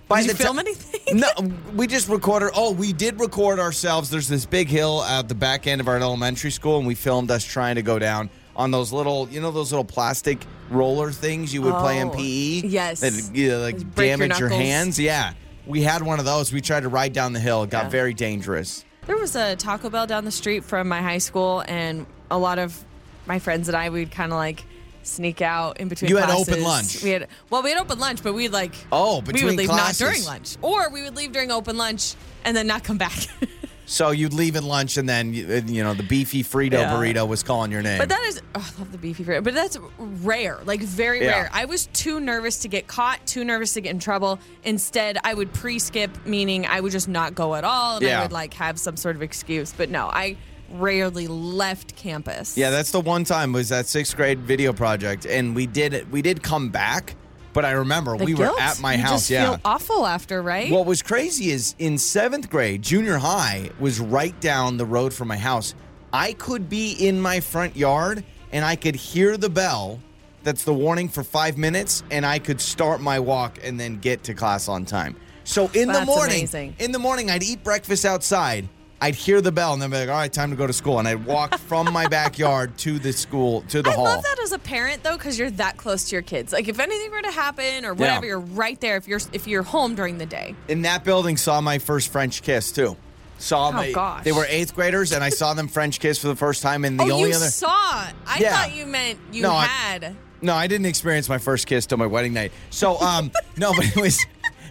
by 0.08 0.21
Did 0.21 0.31
you 0.31 0.34
film 0.36 0.58
ti- 0.58 0.62
anything? 0.62 1.17
no, 1.19 1.29
we 1.75 1.88
just 1.88 2.10
recorded. 2.10 2.51
Oh, 2.55 2.73
we 2.73 2.91
did 2.91 3.19
record 3.21 3.60
ourselves. 3.60 4.10
There's 4.10 4.27
this 4.27 4.45
big 4.45 4.67
hill 4.67 5.01
at 5.03 5.29
the 5.29 5.36
back 5.36 5.65
end 5.65 5.79
of 5.79 5.88
our 5.88 5.97
elementary 5.97 6.51
school, 6.51 6.77
and 6.77 6.86
we 6.88 6.95
filmed 6.95 7.31
us 7.31 7.43
trying 7.45 7.75
to 7.75 7.84
go 7.84 7.99
down 7.99 8.29
on 8.55 8.71
those 8.71 8.91
little, 8.93 9.27
you 9.29 9.41
know, 9.41 9.51
those 9.51 9.71
little 9.71 9.85
plastic 9.85 10.39
roller 10.69 11.11
things 11.11 11.53
you 11.53 11.61
would 11.61 11.75
play 11.75 11.99
in 11.99 12.07
Oh, 12.09 12.11
PE. 12.11 12.67
yes. 12.67 13.01
that 13.01 13.31
you 13.33 13.49
know, 13.49 13.59
like 13.59 13.77
break 13.95 14.11
damage 14.11 14.39
your, 14.39 14.49
knuckles. 14.49 14.65
hands. 14.67 14.99
Yeah, 14.99 15.33
we 15.65 15.81
had 15.81 16.01
one 16.01 16.19
of 16.19 16.25
those. 16.25 16.51
We 16.53 16.61
tried 16.61 16.81
to 16.81 16.89
ride 16.89 17.13
down 17.13 17.33
the 17.33 17.39
hill. 17.39 17.63
It 17.63 17.69
got 17.69 17.85
Yeah. 17.85 17.89
very 17.89 18.13
dangerous. 18.13 18.83
There 19.05 19.17
was 19.17 19.35
a 19.35 19.55
Taco 19.55 19.89
Bell 19.89 20.07
down 20.07 20.25
the 20.25 20.31
street 20.31 20.63
from 20.63 20.87
my 20.87 21.01
high 21.01 21.19
school, 21.19 21.63
and 21.67 22.05
a 22.31 22.37
lot 22.37 22.57
of 22.57 22.83
my 23.27 23.39
friends 23.39 23.67
and 23.67 23.77
I 23.77 23.89
would 23.89 24.09
kind 24.11 24.31
of 24.31 24.37
like 24.37 24.63
sneak 25.03 25.41
out 25.43 25.79
in 25.79 25.87
between. 25.87 26.09
You 26.09 26.17
had 26.17 26.25
classes. 26.25 26.49
open 26.49 26.63
lunch. 26.63 27.03
We 27.03 27.11
had 27.11 27.27
well, 27.51 27.61
we 27.61 27.69
had 27.69 27.79
open 27.79 27.99
lunch, 27.99 28.23
but 28.23 28.33
we'd 28.33 28.51
like 28.53 28.73
Oh, 28.91 29.21
between 29.21 29.43
we 29.43 29.49
would 29.51 29.57
leave 29.57 29.69
classes. 29.69 29.99
not 30.01 30.07
during 30.07 30.23
lunch, 30.25 30.57
or 30.63 30.89
we 30.89 31.03
would 31.03 31.15
leave 31.15 31.31
during 31.31 31.51
open 31.51 31.77
lunch 31.77 32.15
and 32.43 32.57
then 32.57 32.65
not 32.65 32.83
come 32.83 32.97
back. 32.97 33.13
So 33.86 34.12
you'd 34.12 34.34
leave 34.34 34.56
at 34.56 34.63
lunch, 34.63 34.98
and 34.98 35.08
then 35.08 35.34
you, 35.34 35.45
you 35.67 35.84
know 35.84 35.93
the 35.93 36.04
beefy 36.04 36.43
Frito 36.43 36.74
Yeah. 36.74 36.91
burrito 36.93 37.28
was 37.28 37.43
calling 37.43 37.71
your 37.71 37.82
name. 37.82 38.00
But 38.00 38.10
that 38.10 38.24
is, 38.26 38.41
oh, 38.56 38.60
I 38.76 38.80
love 38.80 38.91
the 38.91 38.98
beefy 38.98 39.24
Frito, 39.24 39.43
But 39.43 39.54
that's 39.54 39.78
rare, 39.98 40.60
like 40.65 40.82
very 40.82 41.21
Yeah. 41.24 41.32
rare. 41.41 41.50
I 41.54 41.65
was 41.65 41.88
too 41.93 42.19
nervous 42.19 42.58
to 42.60 42.67
get 42.67 42.88
caught, 42.88 43.26
too 43.28 43.43
nervous 43.43 43.74
to 43.74 43.82
get 43.82 43.91
in 43.91 44.00
trouble. 44.00 44.39
Instead, 44.63 45.17
I 45.24 45.34
would 45.34 45.54
pre-skip, 45.54 46.12
meaning 46.26 46.65
I 46.65 46.80
would 46.80 46.91
just 46.91 47.08
not 47.08 47.36
go 47.36 47.56
at 47.56 47.63
all, 47.63 47.98
and 47.98 48.06
Yeah. 48.06 48.19
I 48.19 48.24
would 48.24 48.32
like 48.32 48.54
have 48.56 48.80
some 48.80 48.98
sort 48.98 49.15
of 49.15 49.21
excuse. 49.21 49.74
But 49.76 49.89
no, 49.89 50.08
I 50.08 50.36
rarely 50.71 51.28
left 51.28 51.95
campus. 51.95 52.58
Yeah, 52.58 52.71
that's 52.71 52.89
the 52.89 53.00
one 53.00 53.24
time 53.24 53.54
was 53.54 53.69
that 53.69 53.88
sixth 53.88 54.15
grade 54.15 54.39
video 54.39 54.74
project, 54.74 55.26
and 55.28 55.56
we 55.56 55.67
did. 55.67 56.12
We 56.12 56.24
did 56.24 56.41
come 56.41 56.69
back, 56.69 57.15
but 57.55 57.65
I 57.65 57.71
remember 57.71 58.17
The 58.17 58.25
we 58.25 58.33
guilt. 58.33 58.53
were 58.53 58.61
at 58.61 58.79
my 58.81 58.95
you 58.95 59.01
house. 59.01 59.11
Just 59.11 59.29
yeah. 59.31 59.51
feel 59.51 59.61
awful 59.63 60.05
after, 60.05 60.41
right? 60.43 60.69
What 60.69 60.85
was 60.85 61.01
crazy 61.01 61.49
is 61.49 61.73
in 61.79 61.97
seventh 61.97 62.49
grade, 62.49 62.81
junior 62.83 63.17
high 63.17 63.71
was 63.79 63.99
right 63.99 64.39
down 64.41 64.75
the 64.77 64.85
road 64.85 65.13
from 65.13 65.29
my 65.29 65.37
house. 65.37 65.73
I 66.11 66.33
could 66.33 66.69
be 66.69 66.91
in 66.91 67.19
my 67.19 67.39
front 67.39 67.75
yard 67.77 68.25
and 68.51 68.63
I 68.65 68.75
could 68.75 68.95
hear 68.95 69.37
the 69.37 69.49
bell. 69.49 70.01
That's 70.43 70.65
the 70.65 70.73
warning 70.73 71.09
for 71.09 71.23
five 71.23 71.57
minutes, 71.57 72.03
and 72.11 72.23
I 72.23 72.37
could 72.37 72.61
start 72.61 73.01
my 73.01 73.19
walk 73.19 73.57
and 73.63 73.79
then 73.79 73.97
get 73.97 74.23
to 74.25 74.35
class 74.35 74.67
on 74.67 74.85
time. 74.85 75.15
So 75.43 75.71
in 75.73 75.87
the 75.87 76.05
morning, 76.05 76.41
amazing. 76.41 76.75
in 76.77 76.91
the 76.91 76.99
morning, 76.99 77.31
I'd 77.31 77.41
eat 77.41 77.63
breakfast 77.63 78.05
outside. 78.05 78.69
I'd 79.01 79.15
hear 79.15 79.41
the 79.41 79.51
bell 79.51 79.73
and 79.73 79.81
then 79.81 79.89
be 79.91 79.97
like, 79.97 80.10
"All 80.10 80.15
right, 80.15 80.31
time 80.31 80.49
to 80.51 80.55
go 80.55 80.65
to 80.65 80.73
school." 80.73 80.99
And 80.99 81.08
I'd 81.08 81.25
walk 81.25 81.58
from 81.67 81.91
my 81.91 82.08
backyard 82.08 82.77
to 82.79 82.97
the 82.97 83.12
school 83.13 83.62
to 83.69 83.81
the 83.81 83.89
I 83.89 83.93
hall. 83.93 84.05
love 84.05 84.23
that 84.23 84.39
as 84.41 84.51
a 84.53 84.60
parent 84.60 85.03
though, 85.03 85.17
because 85.17 85.38
you're 85.38 85.51
that 85.51 85.77
close 85.77 86.05
to 86.10 86.15
your 86.15 86.21
kids. 86.21 86.53
Like 86.53 86.67
if 86.67 86.79
anything 86.79 87.12
were 87.12 87.21
to 87.21 87.31
happen 87.31 87.86
or 87.86 87.93
whatever, 87.93 88.25
Yeah. 88.25 88.29
you're 88.29 88.39
right 88.39 88.79
there. 88.79 88.95
If 88.97 89.08
you're 89.08 89.19
if 89.34 89.47
you're 89.47 89.63
home 89.63 89.95
during 89.95 90.17
the 90.17 90.25
day. 90.25 90.55
in 90.67 90.84
that 90.84 91.03
building 91.03 91.36
saw 91.38 91.60
my 91.62 91.77
first 91.79 92.12
French 92.12 92.41
kiss 92.41 92.71
too. 92.71 92.95
Saw 93.38 93.69
my 93.71 93.89
Oh, 93.89 93.93
gosh. 93.93 94.23
they 94.23 94.31
were 94.31 94.45
eighth 94.47 94.73
graders 94.73 95.12
and 95.12 95.21
I 95.21 95.29
saw 95.29 95.53
them 95.53 95.67
French 95.67 95.99
kiss 95.99 96.17
for 96.17 96.27
the 96.29 96.38
first 96.38 96.62
time 96.62 96.86
and 96.86 96.97
the 96.97 97.03
oh, 97.03 97.12
only 97.12 97.29
you 97.31 97.36
other 97.36 97.47
saw? 97.47 97.67
I 97.69 98.38
Yeah. 98.39 98.55
thought 98.55 98.73
you 98.73 98.86
meant 98.86 99.19
you 99.34 99.41
No, 99.41 99.51
I- 99.51 99.65
had. 99.65 100.15
No, 100.41 100.53
I 100.53 100.67
didn't 100.67 100.86
experience 100.86 101.27
my 101.27 101.38
first 101.38 101.67
kiss 101.67 101.86
till 101.86 101.97
my 101.97 102.05
wedding 102.05 102.31
night. 102.34 102.53
So 102.69 102.97
um 103.01 103.31
no, 103.58 103.73
but 103.73 103.86
it 103.88 103.97
was 103.97 104.25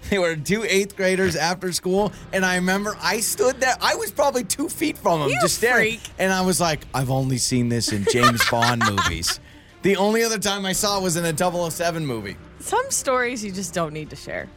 They 0.10 0.18
were 0.18 0.36
two 0.36 0.64
eighth 0.64 0.96
graders 0.96 1.34
after 1.34 1.72
school, 1.72 2.12
and 2.32 2.44
I 2.44 2.56
remember 2.56 2.96
I 3.00 3.20
stood 3.20 3.58
there. 3.60 3.74
I 3.80 3.94
was 3.94 4.10
probably 4.12 4.44
two 4.44 4.68
feet 4.68 4.98
from 4.98 5.20
them, 5.20 5.30
You 5.30 5.40
just 5.40 5.56
staring. 5.56 5.98
freak. 5.98 6.10
And 6.18 6.32
I 6.32 6.42
was 6.42 6.60
like, 6.60 6.86
I've 6.94 7.10
only 7.10 7.38
seen 7.38 7.68
this 7.70 7.90
in 7.92 8.04
James 8.12 8.42
Bond 8.50 8.82
movies. 8.88 9.40
The 9.82 9.96
only 9.96 10.22
other 10.22 10.38
time 10.38 10.66
I 10.66 10.72
saw 10.72 10.98
it 10.98 11.02
was 11.02 11.16
in 11.16 11.24
a 11.24 11.36
007 11.70 12.04
movie. 12.06 12.36
Some 12.60 12.90
stories 12.90 13.42
you 13.44 13.50
just 13.50 13.72
don't 13.74 13.92
need 13.92 14.10
to 14.10 14.16
share. 14.16 14.48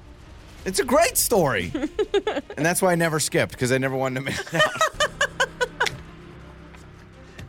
It's 0.66 0.80
a 0.80 0.86
great 0.86 1.18
story. 1.18 1.72
and 1.74 2.66
that's 2.66 2.82
why 2.82 2.92
I 2.92 2.96
never 2.96 3.20
skipped, 3.20 3.54
because 3.54 3.72
I 3.72 3.78
never 3.78 3.96
wanted 3.96 4.20
to 4.20 4.26
miss 4.26 4.54
out. 4.54 4.62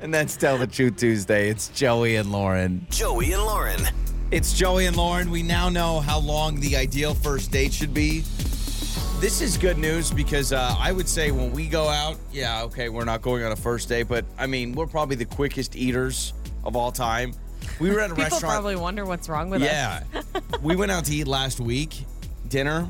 and 0.01 0.15
that's 0.15 0.37
Tell 0.37 0.57
the 0.59 0.67
Truth 0.69 0.97
Tuesday. 0.99 1.51
It's 1.51 1.69
Joey 1.69 2.15
and 2.17 2.31
Lauren. 2.31 2.87
Joey 2.91 3.33
and 3.33 3.43
Lauren. 3.45 3.81
It's 4.31 4.53
Joey 4.53 4.85
and 4.85 4.95
Lauren. 4.95 5.31
We 5.31 5.43
now 5.43 5.71
know 5.71 6.01
how 6.01 6.19
long 6.19 6.61
the 6.61 6.77
ideal 6.77 7.15
first 7.15 7.51
date 7.51 7.73
should 7.73 7.95
be. 7.95 8.21
This 9.21 9.41
is 9.41 9.57
good 9.57 9.79
news 9.79 10.11
because 10.11 10.53
uh, 10.53 10.77
I 10.79 10.93
would 10.93 11.09
say 11.09 11.31
when 11.31 11.51
we 11.51 11.67
go 11.67 11.89
out, 11.89 12.19
yeah, 12.31 12.63
okay, 12.65 12.91
we're 12.91 13.07
not 13.07 13.23
going 13.23 13.43
on 13.43 13.53
a 13.53 13.57
first 13.57 13.89
date, 13.89 14.03
but 14.07 14.27
I 14.37 14.47
mean, 14.47 14.75
we're 14.75 14.87
probably 14.87 15.17
the 15.17 15.25
quickest 15.25 15.77
eaters 15.77 16.35
of 16.63 16.77
all 16.77 16.93
time. 16.93 17.33
We 17.81 17.91
were 17.91 18.01
at 18.01 18.11
a 18.11 18.15
restaurant. 18.15 18.17
People 18.17 18.23
restaurant. 18.25 18.53
probably 18.53 18.77
wonder 18.77 19.07
what's 19.07 19.31
wrong 19.31 19.49
with 19.49 19.63
us. 19.63 19.69
Yeah. 19.69 20.03
we 20.63 20.77
went 20.77 20.93
out 20.93 21.07
to 21.07 21.15
eat 21.15 21.27
last 21.27 21.59
week, 21.59 22.05
dinner. 22.49 22.87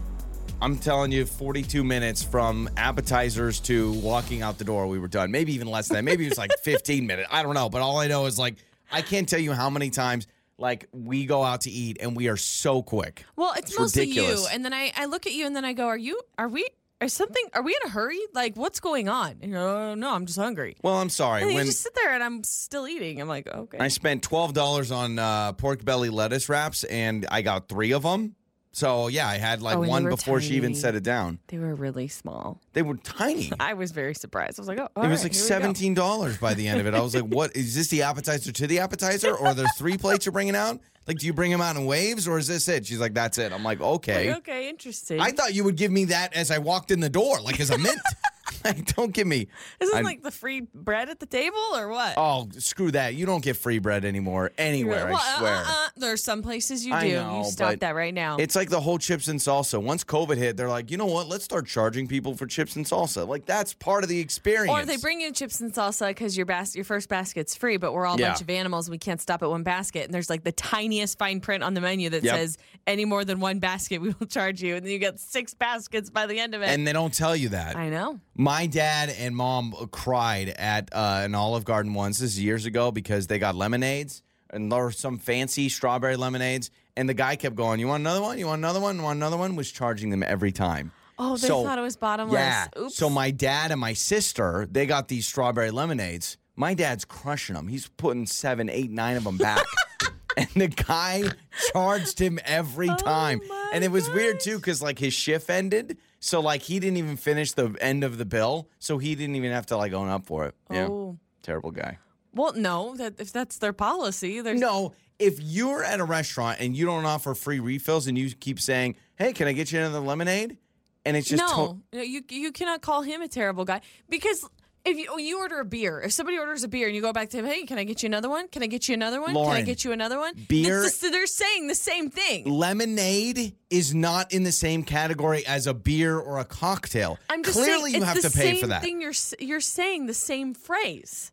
I'm 0.60 0.76
telling 0.76 1.12
you, 1.12 1.24
42 1.24 1.84
minutes 1.84 2.20
from 2.20 2.68
appetizers 2.76 3.60
to 3.60 3.92
walking 3.92 4.42
out 4.42 4.58
the 4.58 4.64
door, 4.64 4.88
we 4.88 4.98
were 4.98 5.06
done. 5.06 5.30
Maybe 5.30 5.54
even 5.54 5.68
less 5.68 5.86
than 5.86 5.98
that. 5.98 6.02
Maybe 6.02 6.26
it 6.26 6.30
was 6.30 6.38
like 6.38 6.50
15 6.64 7.06
minutes. 7.06 7.28
I 7.30 7.44
don't 7.44 7.54
know. 7.54 7.68
But 7.70 7.80
all 7.80 7.98
I 7.98 8.08
know 8.08 8.26
is 8.26 8.40
like, 8.40 8.56
I 8.90 9.02
can't 9.02 9.28
tell 9.28 9.38
you 9.38 9.52
how 9.52 9.70
many 9.70 9.90
times 9.90 10.26
like 10.58 10.88
we 10.92 11.24
go 11.26 11.42
out 11.42 11.62
to 11.62 11.70
eat 11.70 11.98
and 12.00 12.16
we 12.16 12.28
are 12.28 12.36
so 12.36 12.82
quick. 12.82 13.24
Well, 13.36 13.52
it's, 13.56 13.70
It's 13.70 13.78
mostly 13.78 14.02
ridiculous. 14.02 14.42
you, 14.42 14.48
and 14.52 14.64
then 14.64 14.72
I, 14.74 14.92
I 14.96 15.06
look 15.06 15.26
at 15.26 15.32
you, 15.32 15.46
and 15.46 15.54
then 15.56 15.64
I 15.64 15.72
go, 15.72 15.86
"Are 15.86 15.96
you? 15.96 16.20
Are 16.36 16.48
we? 16.48 16.66
Are 17.00 17.08
something? 17.08 17.44
Are 17.54 17.62
we 17.62 17.78
in 17.80 17.88
a 17.88 17.92
hurry? 17.92 18.18
Like, 18.34 18.56
what's 18.56 18.80
going 18.80 19.08
on?" 19.08 19.36
And 19.40 19.54
"Oh 19.54 19.94
no, 19.94 20.12
I'm 20.12 20.26
just 20.26 20.38
hungry." 20.38 20.76
Well, 20.82 20.96
I'm 20.96 21.10
sorry. 21.10 21.42
And 21.42 21.54
when 21.54 21.64
you 21.64 21.70
just 21.70 21.82
sit 21.82 21.94
there, 21.94 22.12
and 22.12 22.22
I'm 22.24 22.42
still 22.42 22.88
eating. 22.88 23.20
I'm 23.20 23.28
like, 23.28 23.46
okay. 23.46 23.78
I 23.78 23.86
spent 23.88 24.28
$12 24.28 24.94
on 24.94 25.18
uh, 25.18 25.52
pork 25.52 25.84
belly 25.84 26.08
lettuce 26.10 26.48
wraps 26.48 26.82
and 26.84 27.24
I 27.30 27.42
got 27.42 27.68
three 27.68 27.92
of 27.92 28.02
them. 28.02 28.34
So 28.72 29.08
yeah, 29.08 29.26
I 29.26 29.38
had 29.38 29.60
like 29.62 29.76
Oh, 29.76 29.80
one 29.80 30.04
before 30.08 30.40
she 30.40 30.54
even 30.54 30.74
set 30.74 30.94
it 30.94 31.02
down. 31.02 31.38
they 31.48 31.58
were 31.58 31.74
really 31.74 32.06
small. 32.08 32.60
They 32.74 32.82
were 32.82 32.96
tiny. 32.96 33.50
I 33.60 33.74
was 33.74 33.90
very 33.92 34.14
surprised. 34.14 34.58
I 34.58 34.62
was 34.62 34.68
like, 34.68 34.78
"Oh, 34.78 35.02
it 35.02 35.08
was 35.08 35.20
right, 35.20 35.24
like 35.24 35.32
here 35.34 35.42
we 35.42 35.48
go." 35.48 35.54
seventeen 35.54 35.94
dollars 35.94 36.38
by 36.38 36.54
the 36.54 36.68
end 36.68 36.80
of 36.80 36.86
it. 36.86 36.94
I 36.94 37.00
was 37.00 37.14
like, 37.14 37.24
"What 37.24 37.56
is 37.56 37.74
this? 37.74 37.88
The 37.88 38.02
appetizer 38.02 38.52
to 38.52 38.66
the 38.66 38.78
appetizer, 38.80 39.32
or 39.34 39.48
are 39.48 39.54
there 39.54 39.66
three 39.76 39.96
plates 39.98 40.26
you're 40.26 40.32
bringing 40.32 40.54
out? 40.56 40.80
Like, 41.06 41.18
do 41.18 41.26
you 41.26 41.32
bring 41.32 41.50
them 41.50 41.62
out 41.62 41.74
in 41.76 41.86
waves, 41.86 42.28
or 42.28 42.38
is 42.38 42.46
this 42.46 42.68
it?" 42.68 42.86
She's 42.86 43.00
like, 43.00 43.14
"That's 43.14 43.38
it." 43.38 43.52
I'm 43.52 43.64
like, 43.64 43.80
"Okay." 43.80 44.28
Like, 44.28 44.38
okay, 44.38 44.68
interesting. 44.68 45.18
I 45.20 45.30
thought 45.32 45.54
you 45.54 45.64
would 45.64 45.76
give 45.76 45.90
me 45.90 46.04
that 46.06 46.34
as 46.34 46.50
I 46.50 46.58
walked 46.58 46.90
in 46.90 47.00
the 47.00 47.08
door, 47.10 47.40
like 47.40 47.58
as 47.60 47.70
a 47.70 47.78
mint. 47.78 47.98
like, 48.64 48.94
don't 48.96 49.12
give 49.12 49.26
me. 49.26 49.48
Isn't 49.80 49.96
I- 49.96 50.00
like 50.02 50.22
the 50.22 50.30
free 50.30 50.62
bread 50.74 51.08
at 51.08 51.20
the 51.20 51.26
table 51.26 51.58
or 51.74 51.88
what? 51.88 52.14
Oh, 52.16 52.48
screw 52.58 52.90
that! 52.92 53.14
You 53.14 53.26
don't 53.26 53.42
get 53.44 53.56
free 53.56 53.78
bread 53.78 54.04
anymore 54.04 54.52
anywhere. 54.58 55.06
well, 55.06 55.20
I 55.22 55.38
swear. 55.38 55.54
Uh, 55.54 55.58
uh, 55.60 55.64
uh, 55.68 55.88
there's 55.96 56.22
some 56.22 56.42
places 56.42 56.84
you 56.86 56.98
do. 57.00 57.14
Know, 57.14 57.38
you 57.38 57.44
stop 57.50 57.78
that 57.80 57.94
right 57.94 58.14
now. 58.14 58.36
It's 58.38 58.56
like 58.56 58.70
the 58.70 58.80
whole 58.80 58.98
chips 58.98 59.28
and 59.28 59.38
salsa. 59.40 59.82
Once 59.82 60.04
COVID 60.04 60.36
hit, 60.36 60.56
they're 60.56 60.68
like, 60.68 60.90
you 60.90 60.96
know 60.96 61.06
what? 61.06 61.28
Let's 61.28 61.44
start 61.44 61.66
charging 61.66 62.06
people 62.08 62.34
for 62.34 62.46
chips 62.46 62.76
and 62.76 62.84
salsa. 62.86 63.26
Like 63.26 63.46
that's 63.46 63.74
part 63.74 64.02
of 64.04 64.08
the 64.08 64.18
experience. 64.20 64.70
Or 64.70 64.84
they 64.84 64.96
bring 64.96 65.20
you 65.20 65.32
chips 65.32 65.60
and 65.60 65.72
salsa 65.72 66.08
because 66.08 66.36
your 66.36 66.46
bas- 66.46 66.74
your 66.76 66.84
first 66.84 67.08
basket's 67.08 67.54
free, 67.56 67.76
but 67.76 67.92
we're 67.92 68.06
all 68.06 68.16
a 68.16 68.18
Yeah. 68.18 68.28
bunch 68.30 68.40
of 68.40 68.50
animals. 68.50 68.88
We 68.90 68.98
can't 68.98 69.20
stop 69.20 69.42
at 69.42 69.50
one 69.50 69.62
basket. 69.62 70.04
And 70.04 70.14
there's 70.14 70.30
like 70.30 70.44
the 70.44 70.52
tiniest 70.52 71.18
fine 71.18 71.40
print 71.40 71.62
on 71.62 71.74
the 71.74 71.80
menu 71.80 72.10
that 72.10 72.22
Yep. 72.24 72.34
says 72.36 72.58
any 72.86 73.04
more 73.04 73.24
than 73.24 73.40
one 73.40 73.58
basket, 73.58 74.00
we 74.00 74.14
will 74.18 74.26
charge 74.28 74.62
you. 74.62 74.76
And 74.76 74.84
then 74.84 74.92
you 74.92 74.98
get 74.98 75.18
six 75.20 75.54
baskets 75.54 76.10
by 76.10 76.26
the 76.26 76.38
end 76.38 76.54
of 76.54 76.62
it. 76.62 76.66
and 76.68 76.86
they 76.86 76.92
don't 76.92 77.12
tell 77.14 77.34
you 77.36 77.50
that. 77.50 77.76
I 77.76 77.88
know. 77.88 78.20
My 78.40 78.66
dad 78.66 79.10
and 79.10 79.34
mom 79.34 79.74
cried 79.90 80.50
at 80.50 80.90
uh, 80.92 81.22
an 81.24 81.34
Olive 81.34 81.64
Garden 81.64 81.92
once. 81.92 82.20
This 82.20 82.30
is 82.30 82.40
years 82.42 82.66
ago 82.66 82.92
because 82.92 83.26
they 83.26 83.40
got 83.40 83.56
lemonades 83.56 84.22
and 84.50 84.70
there 84.70 84.80
were 84.84 84.92
some 84.92 85.18
fancy 85.18 85.68
strawberry 85.68 86.14
lemonades. 86.16 86.70
And 86.96 87.08
the 87.08 87.14
guy 87.14 87.34
kept 87.34 87.56
going, 87.56 87.80
"You 87.80 87.88
want 87.88 88.00
another 88.02 88.22
one? 88.22 88.38
You 88.38 88.46
want 88.46 88.60
another 88.60 88.78
one? 88.80 88.96
You 88.96 89.02
want 89.02 89.16
another 89.16 89.36
one?" 89.36 89.56
Was 89.56 89.72
charging 89.72 90.10
them 90.10 90.22
every 90.22 90.52
time. 90.52 90.92
Oh, 91.18 91.36
they 91.36 91.48
So- 91.48 91.64
thought 91.64 91.78
it 91.78 91.82
was 91.82 91.96
bottomless. 91.96 92.34
Yeah. 92.38 92.66
Oops. 92.78 92.94
So 92.94 93.10
my 93.10 93.32
dad 93.32 93.72
and 93.72 93.80
my 93.80 93.92
sister, 93.92 94.68
they 94.70 94.86
got 94.86 95.08
these 95.08 95.26
strawberry 95.26 95.72
lemonades. 95.72 96.36
My 96.54 96.74
dad's 96.74 97.04
crushing 97.04 97.56
them. 97.56 97.66
He's 97.66 97.88
putting 97.88 98.26
seven, 98.26 98.68
eight, 98.68 98.90
nine 98.92 99.16
of 99.16 99.24
them 99.24 99.36
back. 99.36 99.64
and 100.36 100.48
the 100.54 100.68
guy 100.68 101.24
charged 101.72 102.20
him 102.20 102.38
every 102.44 102.88
time. 102.88 103.40
Oh 103.50 103.70
and 103.72 103.82
it 103.82 103.90
was 103.90 104.08
weird 104.10 104.38
too, 104.38 104.58
because 104.58 104.80
like 104.80 105.00
his 105.00 105.12
shift 105.12 105.50
ended. 105.50 105.98
So 106.20 106.40
like 106.40 106.62
he 106.62 106.80
didn't 106.80 106.96
even 106.96 107.16
finish 107.16 107.52
the 107.52 107.76
end 107.80 108.04
of 108.04 108.18
the 108.18 108.24
bill. 108.24 108.68
So 108.78 108.98
he 108.98 109.14
didn't 109.14 109.36
even 109.36 109.52
have 109.52 109.66
to 109.66 109.76
like 109.76 109.92
own 109.92 110.08
up 110.08 110.26
for 110.26 110.46
it. 110.46 110.54
Yeah. 110.70 110.88
Oh. 110.88 111.18
Terrible 111.42 111.70
guy. 111.70 111.98
Well, 112.34 112.52
no, 112.54 112.94
that 112.96 113.14
if 113.18 113.32
that's 113.32 113.58
their 113.58 113.72
policy, 113.72 114.40
there's 114.40 114.60
No, 114.60 114.94
if 115.18 115.40
you're 115.40 115.82
at 115.82 116.00
a 116.00 116.04
restaurant 116.04 116.58
and 116.60 116.76
you 116.76 116.84
don't 116.86 117.04
offer 117.04 117.34
free 117.34 117.60
refills 117.60 118.06
and 118.06 118.18
you 118.18 118.30
keep 118.30 118.60
saying, 118.60 118.96
Hey, 119.16 119.32
can 119.32 119.48
I 119.48 119.52
get 119.52 119.72
you 119.72 119.78
another 119.78 120.00
lemonade? 120.00 120.58
And 121.04 121.16
it's 121.16 121.28
just 121.28 121.42
no, 121.42 121.80
to- 121.92 122.06
you 122.06 122.22
you 122.28 122.52
cannot 122.52 122.82
call 122.82 123.02
him 123.02 123.22
a 123.22 123.28
terrible 123.28 123.64
guy 123.64 123.80
because 124.08 124.44
if 124.88 124.98
you 124.98 125.06
oh, 125.10 125.18
you 125.18 125.38
order 125.38 125.60
a 125.60 125.64
beer, 125.64 126.00
if 126.00 126.12
somebody 126.12 126.38
orders 126.38 126.64
a 126.64 126.68
beer 126.68 126.86
and 126.86 126.96
you 126.96 127.02
go 127.02 127.12
back 127.12 127.30
to 127.30 127.38
him, 127.38 127.44
hey, 127.44 127.64
can 127.64 127.78
I 127.78 127.84
get 127.84 128.02
you 128.02 128.06
another 128.08 128.28
one? 128.28 128.48
Can 128.48 128.62
I 128.62 128.66
get 128.66 128.88
you 128.88 128.94
another 128.94 129.20
one? 129.20 129.34
Can 129.34 129.46
I 129.46 129.62
get 129.62 129.84
you 129.84 129.92
another 129.92 130.18
one? 130.18 130.34
beer- 130.48 130.82
the- 130.82 131.08
they're 131.10 131.26
saying 131.26 131.66
the 131.68 131.74
same 131.74 132.10
thing. 132.10 132.44
lemonade 132.44 133.54
is 133.70 133.94
not 133.94 134.32
in 134.32 134.42
the 134.44 134.52
same 134.52 134.82
category 134.82 135.46
as 135.46 135.66
a 135.66 135.74
beer 135.74 136.18
or 136.18 136.38
a 136.38 136.44
cocktail. 136.44 137.18
I'm 137.28 137.42
just 137.42 137.56
Clearly, 137.58 137.92
saying, 137.92 138.02
you 138.04 138.10
it's 138.10 138.22
have 138.24 138.32
to 138.32 138.38
pay 138.38 138.54
for 138.54 138.60
same 138.60 138.68
that. 138.70 138.82
Thing 138.82 139.00
you're 139.00 139.12
you're 139.38 139.60
saying 139.60 140.06
the 140.06 140.14
same 140.14 140.54
phrase. 140.54 141.32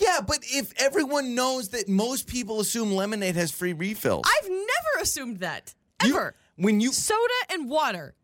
Yeah, 0.00 0.20
but 0.26 0.38
if 0.42 0.72
everyone 0.80 1.34
knows 1.34 1.68
that 1.70 1.88
most 1.88 2.26
people 2.26 2.60
assume 2.60 2.92
lemonade 2.92 3.36
has 3.36 3.50
free 3.50 3.72
refills, 3.72 4.24
I've 4.26 4.48
never 4.50 5.02
assumed 5.02 5.40
that 5.40 5.74
You- 6.04 6.14
ever. 6.14 6.34
when 6.56 6.80
you 6.80 6.92
Soda 6.92 7.20
and 7.50 7.68
water. 7.68 8.14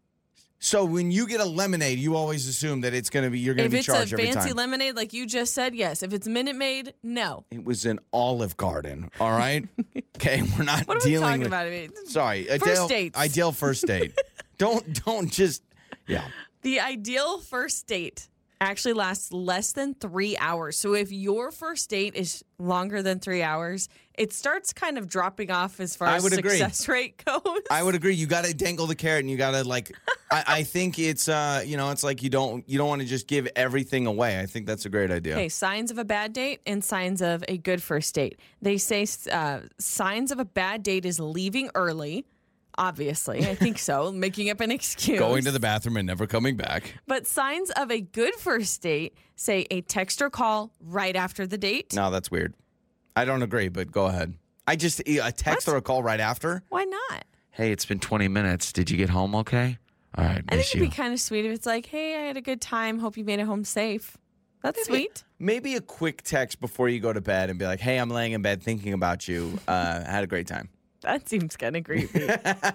So 0.61 0.85
when 0.85 1.11
you 1.11 1.27
get 1.29 1.41
a 1.41 1.45
lemonade, 1.45 1.99
you 1.99 2.17
always 2.17 2.49
assume 2.49 2.81
that 2.81 2.93
it's 2.93 3.11
going 3.11 3.25
to 3.25 3.31
be 3.31 3.39
you're 3.39 3.55
going 3.55 3.71
to 3.71 3.77
be 3.77 3.83
charged 3.83 4.13
every 4.13 4.25
time. 4.25 4.31
If 4.31 4.37
it's 4.37 4.37
a 4.37 4.41
fancy 4.41 4.55
lemonade, 4.55 4.97
like 4.97 5.13
you 5.13 5.27
just 5.27 5.55
said, 5.55 5.75
yes. 5.75 6.03
If 6.03 6.13
it's 6.13 6.27
Minute 6.27 6.57
Maid, 6.57 6.95
no. 7.03 7.45
it 7.51 7.65
was 7.65 7.87
an 7.87 8.01
Olive 8.13 8.57
Garden. 8.57 9.11
All 9.21 9.31
right. 9.31 9.67
okay, 10.17 10.43
we're 10.57 10.65
not 10.65 10.87
What 10.89 10.97
are 10.97 11.01
we 11.05 11.11
dealing 11.11 11.27
talking 11.27 11.41
with. 11.41 11.49
about? 11.49 11.67
I 11.67 11.71
mean, 11.71 11.91
Sorry, 12.07 12.45
First 12.45 12.63
ideal, 12.63 12.89
dates. 12.89 13.19
Ideal 13.19 13.53
first 13.53 13.87
date. 13.87 14.19
don't 14.59 15.05
don't 15.05 15.31
just 15.31 15.63
yeah. 16.07 16.25
The 16.63 16.81
ideal 16.81 17.39
first 17.39 17.87
date 17.87 18.29
actually 18.61 18.95
lasts 18.95 19.33
less 19.33 19.73
than 19.73 19.95
three 19.95 20.37
hours. 20.39 20.79
So 20.79 20.95
if 20.95 21.13
your 21.13 21.51
first 21.51 21.91
date 21.91 22.15
is 22.15 22.45
longer 22.59 23.03
than 23.03 23.21
three 23.21 23.43
hours, 23.43 23.89
it 24.15 24.33
starts 24.33 24.73
kind 24.73 24.99
of 24.99 25.09
dropping 25.09 25.51
off 25.51 25.79
as 25.81 25.95
far 25.95 26.09
I 26.09 26.17
as 26.17 26.25
would 26.25 26.33
agree. 26.33 26.59
success 26.59 26.89
rate 26.89 27.23
goes. 27.25 27.61
I 27.71 27.83
would 27.83 27.95
agree. 27.95 28.15
You 28.15 28.27
got 28.27 28.45
to 28.45 28.55
dangle 28.55 28.87
the 28.87 28.97
carrot, 28.97 29.21
and 29.21 29.31
you 29.31 29.37
got 29.37 29.53
to 29.53 29.65
like. 29.65 29.93
I, 30.31 30.45
I 30.47 30.63
think 30.63 30.99
it's 30.99 31.29
uh, 31.29 31.63
you 31.65 31.77
know, 31.77 31.91
it's 31.91 32.03
like 32.03 32.23
you 32.23 32.31
don't 32.31 32.69
you 32.69 32.79
don't 32.79 32.89
want 32.89 33.01
to 33.03 33.09
just 33.09 33.29
give 33.29 33.49
everything 33.57 34.07
away. 34.07 34.41
I 34.41 34.47
think 34.47 34.67
that's 34.67 34.85
a 34.85 34.91
great 34.91 35.11
idea. 35.11 35.35
Okay, 35.35 35.49
signs 35.49 35.91
of 35.91 35.99
a 35.99 36.05
bad 36.05 36.33
date 36.33 36.61
and 36.67 36.83
signs 36.83 37.23
of 37.23 37.45
a 37.49 37.57
good 37.59 37.83
first 37.83 38.15
date. 38.15 38.39
They 38.61 38.77
say 38.77 39.07
uh, 39.31 39.61
signs 39.79 40.33
of 40.33 40.39
a 40.39 40.45
bad 40.45 40.83
date 40.83 41.05
is 41.05 41.21
leaving 41.21 41.71
early. 41.75 42.27
Obviously, 42.79 43.41
I 43.47 43.55
think 43.57 43.79
so. 43.79 44.13
Making 44.13 44.51
up 44.51 44.61
an 44.61 44.71
excuse. 44.71 45.19
Going 45.19 45.45
to 45.45 45.51
the 45.51 45.61
bathroom 45.61 45.97
and 45.97 46.07
never 46.07 46.27
coming 46.27 46.57
back. 46.57 46.95
But 47.07 47.27
signs 47.27 47.71
of 47.73 47.91
a 47.91 48.01
good 48.01 48.35
first 48.37 48.81
date 48.81 49.17
say 49.37 49.67
a 49.71 49.81
text 49.83 50.23
or 50.23 50.31
call 50.31 50.73
right 50.81 51.15
after 51.17 51.47
the 51.47 51.59
date. 51.59 51.93
No, 51.95 52.11
that's 52.11 52.31
weird. 52.31 52.55
I 53.17 53.25
don't 53.25 53.43
agree, 53.43 53.69
but 53.69 53.91
go 53.91 54.07
ahead. 54.07 54.35
I 54.67 54.77
just 54.77 55.01
a 55.07 55.33
text 55.33 55.67
What? 55.67 55.75
or 55.75 55.77
a 55.77 55.83
call 55.83 56.03
right 56.05 56.21
after. 56.21 56.63
Why 56.69 56.85
not? 56.85 57.25
Hey, 57.51 57.73
it's 57.73 57.85
been 57.85 57.99
20 57.99 58.29
minutes. 58.29 58.73
Did 58.73 58.91
you 58.91 58.97
get 58.97 59.09
home 59.11 59.35
okay? 59.35 59.79
All 60.15 60.25
right, 60.25 60.43
I 60.49 60.57
miss 60.57 60.67
think 60.71 60.75
you. 60.75 60.81
it'd 60.87 60.91
be 60.93 60.97
kind 60.97 61.13
of 61.13 61.21
sweet 61.21 61.45
if 61.45 61.53
it's 61.53 61.67
like, 61.67 61.87
hey, 61.87 62.17
I 62.17 62.21
had 62.27 62.37
a 62.37 62.41
good 62.41 62.61
time. 62.61 63.01
Hope 63.01 63.17
you 63.17 63.25
made 63.25 63.41
it 63.41 63.47
home 63.47 63.65
safe. 63.65 64.17
That's 64.63 64.87
sweet. 64.87 65.25
Maybe 65.39 65.75
a 65.77 65.81
quick 65.81 66.23
text 66.23 66.61
before 66.61 66.89
you 66.89 67.01
go 67.01 67.13
to 67.13 67.21
bed 67.21 67.49
and 67.49 67.59
be 67.61 67.65
like, 67.65 67.79
"Hey, 67.79 67.97
I'm 67.97 68.11
laying 68.11 68.33
in 68.33 68.43
bed 68.43 68.61
thinking 68.61 68.93
about 68.93 69.29
you. 69.29 69.57
Uh, 69.69 70.03
had 70.05 70.25
a 70.25 70.27
great 70.27 70.49
time." 70.49 70.69
That 71.03 71.29
seems 71.29 71.57
kind 71.57 71.77
of 71.77 71.85
creepy. 71.85 72.29
uh, 72.29 72.73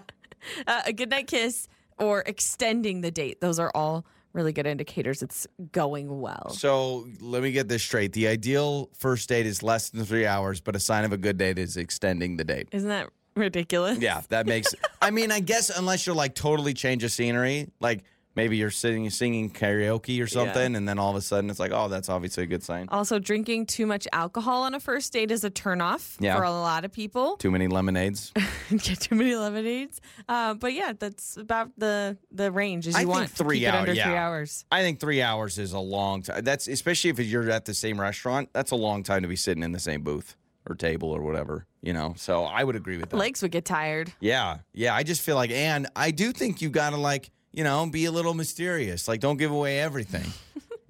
a 0.85 0.93
good 0.93 1.09
night 1.09 1.27
kiss 1.27 1.67
or 1.99 2.23
extending 2.25 3.01
the 3.01 3.11
date. 3.11 3.41
Those 3.41 3.59
are 3.59 3.71
all 3.75 4.05
really 4.31 4.51
good 4.51 4.65
indicators 4.65 5.21
it's 5.21 5.45
going 5.71 6.21
well. 6.21 6.49
So 6.49 7.07
let 7.21 7.43
me 7.43 7.51
get 7.51 7.67
this 7.67 7.83
straight. 7.83 8.13
The 8.13 8.27
ideal 8.27 8.89
first 8.93 9.29
date 9.29 9.45
is 9.45 9.61
less 9.61 9.89
than 9.89 10.05
three 10.05 10.25
hours, 10.25 10.59
but 10.59 10.75
a 10.75 10.79
sign 10.79 11.05
of 11.05 11.13
a 11.13 11.17
good 11.17 11.37
date 11.37 11.59
is 11.59 11.77
extending 11.77 12.37
the 12.37 12.43
date. 12.43 12.69
Isn't 12.71 12.89
that 12.89 13.09
ridiculous? 13.35 13.99
Yeah, 13.99 14.21
that 14.29 14.47
makes. 14.47 14.73
I 15.01 15.11
mean, 15.11 15.31
I 15.31 15.39
guess 15.39 15.69
unless 15.69 16.07
you're 16.07 16.15
like 16.15 16.33
totally 16.33 16.73
change 16.73 17.03
of 17.03 17.11
scenery, 17.11 17.69
like 17.79 18.03
Maybe 18.35 18.57
you're 18.57 18.71
sitting 18.71 19.09
singing 19.11 19.51
karaoke 19.51 20.21
or 20.23 20.25
something, 20.27 20.75
and 20.75 20.87
then 20.89 20.97
all 20.97 21.11
of 21.11 21.15
a 21.15 21.21
sudden 21.21 21.49
it's 21.51 21.59
like, 21.59 21.71
oh, 21.71 21.87
that's 21.87 22.09
obviously 22.09 22.43
a 22.43 22.47
good 22.47 22.63
sign. 22.63 22.87
Also, 22.89 23.19
drinking 23.19 23.67
too 23.67 23.85
much 23.85 24.07
alcohol 24.11 24.63
on 24.63 24.73
a 24.73 24.79
first 24.79 25.13
date 25.13 25.29
is 25.29 25.43
a 25.43 25.51
turnoff 25.51 26.15
Yeah. 26.19 26.35
for 26.37 26.43
a 26.43 26.51
lot 26.51 26.83
of 26.83 26.91
people. 26.91 27.37
Too 27.37 27.51
many 27.51 27.67
lemonades. 27.67 28.31
Get 28.71 29.01
too 29.01 29.13
many 29.15 29.35
lemonades. 29.35 30.01
Uh, 30.27 30.55
but 30.55 30.73
yeah, 30.73 30.93
that's 30.97 31.37
about 31.37 31.69
the 31.77 32.17
the 32.31 32.51
range 32.51 32.87
as 32.87 32.95
you 32.95 33.01
I 33.01 33.05
want. 33.05 33.27
think 33.27 33.37
to 33.37 33.43
three 33.43 33.65
hours. 33.67 33.79
under 33.79 33.93
yeah. 33.93 34.03
three 34.05 34.15
hours. 34.17 34.65
I 34.71 34.81
think 34.81 34.99
three 34.99 35.21
hours 35.21 35.59
is 35.59 35.73
a 35.73 35.79
long 35.79 36.23
time. 36.23 36.43
That's 36.43 36.67
especially 36.67 37.11
if 37.11 37.19
you're 37.19 37.51
at 37.51 37.65
the 37.65 37.73
same 37.75 38.01
restaurant. 38.01 38.49
That's 38.53 38.71
a 38.71 38.75
long 38.75 39.03
time 39.03 39.21
to 39.21 39.27
be 39.27 39.35
sitting 39.35 39.61
in 39.63 39.73
the 39.73 39.79
same 39.79 40.01
booth 40.01 40.35
or 40.67 40.75
table 40.75 41.11
or 41.11 41.21
whatever. 41.21 41.67
You 41.83 41.93
know, 41.93 42.13
so 42.17 42.45
I 42.45 42.63
would 42.63 42.75
agree 42.77 42.97
with 42.97 43.09
that. 43.09 43.17
Legs 43.17 43.41
would 43.43 43.51
get 43.51 43.65
tired. 43.65 44.11
Yeah, 44.21 44.59
yeah. 44.73 44.95
I 44.95 45.03
just 45.03 45.21
feel 45.21 45.35
like, 45.35 45.51
and 45.51 45.85
I 45.95 46.11
do 46.11 46.31
think 46.31 46.61
you 46.61 46.69
gotta 46.69 46.97
like, 46.97 47.29
you 47.53 47.63
know, 47.63 47.85
be 47.85 48.05
a 48.05 48.11
little 48.11 48.33
mysterious. 48.33 49.07
Like, 49.07 49.19
don't 49.19 49.37
give 49.37 49.51
away 49.51 49.79
everything. 49.79 50.25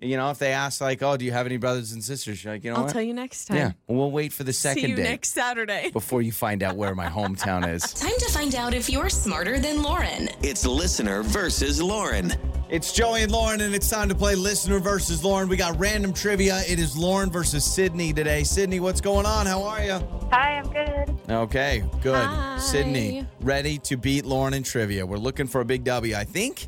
You 0.03 0.17
know, 0.17 0.29
if 0.29 0.39
they 0.39 0.51
ask, 0.51 0.81
like, 0.81 1.01
oh, 1.01 1.17
do 1.17 1.25
you 1.25 1.31
have 1.31 1.45
any 1.45 1.57
brothers 1.57 1.91
and 1.91 2.03
sisters? 2.03 2.43
You're 2.43 2.53
like, 2.53 2.63
you 2.63 2.71
know 2.71 2.77
I'll 2.77 2.83
what? 2.83 2.93
tell 2.93 3.01
you 3.01 3.13
next 3.13 3.45
time. 3.45 3.57
Yeah, 3.57 3.71
we'll 3.87 4.11
wait 4.11 4.33
for 4.33 4.43
the 4.43 4.53
second 4.53 4.83
See 4.83 4.89
you 4.89 4.95
date 4.95 5.03
next 5.03 5.29
Saturday. 5.29 5.89
before 5.93 6.21
you 6.21 6.31
find 6.31 6.63
out 6.63 6.75
where 6.75 6.95
my 6.95 7.07
hometown 7.07 7.67
is. 7.67 7.81
Time 7.93 8.17
to 8.17 8.31
find 8.31 8.55
out 8.55 8.73
if 8.73 8.89
you're 8.89 9.09
smarter 9.09 9.59
than 9.59 9.81
Lauren. 9.81 10.29
It's 10.41 10.65
listener 10.65 11.23
versus 11.23 11.81
Lauren. 11.81 12.33
It's 12.69 12.91
Joey 12.91 13.21
and 13.21 13.31
Lauren, 13.31 13.61
and 13.61 13.75
it's 13.75 13.87
time 13.87 14.09
to 14.09 14.15
play 14.15 14.33
Listener 14.33 14.79
versus 14.79 15.23
Lauren. 15.23 15.47
We 15.47 15.57
got 15.57 15.77
random 15.79 16.11
trivia. 16.11 16.61
It 16.67 16.79
is 16.79 16.97
Lauren 16.97 17.29
versus 17.29 17.63
Sydney 17.63 18.13
today. 18.13 18.43
Sydney, 18.43 18.79
what's 18.79 18.99
going 18.99 19.27
on? 19.27 19.45
How 19.45 19.61
are 19.61 19.83
you? 19.83 19.99
Hi, 20.31 20.57
I'm 20.57 20.71
good. 20.73 21.15
Okay, 21.29 21.83
good. 22.01 22.15
Hi. 22.15 22.57
Sydney, 22.57 23.27
ready 23.41 23.77
to 23.77 23.95
beat 23.95 24.25
Lauren 24.25 24.55
in 24.55 24.63
trivia. 24.63 25.05
We're 25.05 25.17
looking 25.17 25.45
for 25.45 25.61
a 25.61 25.65
big 25.65 25.83
W. 25.83 26.15
I 26.15 26.23
think, 26.23 26.67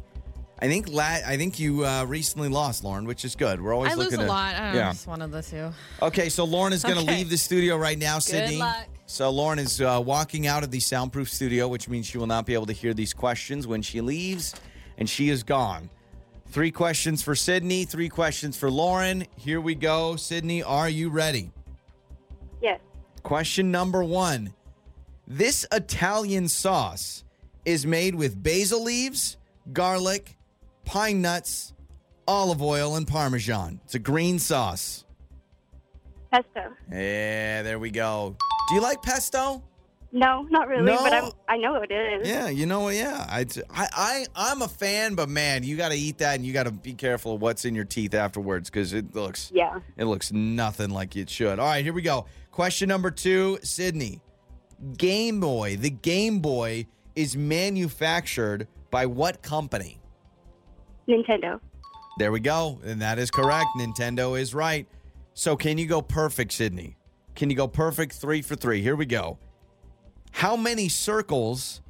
I 0.59 0.67
think, 0.67 0.87
la- 0.89 1.03
I 1.03 1.35
think 1.37 1.59
you 1.59 1.85
uh, 1.85 2.05
recently 2.05 2.47
lost, 2.47 2.83
Lauren, 2.83 3.05
which 3.05 3.25
is 3.25 3.35
good. 3.35 3.61
We're 3.61 3.73
always 3.73 3.95
looking. 3.95 4.01
I 4.01 4.03
lose 4.05 4.11
looking 4.13 4.23
a 4.23 4.27
to, 4.27 4.31
lot. 4.31 4.55
I 4.55 4.59
don't 4.59 4.71
know, 4.73 4.79
yeah. 4.79 4.91
just 4.91 5.07
one 5.07 5.21
of 5.21 5.31
the 5.31 5.41
two. 5.41 5.69
Okay, 6.01 6.29
so 6.29 6.45
Lauren 6.45 6.71
is 6.73 6.81
going 6.83 6.95
to 6.95 7.01
Okay. 7.01 7.17
leave 7.17 7.29
the 7.29 7.37
studio 7.37 7.75
right 7.77 7.97
now, 7.97 8.19
Sydney. 8.19 8.57
luck. 8.57 8.87
So 9.05 9.29
Lauren 9.29 9.59
is 9.59 9.81
uh, 9.81 10.01
walking 10.03 10.47
out 10.47 10.63
of 10.63 10.71
the 10.71 10.79
soundproof 10.79 11.29
studio, 11.29 11.67
which 11.67 11.87
means 11.89 12.05
she 12.07 12.17
will 12.17 12.25
not 12.27 12.45
be 12.45 12.53
able 12.53 12.65
to 12.67 12.73
hear 12.73 12.93
these 12.93 13.13
questions 13.13 13.67
when 13.67 13.81
she 13.81 14.01
leaves, 14.01 14.55
and 14.97 15.09
she 15.09 15.29
is 15.29 15.43
gone. 15.43 15.89
Three 16.47 16.71
questions 16.71 17.21
for 17.21 17.35
Sydney, 17.35 17.83
three 17.85 18.07
questions 18.09 18.55
for 18.57 18.71
Lauren. 18.71 19.25
Here 19.35 19.59
we 19.59 19.75
go. 19.75 20.15
Sydney, 20.15 20.63
are 20.63 20.87
you 20.89 21.09
ready? 21.09 21.51
Yes. 22.61 22.79
Question 23.23 23.71
number 23.71 24.03
one. 24.03 24.53
This 25.27 25.65
Italian 25.71 26.47
sauce 26.47 27.23
is 27.65 27.85
made 27.85 28.15
with 28.15 28.41
basil 28.41 28.83
leaves, 28.83 29.37
garlic, 29.73 30.34
pine 30.85 31.21
nuts, 31.21 31.73
olive 32.27 32.61
oil, 32.61 32.95
and 32.95 33.07
parmesan. 33.07 33.79
It's 33.85 33.95
a 33.95 33.99
green 33.99 34.39
sauce. 34.39 35.05
Pesto. 36.31 36.73
Yeah, 36.91 37.61
there 37.61 37.79
we 37.79 37.91
go. 37.91 38.35
Do 38.69 38.75
you 38.75 38.81
like 38.81 39.01
pesto? 39.01 39.63
No, 40.11 40.43
not 40.49 40.67
really, 40.69 40.83
No? 40.85 40.97
but 41.03 41.11
I'm, 41.13 41.31
I 41.49 41.57
know 41.57 41.73
what 41.73 41.91
it 41.91 42.21
is. 42.21 42.27
Yeah, 42.27 42.47
you 42.47 42.65
know 42.65 42.81
what? 42.81 42.95
Yeah, 42.95 43.25
I, 43.27 43.45
I, 43.69 43.87
I, 43.93 44.25
I'm 44.33 44.61
a 44.61 44.67
fan, 44.67 45.15
but 45.15 45.27
man, 45.27 45.63
you 45.63 45.75
got 45.75 45.89
to 45.89 45.95
eat 45.97 46.19
that, 46.19 46.35
and 46.35 46.45
you 46.45 46.53
got 46.53 46.63
to 46.63 46.71
be 46.71 46.93
careful 46.93 47.35
of 47.35 47.41
what's 47.41 47.65
in 47.65 47.75
your 47.75 47.83
teeth 47.83 48.13
afterwards 48.13 48.69
because 48.69 48.93
it 48.93 49.13
looks, 49.13 49.51
Yeah. 49.53 49.79
it 49.97 50.05
looks 50.05 50.31
nothing 50.31 50.89
like 50.89 51.17
it 51.17 51.29
should. 51.29 51.59
All 51.59 51.65
right, 51.67 51.83
here 51.83 51.91
we 51.93 52.01
go. 52.01 52.27
Question 52.51 52.87
number 52.87 53.11
two, 53.11 53.59
Sydney. 53.61 54.21
Game 54.97 55.41
Boy. 55.41 55.75
The 55.75 55.89
Game 55.89 56.39
Boy 56.39 56.87
is 57.15 57.35
manufactured 57.35 58.67
by 58.91 59.05
what 59.07 59.41
company? 59.41 59.99
Nintendo. 61.07 61.59
There 62.17 62.31
we 62.31 62.39
go, 62.39 62.79
and 62.85 63.01
that 63.01 63.19
is 63.19 63.29
correct. 63.29 63.67
Nintendo 63.77 64.39
is 64.39 64.53
right. 64.53 64.87
So, 65.33 65.55
can 65.57 65.77
you 65.77 65.85
go 65.85 66.01
perfect, 66.01 66.53
Sydney? 66.53 66.95
Can 67.35 67.49
you 67.49 67.55
go 67.57 67.67
perfect 67.67 68.13
three 68.13 68.41
for 68.41 68.55
three? 68.55 68.81
Here 68.81 68.95
we 68.95 69.05
go. 69.05 69.37
How 70.31 70.55
many 70.55 70.87
circles 70.89 71.81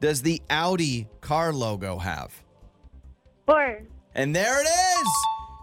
does 0.00 0.22
the 0.22 0.40
Audi 0.50 1.08
car 1.20 1.52
logo 1.52 1.98
have? 1.98 2.32
Four. 3.46 3.82
And 4.14 4.34
there 4.34 4.60
it 4.60 4.66
is. 4.66 5.08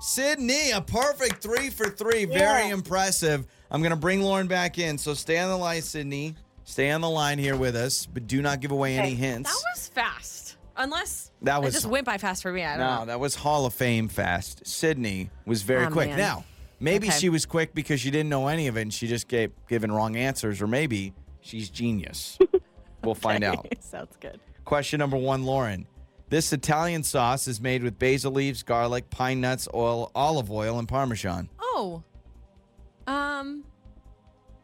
Sydney, 0.01 0.71
a 0.71 0.81
perfect 0.81 1.41
three 1.41 1.69
for 1.69 1.89
three. 1.89 2.25
Very 2.25 2.67
Yeah. 2.67 2.73
impressive. 2.73 3.45
I'm 3.71 3.81
going 3.81 3.91
to 3.91 3.95
bring 3.97 4.21
Lauren 4.21 4.47
back 4.47 4.77
in. 4.79 4.97
So 4.97 5.13
stay 5.13 5.37
on 5.37 5.49
the 5.49 5.57
line, 5.57 5.81
Sydney. 5.81 6.35
Stay 6.63 6.91
on 6.91 7.01
the 7.01 7.09
line 7.09 7.37
here 7.37 7.55
with 7.55 7.75
us, 7.75 8.05
but 8.05 8.27
do 8.27 8.41
not 8.41 8.59
give 8.59 8.71
away 8.71 8.97
any 8.97 9.13
hints. 9.15 9.49
That 9.51 9.61
was 9.75 9.87
fast. 9.87 10.48
Unless 10.79 11.31
That 11.41 11.61
was- 11.61 11.73
it 11.75 11.77
just 11.77 11.85
went 11.85 12.05
by 12.05 12.17
fast 12.17 12.41
for 12.41 12.51
me. 12.53 12.63
I 12.63 12.77
don't 12.77 12.87
No, 12.87 12.99
know. 13.01 13.05
that 13.07 13.19
was 13.19 13.35
Hall 13.35 13.65
of 13.65 13.73
Fame 13.73 14.07
fast. 14.07 14.65
Sydney 14.65 15.29
was 15.45 15.61
very 15.61 15.85
Oh, 15.85 15.89
quick. 15.91 16.09
man. 16.09 16.17
Now, 16.17 16.45
maybe 16.79 17.09
Okay. 17.09 17.19
she 17.19 17.29
was 17.29 17.45
quick 17.45 17.75
because 17.75 17.99
she 17.99 18.09
didn't 18.09 18.29
know 18.29 18.47
any 18.47 18.67
of 18.67 18.77
it 18.77 18.81
and 18.83 18.93
she 18.93 19.05
just 19.07 19.27
gave 19.27 19.51
given 19.67 19.91
wrong 19.91 20.15
answers, 20.15 20.61
or 20.61 20.67
maybe 20.67 21.13
she's 21.41 21.69
genius. 21.69 22.37
we'll 23.03 23.13
find 23.13 23.43
out. 23.43 23.67
Sounds 23.81 24.15
good. 24.21 24.39
Question 24.63 24.99
number 24.99 25.17
one, 25.17 25.43
Lauren. 25.43 25.85
This 26.29 26.53
Italian 26.53 27.03
sauce 27.03 27.47
is 27.47 27.59
made 27.59 27.83
with 27.83 27.99
basil 27.99 28.31
leaves, 28.31 28.63
garlic, 28.63 29.09
pine 29.09 29.41
nuts, 29.41 29.67
oil, 29.73 30.11
olive 30.15 30.49
oil, 30.49 30.79
and 30.79 30.87
parmesan. 30.87 31.49
Oh. 31.59 32.03
Um 33.05 33.63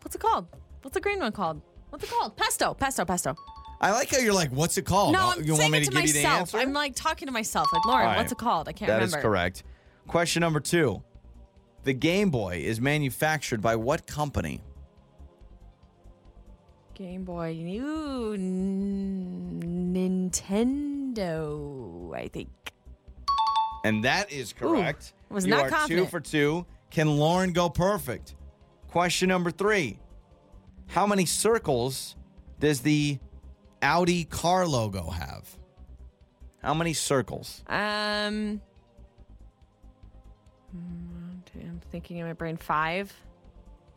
what's 0.02 0.16
it 0.16 0.20
called? 0.22 0.48
What's 0.82 0.94
the 0.94 1.02
green 1.02 1.20
one 1.20 1.32
called? 1.32 1.62
What's 1.90 2.04
it 2.04 2.10
called? 2.12 2.38
Pesto. 2.38 2.74
Pesto, 2.76 3.04
pesto. 3.06 3.36
I 3.82 3.92
like 3.92 4.10
how 4.10 4.18
you're 4.20 4.34
like, 4.34 4.52
what's 4.52 4.78
it 4.78 4.86
called? 4.86 5.14
no, 5.14 5.32
I'm 5.32 5.40
you 5.44 5.56
saying 5.56 5.60
want 5.60 5.72
me 5.74 5.78
it 5.80 5.84
to 5.86 5.90
to 5.92 5.96
give 5.98 6.08
you 6.08 6.14
the 6.14 6.24
myself. 6.24 6.40
answer? 6.40 6.58
I'm 6.60 6.74
like 6.74 6.96
talking 6.96 7.26
to 7.28 7.32
myself. 7.32 7.68
Like, 7.74 7.86
Lauren, 7.86 8.06
right. 8.08 8.18
what's 8.18 8.32
it 8.32 8.38
called? 8.38 8.68
I 8.70 8.72
can't 8.74 8.88
That 8.88 8.96
remember. 8.96 9.12
That 9.12 9.18
is 9.18 9.22
correct. 9.24 9.64
Question 10.08 10.42
number 10.42 10.60
two. 10.60 11.04
The 11.84 11.94
Game 11.94 12.30
Boy 12.32 12.64
is 12.66 12.80
manufactured 12.82 13.62
by 13.62 13.76
what 13.76 14.08
company? 14.08 14.62
Game 16.96 17.24
Boy. 17.26 17.54
Ooh, 17.54 18.36
Nintendo, 20.76 22.16
I 22.16 22.28
think. 22.28 22.50
And 23.84 24.04
that 24.04 24.32
is 24.32 24.54
correct. 24.54 25.14
was 25.30 25.46
you 25.46 25.52
not 25.52 25.72
are 25.72 25.88
two 25.88 26.06
for 26.06 26.20
two. 26.20 26.66
Can 26.90 27.18
Lauren 27.18 27.54
go 27.54 27.70
perfect? 27.70 28.36
Question 28.88 29.30
number 29.30 29.52
three. 29.52 30.00
How 30.88 31.06
many 31.06 31.26
circles 31.26 32.16
does 32.60 32.82
the 32.82 33.20
Audi 33.82 34.24
car 34.26 34.66
logo 34.68 35.10
have? 35.10 35.48
How 36.62 36.74
many 36.74 36.94
circles? 36.94 37.64
Um, 37.68 38.62
mm, 40.76 41.40
I'm 41.62 41.82
thinking 41.92 42.18
in 42.18 42.26
my 42.26 42.34
brain. 42.34 42.58
Five. 42.58 43.14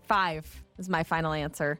Five 0.02 0.46
is 0.78 0.88
my 0.88 1.02
final 1.02 1.32
answer. 1.32 1.78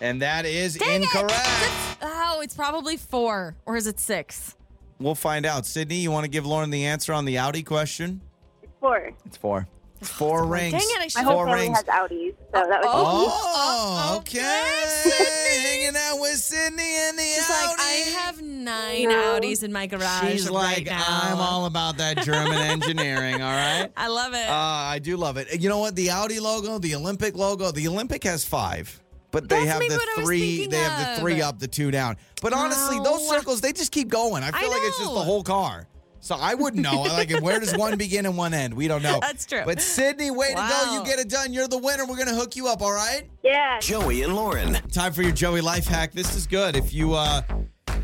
And 0.00 0.20
that 0.22 0.44
is 0.46 0.76
Dang 0.76 1.02
incorrect. 1.02 1.32
It's- 1.32 1.96
oh, 2.02 2.40
it's 2.42 2.54
probably 2.54 2.96
four, 2.96 3.56
or 3.66 3.76
is 3.76 3.86
it 3.86 4.00
six? 4.00 4.56
We'll 4.98 5.14
find 5.14 5.46
out. 5.46 5.66
Sydney, 5.66 5.96
you 5.96 6.10
want 6.10 6.24
to 6.24 6.30
give 6.30 6.46
Lauren 6.46 6.70
the 6.70 6.86
answer 6.86 7.12
on 7.12 7.24
the 7.24 7.38
Audi 7.38 7.62
question? 7.62 8.20
It's 8.62 8.72
four. 8.80 9.12
It's 9.26 9.36
four 9.36 9.66
rings. 10.06 10.72
Dang 10.72 10.80
it, 10.82 11.16
I 11.16 11.20
My 11.20 11.24
whole 11.24 11.34
four 11.38 11.46
family 11.46 11.62
rings. 11.62 11.76
has 11.78 11.84
Audis, 11.86 12.34
so 12.54 12.66
that 12.68 12.80
was 12.82 12.86
Oh, 12.88 14.16
okay. 14.18 14.38
okay, 14.38 15.60
Hanging 15.62 15.96
out 15.96 16.20
with 16.20 16.36
Sydney 16.36 16.94
and 17.08 17.18
the 17.18 17.22
She's 17.22 17.50
Audi. 17.50 17.66
like, 17.68 17.78
I 17.80 17.92
have 18.24 18.42
nine 18.42 19.08
No. 19.08 19.38
Audis 19.40 19.62
in 19.62 19.72
my 19.72 19.86
garage. 19.86 20.30
She's 20.30 20.44
right 20.48 20.52
like, 20.78 20.86
now. 20.86 21.04
I'm 21.06 21.38
all 21.38 21.66
about 21.66 21.96
that 21.98 22.18
German 22.24 22.52
engineering, 22.58 23.34
all 23.34 23.40
right? 23.50 23.88
I 23.96 24.08
love 24.08 24.34
it. 24.34 24.48
Uh, 24.48 24.52
I 24.54 24.98
do 24.98 25.16
love 25.16 25.36
it. 25.36 25.60
You 25.60 25.68
know 25.68 25.78
what? 25.78 25.94
The 25.96 26.10
Audi 26.10 26.40
logo, 26.40 26.78
the 26.78 26.94
Olympic 26.94 27.36
logo, 27.36 27.70
the 27.70 27.88
Olympic 27.88 28.24
has 28.24 28.44
five. 28.44 28.98
But 29.30 29.48
they 29.48 29.56
That's 29.60 29.70
have 29.70 29.78
maybe 29.78 29.94
the 29.94 29.96
what 29.98 30.08
I 30.08 30.20
was 30.20 30.26
three. 30.28 30.40
thinking 30.58 30.70
They 30.70 30.76
have 30.78 31.06
the 31.06 31.12
of. 31.14 31.18
three 31.20 31.40
up, 31.40 31.58
the 31.58 31.66
two 31.68 31.90
down. 31.90 32.18
But 32.42 32.52
honestly, 32.52 32.98
those 32.98 33.26
No. 33.26 33.34
circles 33.36 33.62
they 33.62 33.72
just 33.72 33.90
keep 33.90 34.08
going. 34.08 34.42
I 34.42 34.50
feel 34.50 34.68
I 34.70 34.74
like 34.74 34.82
it's 34.82 34.98
just 34.98 35.08
the 35.10 35.16
know. 35.16 35.22
whole 35.24 35.42
car. 35.42 35.86
So 36.22 36.36
I 36.36 36.54
wouldn't 36.54 36.82
know. 36.82 37.02
like, 37.02 37.30
where 37.40 37.58
does 37.60 37.76
one 37.76 37.98
begin 37.98 38.24
and 38.26 38.36
one 38.36 38.54
end? 38.54 38.72
We 38.72 38.88
don't 38.88 39.02
know. 39.02 39.18
That's 39.20 39.44
true. 39.44 39.62
But 39.66 39.80
Sydney, 39.82 40.30
way 40.30 40.50
to 40.50 40.54
go! 40.54 40.94
You 40.94 41.04
get 41.04 41.18
it 41.18 41.28
done. 41.28 41.52
You're 41.52 41.68
the 41.68 41.78
winner. 41.78 42.06
We're 42.06 42.16
gonna 42.16 42.34
hook 42.34 42.56
you 42.56 42.68
up. 42.68 42.80
All 42.80 42.92
right. 42.92 43.24
yeah. 43.42 43.80
Joey 43.80 44.22
and 44.22 44.34
Lauren. 44.34 44.74
Time 44.90 45.12
for 45.12 45.22
your 45.22 45.32
Joey 45.32 45.60
life 45.60 45.86
hack. 45.86 46.12
This 46.12 46.36
is 46.36 46.46
good. 46.46 46.76
If 46.76 46.94
you 46.94 47.14
uh, 47.14 47.42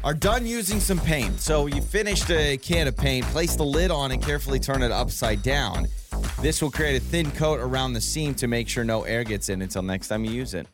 are 0.03 0.15
done 0.15 0.47
using 0.47 0.81
some 0.81 0.99
paint, 0.99 1.41
so 1.41 1.67
you 1.67 1.81
finished 1.81 2.29
a 2.31 2.57
can 2.57 2.89
of 2.89 2.97
paint, 2.97 3.25
place 3.27 3.55
the 3.55 3.65
lid 3.65 3.93
on 3.93 4.11
and 4.11 4.23
carefully 4.23 4.59
turn 4.59 4.83
it 4.83 4.91
upside 4.91 5.43
down. 5.43 5.87
This 6.43 6.61
will 6.61 6.73
create 6.73 6.97
a 6.97 7.05
thin 7.05 7.31
coat 7.31 7.61
around 7.61 7.93
the 7.93 8.01
seam 8.01 8.35
to 8.37 8.49
make 8.49 8.69
sure 8.69 8.83
no 8.83 9.05
air 9.05 9.23
gets 9.23 9.49
in 9.49 9.63
until 9.63 9.83
next 9.83 10.09
time 10.09 10.25
you 10.25 10.33
use 10.33 10.55
it. 10.55 10.67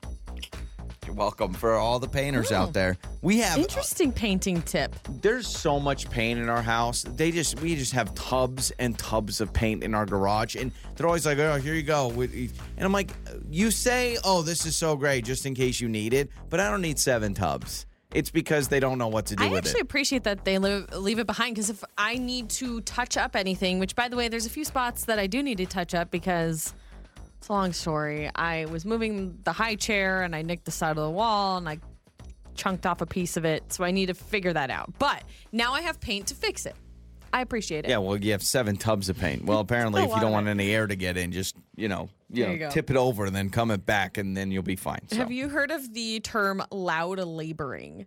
You're 1.14 1.20
welcome 1.20 1.54
for 1.54 1.74
all 1.74 2.00
the 2.00 2.08
painters 2.08 2.50
out 2.50 2.68
hmm. 2.68 2.72
there. 2.72 2.96
We 3.22 3.38
have 3.38 3.58
uh, 3.58 3.62
Interesting 3.62 4.10
painting 4.10 4.62
tip. 4.62 4.96
there's 5.20 5.46
so 5.46 5.78
much 5.78 6.10
paint 6.10 6.40
in 6.40 6.48
our 6.48 6.60
house. 6.60 7.04
They 7.04 7.30
just 7.30 7.60
we 7.60 7.76
just 7.76 7.92
have 7.92 8.12
tubs 8.16 8.72
and 8.80 8.98
tubs 8.98 9.40
of 9.40 9.52
paint 9.52 9.84
in 9.84 9.94
our 9.94 10.06
garage, 10.06 10.56
and 10.56 10.72
they're 10.96 11.06
always 11.06 11.24
like, 11.24 11.38
"Oh, 11.38 11.54
here 11.56 11.74
you 11.74 11.84
go." 11.84 12.08
With- 12.08 12.34
And 12.34 12.84
I'm 12.84 12.90
like, 12.90 13.12
"You 13.48 13.70
say, 13.70 14.18
oh, 14.24 14.42
this 14.42 14.66
is 14.66 14.74
so 14.74 14.96
great, 14.96 15.24
just 15.24 15.46
in 15.46 15.54
case 15.54 15.80
you 15.80 15.88
need 15.88 16.14
it, 16.14 16.30
but 16.50 16.58
I 16.58 16.68
don't 16.68 16.82
need 16.82 16.98
seven 16.98 17.32
tubs." 17.32 17.86
it's 18.12 18.30
because 18.30 18.68
they 18.68 18.78
don't 18.78 18.96
know 18.96 19.08
what 19.08 19.26
to 19.26 19.34
do 19.34 19.42
I 19.42 19.48
with 19.48 19.66
actually 19.66 19.80
it. 19.80 19.82
appreciate 19.82 20.22
that 20.22 20.44
they 20.44 20.58
live, 20.58 20.88
leave 20.94 21.18
it 21.18 21.26
behind 21.26 21.56
because 21.56 21.68
if 21.68 21.82
I 21.98 22.14
need 22.14 22.48
to 22.50 22.80
touch 22.82 23.16
up 23.16 23.34
anything, 23.34 23.80
which 23.80 23.96
by 23.96 24.08
the 24.08 24.14
way, 24.14 24.28
there's 24.28 24.46
a 24.46 24.50
few 24.50 24.64
spots 24.64 25.06
that 25.06 25.18
I 25.18 25.26
do 25.26 25.42
need 25.42 25.58
to 25.58 25.66
touch 25.66 25.94
up 25.94 26.12
because 26.12 26.72
it's 27.44 27.50
a 27.50 27.52
long 27.52 27.74
story. 27.74 28.30
I 28.34 28.64
was 28.64 28.86
moving 28.86 29.38
the 29.44 29.52
high 29.52 29.74
chair 29.74 30.22
and 30.22 30.34
I 30.34 30.40
nicked 30.40 30.64
the 30.64 30.70
side 30.70 30.92
of 30.92 31.04
the 31.04 31.10
wall 31.10 31.58
and 31.58 31.68
I 31.68 31.78
chunked 32.54 32.86
off 32.86 33.02
a 33.02 33.06
piece 33.06 33.36
of 33.36 33.44
it. 33.44 33.70
So 33.70 33.84
I 33.84 33.90
need 33.90 34.06
to 34.06 34.14
figure 34.14 34.54
that 34.54 34.70
out. 34.70 34.94
But 34.98 35.24
now 35.52 35.74
I 35.74 35.82
have 35.82 36.00
paint 36.00 36.28
to 36.28 36.34
fix 36.34 36.64
it. 36.64 36.74
I 37.34 37.42
appreciate 37.42 37.84
it. 37.84 37.90
Yeah, 37.90 37.98
well, 37.98 38.16
you 38.16 38.32
have 38.32 38.42
seven 38.42 38.78
tubs 38.78 39.10
of 39.10 39.18
paint. 39.18 39.44
Well, 39.44 39.58
apparently, 39.60 40.02
if 40.02 40.08
you 40.08 40.20
don't 40.20 40.32
want 40.32 40.48
any 40.48 40.74
air 40.74 40.86
to 40.86 40.96
get 40.96 41.18
in, 41.18 41.32
just 41.32 41.54
you 41.76 41.88
know, 41.88 42.08
you 42.30 42.46
know, 42.46 42.52
you 42.52 42.70
tip 42.70 42.90
it 42.90 42.96
over 42.96 43.26
and 43.26 43.36
then 43.36 43.50
come 43.50 43.70
it 43.70 43.84
back, 43.84 44.16
and 44.16 44.34
then 44.34 44.50
you'll 44.50 44.62
be 44.62 44.76
fine. 44.76 45.00
So. 45.08 45.16
Have 45.16 45.32
you 45.32 45.48
heard 45.50 45.70
of 45.70 45.92
the 45.92 46.20
term 46.20 46.62
loud 46.70 47.18
laboring? 47.18 48.06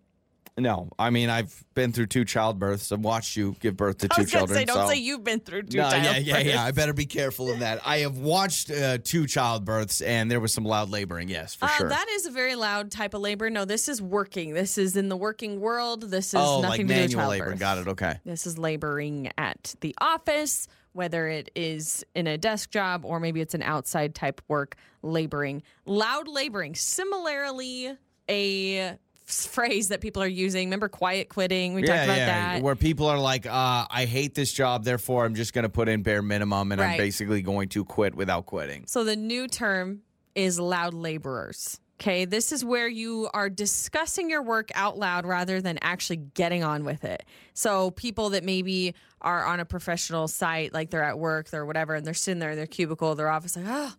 No, 0.59 0.89
I 0.97 1.11
mean 1.11 1.29
I've 1.29 1.63
been 1.75 1.91
through 1.91 2.07
two 2.07 2.25
childbirths. 2.25 2.91
I've 2.91 3.01
watched 3.01 3.35
you 3.35 3.55
give 3.59 3.77
birth 3.77 3.99
to 3.99 4.07
I 4.09 4.15
two 4.15 4.21
was 4.23 4.31
children. 4.31 4.57
say, 4.57 4.65
don't 4.65 4.87
so- 4.87 4.89
say 4.89 4.95
you've 4.97 5.23
been 5.23 5.39
through 5.39 5.63
two 5.63 5.77
no, 5.77 5.83
yeah, 5.89 5.91
childbirths. 6.13 6.25
yeah, 6.25 6.37
yeah. 6.39 6.63
I 6.63 6.71
better 6.71 6.93
be 6.93 7.05
careful 7.05 7.51
of 7.51 7.59
that. 7.59 7.79
I 7.85 7.99
have 7.99 8.17
watched 8.17 8.71
uh, 8.71 8.97
two 9.03 9.25
childbirths, 9.25 10.01
and 10.05 10.31
there 10.31 10.39
was 10.39 10.51
some 10.53 10.65
loud 10.65 10.89
laboring. 10.89 11.29
Yes, 11.29 11.53
for 11.53 11.65
Uh, 11.65 11.69
sure. 11.69 11.89
That 11.89 12.07
is 12.09 12.25
a 12.25 12.31
very 12.31 12.55
loud 12.55 12.89
type 12.89 13.13
of 13.13 13.21
labor. 13.21 13.51
No, 13.51 13.65
this 13.65 13.87
is 13.87 14.01
working. 14.01 14.53
This 14.55 14.79
is 14.79 14.97
in 14.97 15.09
the 15.09 15.15
working 15.17 15.59
world. 15.59 16.01
This 16.09 16.29
is 16.29 16.39
oh, 16.39 16.61
nothing 16.61 16.69
like 16.69 16.77
to 16.79 16.83
do 16.85 16.87
with 16.87 16.97
manual 16.97 17.21
childbirth. 17.21 17.47
labor. 17.49 17.59
Got 17.59 17.77
it. 17.77 17.87
Okay. 17.89 18.19
This 18.25 18.47
is 18.47 18.57
laboring 18.57 19.31
at 19.37 19.75
the 19.81 19.93
office, 20.01 20.67
whether 20.93 21.27
it 21.27 21.51
is 21.55 22.03
in 22.15 22.25
a 22.25 22.35
desk 22.35 22.71
job 22.71 23.05
or 23.05 23.19
maybe 23.19 23.41
it's 23.41 23.53
an 23.53 23.61
outside 23.61 24.15
type 24.15 24.41
work, 24.47 24.75
laboring. 25.03 25.61
Loud 25.85 26.27
laboring, 26.27 26.73
similarly, 26.73 27.95
a 28.27 28.97
phrase 29.28 29.89
that 29.89 30.01
people 30.01 30.23
are 30.23 30.28
using. 30.28 30.67
Remember 30.67 30.88
quiet 30.88 31.30
quitting? 31.30 31.73
We 31.73 31.82
talked 31.84 32.05
about 32.05 32.15
that. 32.15 32.61
Where 32.61 32.75
people 32.75 33.07
are 33.07 33.19
like, 33.19 33.45
uh, 33.45 33.86
I 33.89 34.05
hate 34.05 34.34
this 34.34 34.51
job, 34.51 34.86
therefore 34.86 35.25
I'm 35.25 35.36
just 35.36 35.53
going 35.53 35.63
to 35.63 35.69
put 35.69 35.89
in 35.89 36.01
bare 36.01 36.21
minimum, 36.21 36.71
and 36.71 36.82
I'm 36.82 36.97
basically 36.97 37.41
going 37.41 37.69
to 37.69 37.84
quit 37.86 38.15
without 38.15 38.45
quitting. 38.45 38.86
So 38.88 39.03
the 39.03 39.15
new 39.15 39.47
term 39.47 40.01
is 40.34 40.59
loud 40.59 40.93
laborers. 40.93 41.80
Okay, 41.99 42.25
this 42.25 42.51
is 42.51 42.63
where 42.63 42.88
you 42.88 43.28
are 43.34 43.49
discussing 43.49 44.30
your 44.30 44.43
work 44.43 44.69
out 44.75 44.99
loud 44.99 45.25
rather 45.25 45.61
than 45.61 45.80
actually 45.82 46.17
getting 46.17 46.63
on 46.63 46.84
with 46.84 47.03
it. 47.03 47.25
So 47.55 47.89
people 47.89 48.30
that 48.30 48.43
maybe 48.43 48.93
are 49.19 49.43
on 49.43 49.59
a 49.59 49.65
professional 49.65 50.28
site, 50.28 50.75
like 50.75 50.91
they're 50.91 51.03
at 51.03 51.17
work, 51.17 51.49
they're 51.49 51.65
whatever, 51.65 51.95
and 51.95 52.05
they're 52.05 52.13
sitting 52.13 52.38
there 52.38 52.51
in 52.51 52.55
their 52.55 52.67
cubicle, 52.67 53.15
their 53.15 53.30
office, 53.30 53.55
like, 53.55 53.65
oh 53.67 53.95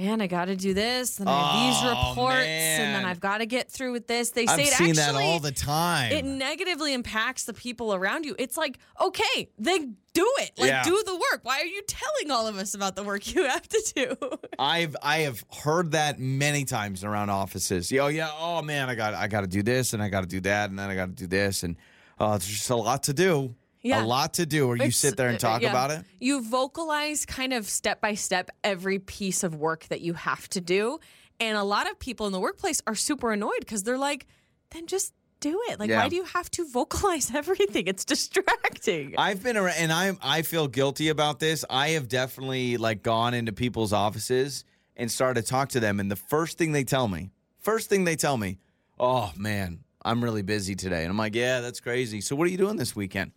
man, 0.00 0.20
I 0.20 0.26
got 0.26 0.46
to 0.46 0.56
do 0.56 0.72
this, 0.72 1.18
and 1.20 1.28
I 1.28 1.32
have 1.32 1.74
these 1.74 1.82
Oh, 1.92 2.08
reports, 2.10 2.46
and 2.46 2.94
then. 2.96 3.04
I've 3.04 3.20
got 3.20 3.38
to 3.38 3.46
get 3.46 3.70
through 3.70 3.92
with 3.92 4.06
this. 4.06 4.30
They 4.30 4.46
say 4.46 4.52
I've 4.52 4.58
it 4.60 4.72
seen 4.72 4.94
that 4.94 5.08
actually- 5.10 5.24
all 5.24 5.40
the 5.40 5.52
time. 5.52 6.12
it 6.12 6.24
negatively 6.24 6.94
impacts 6.94 7.44
the 7.44 7.52
people 7.52 7.94
around 7.94 8.24
you. 8.24 8.34
It's 8.38 8.56
like, 8.56 8.78
okay, 9.00 9.50
then 9.58 9.96
do 10.14 10.26
it. 10.38 10.52
Like, 10.56 10.68
Yeah. 10.68 10.82
do 10.84 11.02
the 11.04 11.14
work. 11.14 11.40
Why 11.42 11.60
are 11.60 11.64
you 11.66 11.82
telling 11.86 12.30
all 12.30 12.46
of 12.46 12.56
us 12.56 12.74
about 12.74 12.96
the 12.96 13.02
work 13.02 13.26
you 13.34 13.46
have 13.46 13.68
to 13.68 13.92
do? 13.94 14.16
I've 14.58 14.96
I 15.02 15.18
have 15.18 15.44
heard 15.62 15.92
that 15.92 16.18
many 16.18 16.64
times 16.64 17.04
around 17.04 17.30
offices. 17.30 17.92
Yo, 17.92 18.08
yeah, 18.08 18.30
oh 18.38 18.62
man, 18.62 18.88
I 18.88 18.94
got 18.94 19.14
I 19.14 19.28
got 19.28 19.42
to 19.42 19.46
do 19.46 19.62
this 19.62 19.92
and 19.92 20.02
I 20.02 20.08
got 20.08 20.22
to 20.22 20.26
do 20.26 20.40
that 20.40 20.70
and 20.70 20.78
then 20.78 20.88
I 20.90 20.94
got 20.94 21.06
to 21.06 21.12
do 21.14 21.26
this 21.26 21.62
and 21.62 21.76
uh, 22.18 22.32
there's 22.32 22.46
just 22.48 22.70
a 22.70 22.76
lot 22.76 23.04
to 23.04 23.12
do. 23.12 23.54
Yeah. 23.82 24.02
A 24.02 24.06
lot 24.06 24.34
to 24.34 24.46
do. 24.46 24.66
Or 24.66 24.76
you 24.76 24.82
It's- 24.82 24.96
sit 24.96 25.16
there 25.16 25.28
and 25.28 25.36
uh, 25.36 25.38
talk 25.38 25.62
yeah. 25.62 25.70
about 25.70 25.90
it. 25.90 26.04
You 26.20 26.42
vocalize 26.42 27.24
kind 27.24 27.52
of 27.52 27.68
step 27.68 28.00
by 28.00 28.14
step 28.14 28.50
every 28.62 28.98
piece 28.98 29.42
of 29.42 29.54
work 29.54 29.86
that 29.88 30.00
you 30.02 30.14
have 30.14 30.48
to 30.50 30.60
do. 30.60 30.98
And 31.38 31.56
a 31.56 31.64
lot 31.64 31.90
of 31.90 31.98
people 31.98 32.26
in 32.26 32.32
the 32.32 32.40
workplace 32.40 32.82
are 32.86 32.94
super 32.94 33.32
annoyed 33.32 33.60
because 33.60 33.82
they're 33.82 33.96
like, 33.96 34.26
then 34.70 34.86
just 34.86 35.14
do 35.40 35.58
it. 35.70 35.80
Like, 35.80 35.88
Yeah. 35.88 36.02
why 36.02 36.10
do 36.10 36.16
you 36.16 36.24
have 36.24 36.50
to 36.50 36.66
vocalize 36.70 37.30
everything? 37.34 37.86
It's 37.86 38.04
distracting. 38.04 39.14
I've 39.16 39.42
been 39.42 39.56
around, 39.56 39.76
and 39.78 39.92
I 39.92 40.12
I 40.22 40.42
feel 40.42 40.68
guilty 40.68 41.08
about 41.08 41.40
this. 41.40 41.64
I 41.70 41.90
have 41.90 42.08
definitely 42.08 42.76
like 42.76 43.02
gone 43.02 43.32
into 43.32 43.52
people's 43.52 43.92
offices 43.94 44.64
and 44.96 45.10
started 45.10 45.42
to 45.42 45.48
talk 45.50 45.70
to 45.70 45.80
them, 45.80 45.98
and 46.00 46.10
the 46.10 46.16
first 46.16 46.58
thing 46.58 46.72
they 46.72 46.84
tell 46.84 47.08
me, 47.08 47.30
first 47.58 47.88
thing 47.88 48.04
they 48.04 48.16
tell 48.16 48.36
me, 48.36 48.58
oh 48.98 49.32
man, 49.34 49.80
I'm 50.04 50.22
really 50.22 50.42
busy 50.42 50.74
today, 50.74 51.02
and 51.04 51.10
I'm 51.10 51.16
like, 51.16 51.34
yeah, 51.34 51.60
that's 51.60 51.80
crazy. 51.80 52.20
So 52.20 52.36
what 52.36 52.46
are 52.46 52.50
you 52.50 52.58
doing 52.58 52.76
this 52.76 52.94
weekend? 52.94 53.32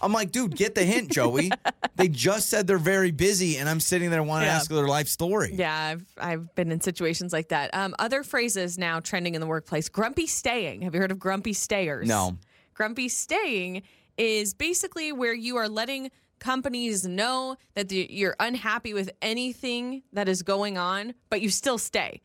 I'm 0.00 0.12
like, 0.12 0.32
dude, 0.32 0.56
get 0.56 0.74
the 0.74 0.84
hint, 0.84 1.10
Joey. 1.10 1.50
they 1.96 2.08
just 2.08 2.48
said 2.48 2.66
they're 2.66 2.78
very 2.78 3.10
busy, 3.10 3.56
and 3.58 3.68
I'm 3.68 3.80
sitting 3.80 4.10
there 4.10 4.22
wanting 4.22 4.46
Yeah. 4.46 4.52
to 4.54 4.56
ask 4.60 4.70
their 4.70 4.86
life 4.88 5.08
story. 5.08 5.52
yeah, 5.54 5.74
I've 5.76 6.04
I've 6.18 6.54
been 6.54 6.72
in 6.72 6.80
situations 6.80 7.32
like 7.32 7.48
that. 7.48 7.74
Um, 7.74 7.94
other 7.98 8.22
phrases 8.22 8.78
now 8.78 9.00
trending 9.00 9.34
in 9.34 9.40
the 9.40 9.46
workplace: 9.46 9.88
grumpy 9.88 10.26
staying. 10.26 10.82
Have 10.82 10.94
you 10.94 11.00
heard 11.00 11.10
of 11.12 11.18
grumpy 11.18 11.52
stayers? 11.52 12.08
No. 12.08 12.38
Grumpy 12.74 13.08
staying 13.08 13.82
is 14.16 14.54
basically 14.54 15.12
where 15.12 15.34
you 15.34 15.56
are 15.56 15.68
letting 15.68 16.10
companies 16.38 17.06
know 17.06 17.56
that 17.74 17.88
the, 17.88 18.06
you're 18.10 18.34
unhappy 18.40 18.94
with 18.94 19.10
anything 19.22 20.02
that 20.12 20.28
is 20.28 20.42
going 20.42 20.76
on, 20.78 21.14
but 21.30 21.40
you 21.40 21.48
still 21.48 21.78
stay. 21.78 22.20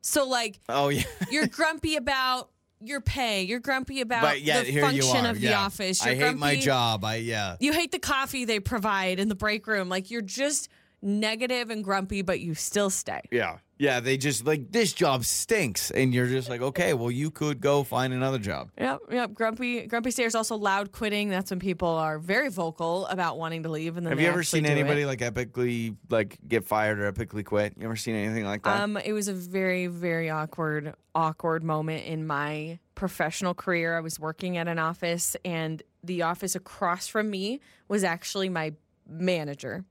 So, 0.00 0.26
like, 0.26 0.58
Oh 0.68 0.88
yeah. 0.88 1.02
you're 1.30 1.46
grumpy 1.48 1.96
about 1.96 2.48
your 2.80 3.00
pay. 3.00 3.42
You're 3.42 3.60
grumpy 3.60 4.00
about 4.00 4.22
but 4.22 4.40
yeah, 4.42 4.62
the 4.62 4.80
function 4.80 5.26
of 5.26 5.40
the 5.40 5.54
office. 5.54 6.04
I 6.04 6.10
You're 6.10 6.28
hate 6.28 6.36
my 6.36 6.50
grumpy- 6.50 6.64
job. 6.64 7.04
I 7.04 7.16
yeah. 7.16 7.56
You 7.60 7.72
hate 7.72 7.92
the 7.92 7.98
coffee 7.98 8.44
they 8.44 8.60
provide 8.60 9.18
in 9.18 9.28
the 9.28 9.34
break 9.34 9.66
room. 9.66 9.88
Like, 9.88 10.10
you're 10.10 10.22
just 10.22 10.68
negative 11.02 11.70
and 11.70 11.84
grumpy, 11.84 12.22
but 12.22 12.40
you 12.40 12.54
still 12.54 12.90
stay. 12.90 13.20
Yeah. 13.30 13.58
Yeah, 13.80 14.00
they 14.00 14.16
just 14.16 14.44
like 14.44 14.72
this 14.72 14.92
job 14.92 15.24
stinks 15.24 15.92
and 15.92 16.12
you're 16.12 16.26
just 16.26 16.48
like, 16.50 16.60
"Okay, 16.60 16.94
well 16.94 17.12
you 17.12 17.30
could 17.30 17.60
go 17.60 17.84
find 17.84 18.12
another 18.12 18.38
job." 18.38 18.72
Yep, 18.76 18.98
yep. 19.12 19.34
Grumpy, 19.34 19.86
grumpy 19.86 20.10
stayers. 20.10 20.34
Also, 20.34 20.56
loud 20.56 20.90
quitting. 20.90 21.28
That's 21.28 21.50
when 21.52 21.60
people 21.60 21.88
are 21.88 22.18
very 22.18 22.48
vocal 22.48 23.06
about 23.06 23.38
wanting 23.38 23.62
to 23.62 23.68
leave, 23.68 23.96
and 23.96 24.04
then 24.04 24.10
Have 24.10 24.20
you 24.20 24.26
ever 24.26 24.42
seen 24.42 24.64
do 24.64 24.68
it. 24.70 24.72
anybody 24.72 25.04
like 25.04 25.20
epically 25.20 25.94
like 26.10 26.38
get 26.48 26.64
fired 26.64 26.98
or 26.98 27.12
epically 27.12 27.44
quit? 27.44 27.74
You 27.78 27.84
ever 27.84 27.94
seen 27.94 28.16
anything 28.16 28.44
like 28.44 28.64
that? 28.64 28.80
Um, 28.80 28.96
it 28.96 29.12
was 29.12 29.28
a 29.28 29.32
very, 29.32 29.86
very 29.86 30.28
awkward, 30.28 30.94
awkward 31.14 31.62
moment 31.62 32.04
in 32.04 32.26
my 32.26 32.80
professional 32.96 33.54
career. 33.54 33.96
I 33.96 34.00
was 34.00 34.18
working 34.18 34.56
at 34.56 34.66
an 34.66 34.80
office, 34.80 35.36
and 35.44 35.80
the 36.02 36.22
office 36.22 36.56
across 36.56 37.06
from 37.06 37.30
me 37.30 37.60
was 37.86 38.02
actually 38.02 38.48
my 38.48 38.72
manager. 39.08 39.84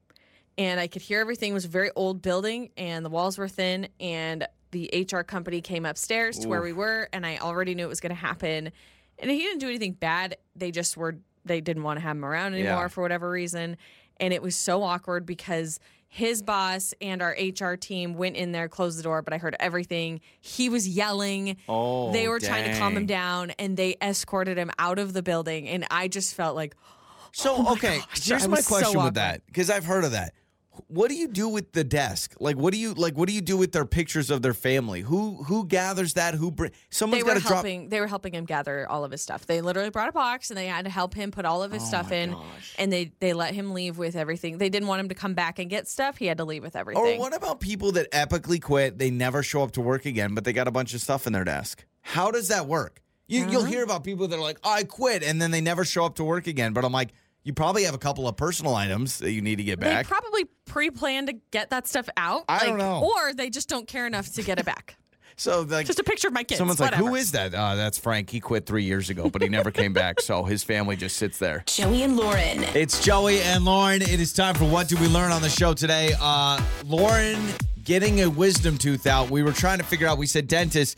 And 0.57 0.79
I 0.79 0.87
could 0.87 1.01
hear 1.01 1.19
everything. 1.19 1.51
It 1.51 1.53
was 1.53 1.65
a 1.65 1.69
very 1.69 1.91
old 1.95 2.21
building, 2.21 2.69
and 2.77 3.05
the 3.05 3.09
walls 3.09 3.37
were 3.37 3.47
thin. 3.47 3.87
And 3.99 4.47
the 4.71 5.07
HR 5.11 5.21
company 5.21 5.61
came 5.61 5.85
upstairs 5.85 6.39
to 6.39 6.47
where 6.47 6.61
we 6.61 6.73
were, 6.73 7.07
and 7.13 7.25
I 7.25 7.37
already 7.37 7.75
knew 7.75 7.85
it 7.85 7.89
was 7.89 7.99
going 8.01 8.09
to 8.09 8.15
happen. 8.15 8.71
And 9.19 9.31
he 9.31 9.39
didn't 9.39 9.59
do 9.59 9.67
anything 9.67 9.93
bad. 9.93 10.37
They 10.55 10.71
just 10.71 10.97
were, 10.97 11.17
they 11.45 11.61
didn't 11.61 11.83
want 11.83 11.97
to 11.97 12.01
have 12.03 12.15
him 12.17 12.25
around 12.25 12.53
anymore 12.53 12.83
Yeah. 12.83 12.87
for 12.87 13.01
whatever 13.01 13.29
reason. 13.29 13.77
And 14.19 14.33
it 14.33 14.41
was 14.41 14.55
so 14.55 14.83
awkward 14.83 15.25
because 15.25 15.79
his 16.09 16.41
boss 16.41 16.93
and 17.01 17.21
our 17.21 17.35
HR 17.39 17.75
team 17.75 18.15
went 18.15 18.35
in 18.35 18.51
there, 18.51 18.67
closed 18.67 18.97
the 18.97 19.03
door, 19.03 19.21
but 19.21 19.33
I 19.33 19.37
heard 19.37 19.55
everything. 19.59 20.21
He 20.41 20.69
was 20.69 20.87
yelling. 20.87 21.57
Oh, 21.69 22.11
they 22.11 22.27
were 22.27 22.39
trying 22.39 22.71
to 22.71 22.77
calm 22.79 22.95
him 22.97 23.05
down 23.05 23.51
and 23.59 23.77
they 23.77 23.95
escorted 24.01 24.57
him 24.57 24.71
out 24.79 24.99
of 24.99 25.13
the 25.13 25.21
building. 25.21 25.67
And 25.67 25.85
I 25.91 26.07
just 26.07 26.33
felt 26.33 26.55
like, 26.55 26.75
so 27.31 27.55
oh 27.57 27.73
okay, 27.73 27.99
gosh, 27.99 28.27
here's 28.27 28.47
my 28.47 28.55
was 28.57 28.65
so 28.65 28.75
question 28.79 29.03
with 29.03 29.13
that 29.15 29.45
because 29.45 29.69
I've 29.69 29.85
heard 29.85 30.03
of 30.03 30.11
that. 30.11 30.33
What 30.87 31.09
do 31.09 31.15
you 31.15 31.27
do 31.27 31.47
with 31.49 31.71
the 31.73 31.83
desk? 31.83 32.35
Like, 32.39 32.55
what 32.57 32.73
do 32.73 32.79
you 32.79 32.93
like? 32.93 33.17
What 33.17 33.27
do 33.27 33.33
you 33.33 33.41
do 33.41 33.57
with 33.57 33.71
their 33.71 33.85
pictures 33.85 34.29
of 34.29 34.41
their 34.41 34.53
family? 34.53 35.01
Who 35.01 35.43
who 35.43 35.65
gathers 35.65 36.13
that? 36.13 36.33
Who 36.35 36.51
bring? 36.51 36.71
Someone's 36.89 37.23
got 37.23 37.35
to 37.35 37.39
drop. 37.41 37.63
They 37.65 37.99
were 37.99 38.07
helping 38.07 38.33
him 38.33 38.45
gather 38.45 38.89
all 38.89 39.03
of 39.03 39.11
his 39.11 39.21
stuff. 39.21 39.45
They 39.45 39.61
literally 39.61 39.89
brought 39.89 40.09
a 40.09 40.11
box 40.11 40.49
and 40.49 40.57
they 40.57 40.67
had 40.67 40.85
to 40.85 40.91
help 40.91 41.13
him 41.13 41.31
put 41.31 41.45
all 41.45 41.63
of 41.63 41.71
his 41.71 41.83
Oh 41.83 41.87
stuff 41.87 42.11
in. 42.11 42.31
gosh. 42.31 42.75
And 42.77 42.91
they 42.91 43.11
they 43.19 43.33
let 43.33 43.53
him 43.53 43.73
leave 43.73 43.97
with 43.97 44.15
everything. 44.15 44.57
They 44.57 44.69
didn't 44.69 44.87
want 44.87 44.99
him 44.99 45.09
to 45.09 45.15
come 45.15 45.33
back 45.33 45.59
and 45.59 45.69
get 45.69 45.87
stuff. 45.87 46.17
He 46.17 46.25
had 46.25 46.37
to 46.37 46.45
leave 46.45 46.63
with 46.63 46.75
everything. 46.75 47.17
Or 47.17 47.19
what 47.19 47.35
about 47.35 47.59
people 47.59 47.91
that 47.93 48.11
epically 48.11 48.61
quit? 48.61 48.97
They 48.97 49.09
never 49.09 49.43
show 49.43 49.63
up 49.63 49.71
to 49.73 49.81
work 49.81 50.05
again, 50.05 50.33
but 50.35 50.43
they 50.43 50.53
got 50.53 50.67
a 50.67 50.71
bunch 50.71 50.93
of 50.93 51.01
stuff 51.01 51.27
in 51.27 51.33
their 51.33 51.43
desk. 51.43 51.85
How 52.01 52.31
does 52.31 52.47
that 52.47 52.67
work? 52.67 53.01
You, 53.29 53.41
You'll 53.49 53.63
uh-huh. 53.63 53.71
hear 53.71 53.83
about 53.83 54.05
people 54.05 54.29
that 54.29 54.37
are 54.37 54.41
like, 54.41 54.57
I 54.63 54.83
quit, 54.85 55.21
and 55.21 55.41
then 55.41 55.51
they 55.51 55.59
never 55.59 55.83
show 55.83 56.05
up 56.05 56.15
to 56.15 56.23
work 56.23 56.47
again. 56.47 56.71
But 56.71 56.85
I'm 56.85 56.93
like, 56.93 57.09
you 57.47 57.53
probably 57.53 57.83
have 57.83 57.95
a 57.95 57.97
couple 57.97 58.27
of 58.27 58.35
personal 58.35 58.75
items 58.75 59.19
that 59.19 59.31
you 59.31 59.41
need 59.41 59.55
to 59.55 59.63
get 59.63 59.79
They 59.79 59.85
back. 59.87 60.05
probably 60.05 60.45
pre-plan 60.65 61.27
to 61.27 61.33
get 61.51 61.69
that 61.69 61.87
stuff 61.87 62.09
out. 62.17 62.43
I 62.49 62.65
don't 62.65 62.77
know. 62.77 63.01
Or 63.09 63.33
they 63.33 63.49
just 63.49 63.69
don't 63.69 63.87
care 63.87 64.05
enough 64.05 64.33
to 64.33 64.43
get 64.43 64.59
it 64.59 64.65
back. 64.65 64.97
so 65.37 65.61
like, 65.61 65.85
just 65.85 65.97
a 65.97 66.03
picture 66.03 66.27
of 66.27 66.33
my 66.33 66.43
kids. 66.43 66.57
someone's 66.57 66.81
whatever. 66.81 67.01
like, 67.03 67.09
who 67.09 67.15
is 67.15 67.31
that? 67.31 67.55
Uh, 67.55 67.75
that's 67.75 67.97
Frank. 67.97 68.29
He 68.29 68.41
quit 68.41 68.65
three 68.65 68.83
years 68.83 69.09
ago, 69.09 69.29
but 69.29 69.41
he 69.41 69.47
never 69.47 69.71
came 69.71 69.93
back. 69.93 70.19
So 70.19 70.43
his 70.43 70.61
family 70.61 70.97
just 70.97 71.15
sits 71.15 71.39
there. 71.39 71.63
Joey 71.67 72.03
and 72.03 72.17
Lauren. 72.17 72.63
It's 72.75 73.01
Joey 73.01 73.39
and 73.39 73.63
Lauren. 73.63 74.01
It 74.01 74.19
is 74.19 74.33
time 74.33 74.55
for 74.55 74.65
What 74.65 74.89
Do 74.89 74.97
We 74.97 75.07
Learn 75.07 75.31
on 75.31 75.41
the 75.41 75.49
show 75.49 75.73
today? 75.73 76.13
Uh, 76.19 76.61
Lauren 76.85 77.39
getting 77.85 78.23
a 78.23 78.29
wisdom 78.29 78.77
tooth 78.77 79.07
out. 79.07 79.29
We 79.29 79.41
were 79.41 79.53
trying 79.53 79.77
to 79.77 79.85
figure 79.85 80.05
out, 80.05 80.17
we 80.17 80.27
said, 80.27 80.49
dentist, 80.49 80.97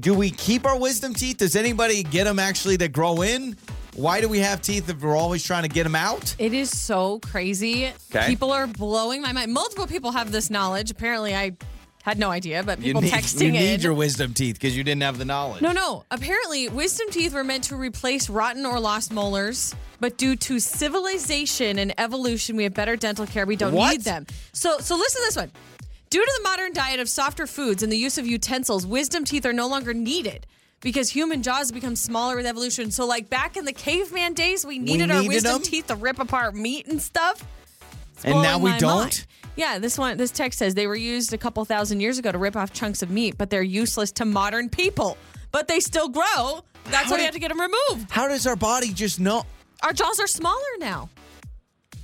do 0.00 0.14
we 0.14 0.30
keep 0.30 0.64
our 0.66 0.78
wisdom 0.78 1.14
teeth? 1.14 1.38
Does 1.38 1.56
anybody 1.56 2.02
get 2.02 2.24
them 2.24 2.38
actually 2.38 2.76
that 2.76 2.92
grow 2.92 3.22
in? 3.22 3.56
Why 3.96 4.20
do 4.20 4.28
we 4.28 4.38
have 4.38 4.62
teeth 4.62 4.88
if 4.88 5.02
we're 5.02 5.16
always 5.16 5.42
trying 5.44 5.64
to 5.64 5.68
get 5.68 5.82
them 5.82 5.96
out? 5.96 6.34
It 6.38 6.54
is 6.54 6.70
so 6.70 7.18
crazy. 7.20 7.90
Okay. 8.14 8.26
People 8.28 8.52
are 8.52 8.66
blowing 8.66 9.20
my 9.20 9.32
mind. 9.32 9.52
Multiple 9.52 9.86
people 9.86 10.12
have 10.12 10.30
this 10.32 10.48
knowledge. 10.48 10.90
Apparently, 10.90 11.34
I 11.34 11.56
Had 12.02 12.18
no 12.18 12.30
idea, 12.30 12.62
but 12.62 12.78
You 12.78 12.84
people 12.94 13.02
need, 13.02 13.12
texting 13.12 13.40
you 13.42 13.46
in. 13.48 13.52
need 13.52 13.82
your 13.82 13.92
wisdom 13.92 14.32
teeth 14.32 14.54
because 14.54 14.74
you 14.74 14.82
didn't 14.82 15.02
have 15.02 15.18
the 15.18 15.26
knowledge. 15.26 15.60
No, 15.60 15.72
no. 15.72 16.04
Apparently, 16.10 16.66
wisdom 16.70 17.08
teeth 17.10 17.34
were 17.34 17.44
meant 17.44 17.64
to 17.64 17.76
replace 17.76 18.30
rotten 18.30 18.64
or 18.64 18.80
lost 18.80 19.12
molars, 19.12 19.74
but 20.00 20.16
due 20.16 20.34
to 20.36 20.58
civilization 21.04 21.78
and 21.78 21.92
evolution, 21.98 22.56
we 22.56 22.64
have 22.64 22.72
better 22.74 22.96
dental 22.96 23.26
care. 23.26 23.44
We 23.44 23.56
don't 23.56 23.74
What? 23.74 23.90
need 23.92 24.00
them. 24.02 24.26
So, 24.52 24.78
so 24.78 24.96
listen 24.96 25.20
to 25.22 25.26
this 25.26 25.36
one. 25.36 25.50
Due 26.10 26.24
to 26.24 26.32
the 26.38 26.42
modern 26.42 26.72
diet 26.72 26.98
of 26.98 27.08
softer 27.08 27.46
foods 27.46 27.84
and 27.84 27.92
the 27.92 27.96
use 27.96 28.18
of 28.18 28.26
utensils, 28.26 28.84
wisdom 28.84 29.24
teeth 29.24 29.46
are 29.46 29.52
no 29.52 29.68
longer 29.68 29.94
needed 29.94 30.44
because 30.80 31.08
human 31.08 31.40
jaws 31.40 31.70
become 31.70 31.94
smaller 31.94 32.34
with 32.34 32.46
evolution. 32.46 32.90
So, 32.90 33.06
like 33.06 33.30
back 33.30 33.56
in 33.56 33.64
the 33.64 33.72
caveman 33.72 34.34
days, 34.34 34.66
we 34.66 34.80
needed, 34.80 35.12
our 35.12 35.18
needed 35.18 35.34
wisdom 35.34 35.52
them? 35.52 35.62
teeth 35.62 35.86
to 35.86 35.94
rip 35.94 36.18
apart 36.18 36.56
meat 36.56 36.88
and 36.88 37.00
stuff. 37.00 37.44
It's 38.16 38.24
And 38.24 38.42
now 38.42 38.58
we 38.58 38.76
don't? 38.78 38.96
mind. 39.02 39.26
Yeah, 39.54 39.78
this 39.78 39.96
one, 39.96 40.16
this 40.16 40.32
text 40.32 40.58
says 40.58 40.74
they 40.74 40.88
were 40.88 40.96
used 40.96 41.32
a 41.32 41.38
couple 41.38 41.64
thousand 41.64 42.00
years 42.00 42.18
ago 42.18 42.32
to 42.32 42.38
rip 42.38 42.56
off 42.56 42.72
chunks 42.72 43.02
of 43.02 43.10
meat, 43.10 43.38
but 43.38 43.48
they're 43.48 43.62
useless 43.62 44.10
to 44.12 44.24
modern 44.24 44.68
people. 44.68 45.16
But 45.52 45.68
they 45.68 45.78
still 45.78 46.08
grow. 46.08 46.64
That's 46.86 47.04
How 47.04 47.12
why 47.12 47.16
we 47.18 47.24
have 47.24 47.34
to 47.34 47.40
get 47.40 47.50
them 47.50 47.60
removed. 47.60 48.10
How 48.10 48.26
does 48.26 48.48
our 48.48 48.56
body 48.56 48.92
just 48.92 49.20
know? 49.20 49.44
Our 49.84 49.92
jaws 49.92 50.18
are 50.18 50.26
smaller 50.26 50.58
now. 50.80 51.08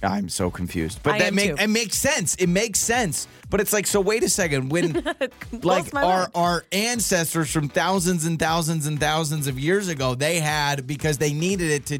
I'm 0.03 0.29
so 0.29 0.51
confused. 0.51 1.01
But 1.03 1.15
I 1.15 1.19
that 1.19 1.27
am 1.29 1.35
make 1.35 1.57
too. 1.57 1.63
it 1.63 1.69
makes 1.69 1.97
sense. 1.97 2.35
It 2.37 2.49
makes 2.49 2.79
sense. 2.79 3.27
But 3.51 3.61
it's 3.61 3.73
like, 3.73 3.87
so 3.87 4.01
wait 4.01 4.23
a 4.23 4.29
second. 4.29 4.69
When 4.69 4.93
like 5.63 5.93
my 5.93 6.03
our 6.03 6.19
mind. 6.21 6.31
our 6.35 6.65
ancestors 6.73 7.51
from 7.51 7.69
thousands 7.69 8.25
and 8.27 8.39
thousands 8.39 8.87
and 8.87 9.01
thousands 9.01 9.47
of 9.47 9.59
years 9.59 9.89
ago, 9.89 10.15
they 10.15 10.39
had 10.41 10.87
because 10.87 11.19
they 11.19 11.33
needed 11.33 11.71
it 11.71 11.87
to. 11.87 11.99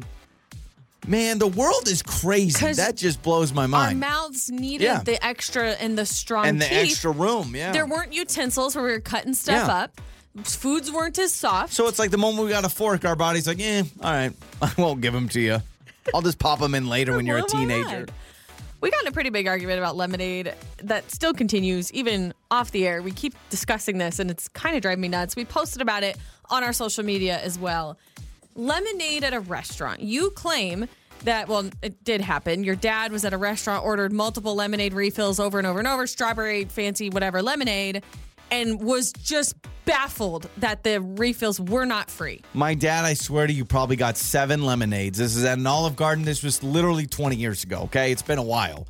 Man, 1.07 1.39
the 1.39 1.47
world 1.47 1.87
is 1.87 2.03
crazy. 2.03 2.59
'Cause 2.59 2.77
That 2.77 2.97
just 2.97 3.21
blows 3.23 3.53
my 3.53 3.65
mind. 3.65 3.73
Our 3.75 3.85
mind. 3.87 3.99
mouths 4.01 4.49
needed 4.51 4.83
Yeah. 4.85 5.01
the 5.03 5.23
extra 5.25 5.71
and 5.71 5.97
the 5.97 6.05
strong 6.05 6.45
and 6.45 6.61
the 6.61 6.65
teeth. 6.65 6.91
extra 6.91 7.11
room, 7.11 7.55
yeah. 7.55 7.71
There 7.71 7.85
weren't 7.85 8.11
utensils 8.13 8.75
where 8.75 8.83
we 8.83 8.91
were 8.91 8.99
cutting 8.99 9.33
stuff 9.33 9.67
Yeah. 9.67 9.73
up. 9.83 10.01
Foods 10.43 10.91
weren't 10.91 11.17
as 11.17 11.33
soft. 11.33 11.73
so 11.73 11.87
it's 11.87 11.97
like 11.97 12.11
the 12.11 12.17
moment 12.17 12.43
we 12.45 12.51
got 12.51 12.65
a 12.65 12.69
fork, 12.69 13.05
our 13.05 13.15
body's 13.15 13.47
like, 13.47 13.59
eh, 13.61 13.83
all 14.03 14.11
right, 14.11 14.33
I 14.61 14.71
won't 14.77 14.99
give 15.01 15.13
them 15.13 15.29
to 15.29 15.39
you. 15.39 15.61
I'll 16.13 16.21
just 16.21 16.39
pop 16.39 16.59
them 16.59 16.75
in 16.75 16.87
later 16.87 17.15
when 17.15 17.25
you're 17.25 17.39
a 17.39 17.43
teenager. 17.43 18.07
We 18.79 18.91
got 18.91 19.01
in 19.01 19.07
a 19.07 19.11
pretty 19.11 19.31
big 19.31 19.47
argument 19.47 19.79
about 19.79 19.95
lemonade 19.95 20.53
that 20.83 21.09
still 21.09 21.33
continues 21.33 21.91
even 21.93 22.33
off 22.51 22.71
the 22.71 22.87
air. 22.87 23.01
We 23.01 23.11
keep 23.11 23.33
discussing 23.49 23.97
this 23.97 24.19
and 24.19 24.29
it's 24.29 24.47
kind 24.49 24.75
of 24.75 24.83
driving 24.83 25.01
me 25.01 25.07
nuts. 25.07 25.35
We 25.35 25.45
posted 25.45 25.81
about 25.81 26.03
it 26.03 26.17
on 26.49 26.63
our 26.63 26.73
social 26.73 27.03
media 27.03 27.39
as 27.39 27.57
well. 27.57 27.97
Lemonade 28.53 29.23
at 29.23 29.33
a 29.33 29.39
restaurant. 29.39 30.01
You 30.01 30.29
claim 30.31 30.87
that, 31.23 31.47
well, 31.47 31.69
it 31.81 32.03
did 32.03 32.21
happen. 32.21 32.63
Your 32.63 32.75
dad 32.75 33.11
was 33.11 33.25
at 33.25 33.33
a 33.33 33.37
restaurant, 33.37 33.83
ordered 33.83 34.13
multiple 34.13 34.55
lemonade 34.55 34.93
refills 34.93 35.39
over 35.39 35.57
and 35.57 35.65
over 35.65 35.79
and 35.79 35.87
over, 35.87 36.05
strawberry, 36.05 36.65
fancy, 36.65 37.09
whatever 37.09 37.41
lemonade, 37.41 38.03
and 38.51 38.81
was 38.81 39.11
just 39.13 39.55
baffled 39.85 40.49
that 40.57 40.83
the 40.83 41.01
refills 41.01 41.59
were 41.59 41.85
not 41.85 42.09
free. 42.09 42.41
My 42.53 42.73
dad, 42.73 43.05
I 43.05 43.13
swear 43.13 43.47
to 43.47 43.53
you, 43.53 43.65
probably 43.65 43.95
got 43.95 44.17
seven 44.17 44.63
lemonades. 44.63 45.17
This 45.17 45.35
is 45.35 45.45
at 45.45 45.57
an 45.57 45.67
Olive 45.67 45.95
Garden. 45.95 46.25
This 46.25 46.43
was 46.43 46.61
literally 46.61 47.07
20 47.07 47.35
years 47.35 47.63
ago, 47.63 47.81
okay? 47.83 48.11
It's 48.11 48.21
been 48.21 48.37
a 48.37 48.43
while. 48.43 48.87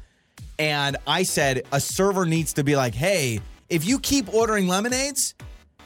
And 0.59 0.97
I 1.05 1.23
said, 1.23 1.63
a 1.71 1.79
server 1.79 2.25
needs 2.25 2.53
to 2.53 2.63
be 2.63 2.75
like, 2.75 2.95
hey, 2.95 3.39
if 3.69 3.85
you 3.85 3.99
keep 3.99 4.33
ordering 4.33 4.67
lemonades, 4.67 5.35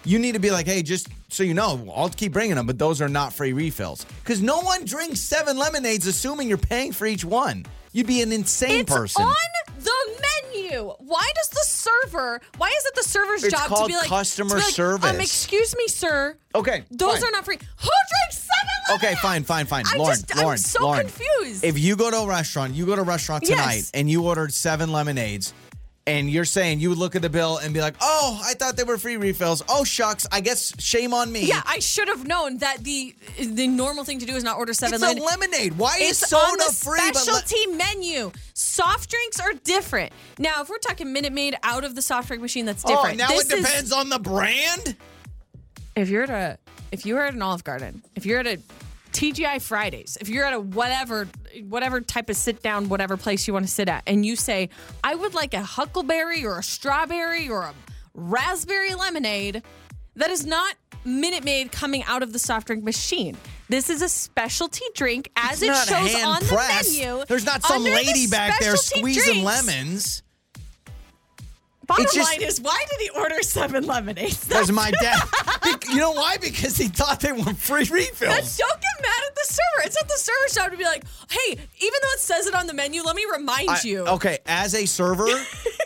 you 0.06 0.18
need 0.18 0.32
to 0.34 0.40
be 0.40 0.50
like, 0.50 0.66
hey, 0.66 0.82
just 0.82 1.10
so 1.28 1.44
you 1.44 1.54
know, 1.54 1.92
I'll 1.96 2.10
keep 2.10 2.32
bringing 2.34 2.56
them, 2.56 2.66
but 2.66 2.80
those 2.80 3.02
are 3.02 3.10
not 3.10 3.34
free 3.34 3.54
refills. 3.54 4.06
Because 4.24 4.42
no 4.42 4.60
one 4.62 4.86
drinks 4.86 5.20
seven 5.20 5.58
lemonades 5.58 6.08
assuming 6.08 6.48
you're 6.48 6.58
paying 6.58 6.92
for 6.94 7.06
each 7.06 7.26
one. 7.26 7.66
You'd 7.94 8.08
be 8.08 8.22
an 8.22 8.32
insane 8.32 8.82
It's 8.82 8.94
person. 8.94 9.24
on 9.24 9.36
the 9.78 9.92
menu. 10.08 10.31
Why 10.80 11.30
does 11.36 11.50
the 11.50 11.64
server? 11.64 12.42
Why 12.58 12.68
is 12.70 12.86
it 12.86 12.96
the 12.96 13.04
server's 13.04 13.44
It's 13.44 13.54
job 13.54 13.64
to 13.64 13.68
called 13.70 13.88
be 13.90 13.96
like 13.96 14.08
customer 14.08 14.50
to 14.50 14.56
be 14.56 14.62
like, 14.62 14.74
service. 14.74 15.10
Um, 15.10 15.20
excuse 15.20 15.76
me, 15.78 15.88
sir. 15.88 16.38
Okay, 16.56 16.84
Those 16.92 17.14
fine. 17.20 17.24
are 17.24 17.32
not 17.32 17.46
free. 17.46 17.58
Who 17.58 17.90
drinks 17.90 18.38
seven? 18.38 18.96
Okay, 18.96 19.16
fine, 19.22 19.44
fine, 19.44 19.66
fine. 19.66 19.86
I 19.88 19.98
Lauren, 19.98 20.16
just, 20.16 20.36
I'm 20.38 20.44
Lauren, 20.44 20.58
so 20.58 20.84
Lauren. 20.84 21.02
confused. 21.08 21.64
If 21.64 21.80
you 21.80 21.96
go 21.96 22.12
to 22.12 22.18
a 22.18 22.28
restaurant, 22.28 22.74
you 22.74 22.86
go 22.86 22.96
to 22.96 23.02
a 23.02 23.06
restaurant 23.06 23.44
Yes. 23.48 23.52
tonight 23.58 23.92
and 24.00 24.10
you 24.10 24.26
ordered 24.26 24.54
seven 24.54 24.92
lemonades, 24.92 25.54
and 26.08 26.30
you're 26.32 26.46
saying 26.46 26.80
you 26.80 26.90
would 26.90 26.98
look 26.98 27.16
at 27.16 27.22
the 27.22 27.30
bill 27.30 27.58
and 27.58 27.74
be 27.74 27.80
like, 27.82 27.96
"Oh, 28.02 28.42
I 28.44 28.54
thought 28.56 28.76
they 28.76 28.84
were 28.84 28.98
free 28.98 29.18
refills. 29.18 29.62
Oh 29.70 29.84
shucks, 29.84 30.26
I 30.32 30.42
guess 30.42 30.74
shame 30.82 31.14
on 31.14 31.32
me." 31.32 31.46
yeah, 31.46 31.62
I 31.66 31.80
should 31.80 32.08
have 32.08 32.26
known 32.28 32.58
that 32.58 32.84
the 32.84 33.16
the 33.40 33.68
normal 33.68 34.04
thing 34.04 34.20
to 34.20 34.26
do 34.26 34.34
is 34.36 34.44
not 34.44 34.58
order 34.58 34.74
seven. 34.74 34.96
it's 34.96 35.04
a 35.04 35.08
lemonade. 35.08 35.24
lemonade. 35.52 35.78
Why 35.78 35.98
is 36.02 36.22
It's 36.22 36.30
soda 36.30 36.44
on 36.46 36.58
the 36.58 36.74
free? 36.74 37.00
but 37.00 37.16
le- 37.16 37.22
specialty 37.22 37.68
menu. 37.76 38.32
Soft 38.54 39.10
drinks 39.10 39.40
are 39.40 39.54
different. 39.54 40.12
Now, 40.40 40.62
if 40.62 40.70
we're 40.70 40.78
talking 40.80 41.14
Minute 41.14 41.34
Maid 41.34 41.56
out 41.64 41.84
of 41.84 41.94
the 41.96 42.02
soft 42.02 42.28
drink 42.28 42.42
machine, 42.42 42.66
that's 42.66 42.84
different. 42.84 43.00
oh, 43.00 43.12
different. 43.12 43.30
now 43.32 43.36
This 43.38 43.52
it 43.52 43.60
is- 43.60 43.66
depends 43.66 43.92
on 43.92 44.10
the 44.10 44.20
brand. 44.20 44.96
if 45.96 46.10
you're 46.10 46.24
at 46.24 46.30
a 46.30 46.58
if 46.92 47.06
you're 47.06 47.22
at 47.22 47.34
an 47.34 47.42
Olive 47.42 47.64
Garden, 47.64 48.02
if 48.16 48.26
you're 48.26 48.40
at 48.40 48.48
a 48.48 48.58
TGI 49.12 49.62
Fridays, 49.62 50.18
if 50.22 50.30
you're 50.30 50.46
at 50.46 50.54
a 50.54 50.60
whatever 50.60 51.28
whatever 51.64 52.02
type 52.02 52.30
of 52.30 52.36
sit 52.36 52.64
down 52.64 52.90
whatever 52.90 53.18
place 53.18 53.48
you 53.48 53.54
want 53.54 53.66
to 53.66 53.72
sit 53.72 53.90
at 53.90 54.04
and 54.08 54.26
you 54.26 54.36
say, 54.36 54.70
"I 55.04 55.16
would 55.16 55.34
like 55.34 55.54
a 55.54 55.62
huckleberry 55.64 56.46
or 56.46 56.60
a 56.60 56.64
strawberry 56.64 57.50
or 57.50 57.64
a 57.64 57.74
raspberry 58.14 58.96
lemonade," 58.96 59.64
that 60.16 60.30
is 60.30 60.46
not 60.46 60.76
Minute 61.04 61.44
Maid 61.44 61.72
coming 61.72 62.04
out 62.04 62.24
of 62.24 62.32
the 62.34 62.40
soft 62.40 62.68
drink 62.68 62.84
machine. 62.84 63.38
This 63.70 63.90
is 63.90 64.02
a 64.02 64.10
specialty 64.10 64.86
drink 64.96 65.32
as 65.36 65.62
It's 65.62 65.88
it 65.88 65.94
shows 65.94 66.24
on 66.24 66.44
the 66.44 66.56
menu. 66.56 67.26
There's 67.28 67.46
not 67.46 67.64
some 67.64 67.84
lady 67.84 68.28
back 68.28 68.60
there 68.60 68.76
squeezing 68.76 69.44
drinks. 69.44 69.66
lemons. 69.68 70.24
Bottom 71.92 72.06
It's 72.06 72.16
just- 72.16 72.32
line 72.32 72.42
is, 72.48 72.62
why 72.62 72.84
did 72.90 73.02
he 73.02 73.10
order 73.10 73.42
seven 73.44 73.86
lemonades? 73.86 74.48
Because 74.48 74.72
my 74.72 74.92
dad, 75.02 75.20
you 75.90 75.98
know 75.98 76.12
why? 76.12 76.38
Because 76.38 76.78
he 76.78 76.88
thought 76.88 77.20
they 77.20 77.34
were 77.34 77.54
free 77.54 77.86
refills. 77.92 78.34
That's 78.34 78.58
don't 78.58 78.80
get 78.80 79.02
mad 79.02 79.22
at 79.28 79.36
the 79.36 79.42
server. 79.46 79.88
It's 79.88 79.96
not 79.96 80.08
the 80.08 80.18
server's 80.18 80.54
job 80.56 80.72
to 80.72 80.78
be 80.78 80.86
like, 80.86 81.04
hey, 81.30 81.52
even 81.52 81.60
though 82.02 82.12
it 82.14 82.20
says 82.20 82.48
it 82.48 82.56
on 82.56 82.68
the 82.68 82.74
menu, 82.74 83.04
let 83.04 83.16
me 83.16 83.26
remind 83.32 83.70
I- 83.70 83.80
you. 83.84 84.06
Okay, 84.08 84.38
as 84.46 84.74
a 84.74 84.86
server, 84.86 85.28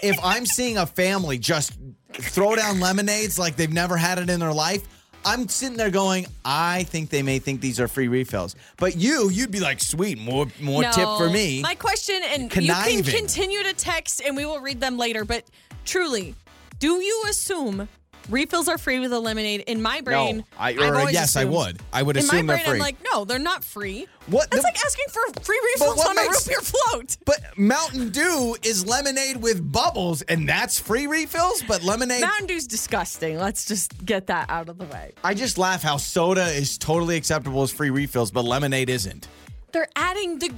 if 0.04 0.16
I'm 0.24 0.46
seeing 0.46 0.78
a 0.78 0.86
family 0.86 1.38
just 1.40 1.74
throw 2.14 2.56
down 2.56 2.80
lemonades 2.80 3.40
like 3.40 3.56
they've 3.56 3.74
never 3.74 3.98
had 3.98 4.20
it 4.20 4.30
in 4.30 4.40
their 4.40 4.54
life, 4.54 4.84
I'm 5.26 5.48
sitting 5.48 5.76
there 5.76 5.90
going, 5.90 6.28
I 6.46 6.84
think 6.84 7.10
they 7.10 7.24
may 7.24 7.40
think 7.40 7.60
these 7.60 7.80
are 7.80 7.88
free 7.88 8.08
refills. 8.08 8.56
But 8.78 8.96
you, 8.96 9.30
you'd 9.30 9.52
be 9.52 9.60
like, 9.60 9.82
sweet, 9.82 10.20
more 10.20 10.46
more 10.62 10.84
No. 10.84 10.92
tip 10.92 11.08
for 11.18 11.30
me. 11.30 11.62
My 11.62 11.74
question, 11.76 12.22
and 12.24 12.44
you 12.44 12.50
Conniving. 12.50 13.04
can 13.04 13.12
continue 13.16 13.64
to 13.64 13.74
text, 13.74 14.22
and 14.24 14.36
we 14.38 14.46
will 14.46 14.60
read 14.60 14.80
them 14.80 14.98
later. 14.98 15.26
But 15.26 15.46
truly, 15.84 16.36
do 16.80 17.02
you 17.02 17.24
assume 17.30 17.90
refills 18.30 18.68
are 18.68 18.78
free 18.78 19.00
with 19.00 19.12
a 19.14 19.20
lemonade? 19.20 19.62
In 19.68 19.82
my 19.82 20.02
brain, 20.02 20.38
no, 20.38 20.44
I, 20.58 20.70
I've 20.70 20.80
or 20.80 20.96
uh, 20.96 21.00
always 21.00 21.14
yes, 21.14 21.36
I 21.36 21.46
would. 21.46 21.80
I 21.94 22.04
would 22.04 22.18
In 22.18 22.24
my 22.24 22.28
assume 22.36 22.48
brain, 22.48 22.58
they're 22.58 22.66
free. 22.66 22.74
I'm 22.76 22.80
like, 22.80 22.98
no, 23.12 23.26
they're 23.26 23.40
not 23.40 23.64
free. 23.64 24.08
What 24.28 24.50
That's 24.52 24.64
the- 24.64 24.68
like 24.68 24.78
asking 24.84 25.06
for 25.10 25.42
free 25.44 25.60
refills 25.76 25.98
what 25.98 26.10
on 26.10 26.18
a 26.18 26.22
root 26.22 26.32
makes- 26.32 26.48
beer 26.48 26.62
float. 26.62 27.18
but 27.26 27.40
Mountain 27.58 28.10
Dew 28.10 28.56
is 28.64 28.86
lemonade 28.86 29.38
with 29.38 29.72
bubbles, 29.72 30.22
and 30.24 30.48
that's 30.50 30.80
free 30.80 31.08
refills. 31.08 31.64
But 31.68 31.84
lemonade, 31.84 32.22
Mountain 32.22 32.48
Dew's 32.48 32.68
disgusting. 32.68 33.38
Let's 33.38 33.66
just 33.66 34.06
get 34.06 34.28
that 34.28 34.50
out 34.50 34.70
of 34.70 34.78
the 34.78 34.86
way. 34.86 35.12
I 35.24 35.34
just 35.34 35.58
laugh 35.58 35.84
how 35.84 35.98
soda 35.98 36.46
is 36.48 36.78
totally 36.78 37.16
acceptable 37.18 37.62
as 37.64 37.72
free 37.72 37.90
refills, 37.92 38.32
but 38.32 38.46
lemonade 38.46 38.90
isn't. 38.90 39.28
They're 39.72 39.88
adding 39.96 40.40
the 40.40 40.52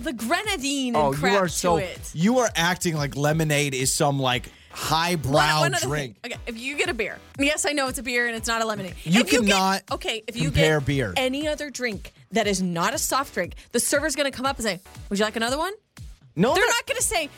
the 0.00 0.12
grenadine 0.12 0.94
and 0.94 1.06
Oh, 1.06 1.12
crap 1.12 1.32
you 1.32 1.38
are 1.38 1.48
so 1.48 1.78
it. 1.78 1.98
you 2.14 2.38
are 2.38 2.48
acting 2.54 2.94
like 2.94 3.16
lemonade 3.16 3.74
is 3.74 3.92
some 3.92 4.20
like 4.20 4.48
highbrow 4.78 5.32
One- 5.60 5.72
one 5.72 5.80
drink. 5.82 6.20
thing. 6.22 6.32
Okay, 6.32 6.40
if 6.46 6.58
you 6.58 6.76
get 6.76 6.88
a 6.88 6.94
beer, 6.94 7.18
yes, 7.38 7.66
I 7.66 7.72
know 7.72 7.88
it's 7.88 7.98
a 7.98 8.02
beer 8.02 8.26
and 8.26 8.36
it's 8.36 8.46
not 8.48 8.62
a 8.62 8.64
lemonade. 8.64 8.94
You 9.04 9.20
if 9.20 9.32
you 9.32 9.40
cannot 9.40 9.86
get, 9.86 9.94
okay, 9.94 10.22
if 10.28 10.36
you 10.36 10.50
get 10.50 10.84
beer. 10.86 11.12
any 11.16 11.48
other 11.48 11.68
drink 11.70 12.12
that 12.32 12.46
is 12.46 12.62
not 12.62 12.94
a 12.94 12.98
soft 12.98 13.34
drink, 13.34 13.54
the 13.72 13.80
server's 13.80 14.14
going 14.14 14.30
to 14.30 14.36
come 14.36 14.46
up 14.46 14.56
and 14.56 14.64
say, 14.64 14.80
"Would 15.10 15.18
you 15.18 15.24
like 15.24 15.36
another 15.36 15.58
one?" 15.58 15.72
No, 16.36 16.54
They're 16.54 16.64
not 16.66 16.86
going 16.86 16.98
to 16.98 17.02
say. 17.02 17.28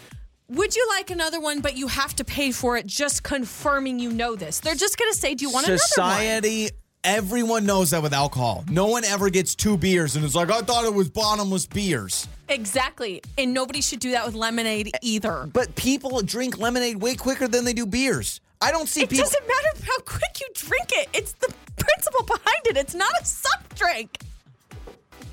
Would 0.49 0.75
you 0.75 0.87
like 0.91 1.11
another 1.11 1.41
one? 1.41 1.61
But 1.61 1.77
you 1.77 1.87
have 1.87 2.15
to 2.17 2.25
pay 2.25 2.51
for 2.51 2.77
it. 2.77 2.85
Just 2.87 3.23
confirming 3.23 3.99
you 4.01 4.11
know 4.13 4.35
this. 4.35 4.59
They're 4.61 4.75
just 4.75 4.99
going 4.99 5.11
to 5.13 5.17
say, 5.17 5.35
"Do 5.35 5.45
you 5.47 5.51
want 5.53 5.67
another 5.67 5.79
one?" 5.81 5.89
society 5.89 6.71
everyone 7.05 7.65
knows 7.65 7.91
that 7.91 8.03
with 8.03 8.13
alcohol 8.13 8.63
no 8.71 8.87
one 8.87 9.05
ever 9.05 9.31
gets 9.31 9.55
two 9.55 9.77
beers 9.79 10.17
and 10.17 10.25
it's 10.25 10.35
like 10.35 10.51
i 10.51 10.61
thought 10.61 10.85
it 10.85 10.93
was 10.93 11.09
bottomless 11.09 11.67
beers 11.67 12.29
Exactly, 12.49 13.23
and 13.39 13.55
nobody 13.55 13.81
should 13.81 14.01
do 14.01 14.11
that 14.11 14.27
with 14.27 14.35
lemonade 14.35 14.91
either. 15.03 15.49
but 15.53 15.73
people 15.77 16.21
drink 16.21 16.59
lemonade 16.59 17.01
way 17.01 17.15
quicker 17.15 17.47
than 17.47 17.65
they 17.65 17.73
do 17.73 17.87
beers 17.87 18.41
i 18.61 18.71
don't 18.73 18.89
see 18.89 19.03
It 19.03 19.09
people 19.11 19.25
doesn't 19.25 19.47
matter 19.47 19.85
how 19.87 19.99
quick 20.05 20.41
you 20.41 20.47
drink 20.55 20.89
it. 20.93 21.09
It's 21.15 21.33
the 21.35 21.55
principle 21.77 22.25
behind 22.27 22.67
it. 22.67 22.77
It's 22.77 22.95
not 22.95 23.11
a 23.21 23.25
soft 23.25 23.77
drink. 23.79 24.19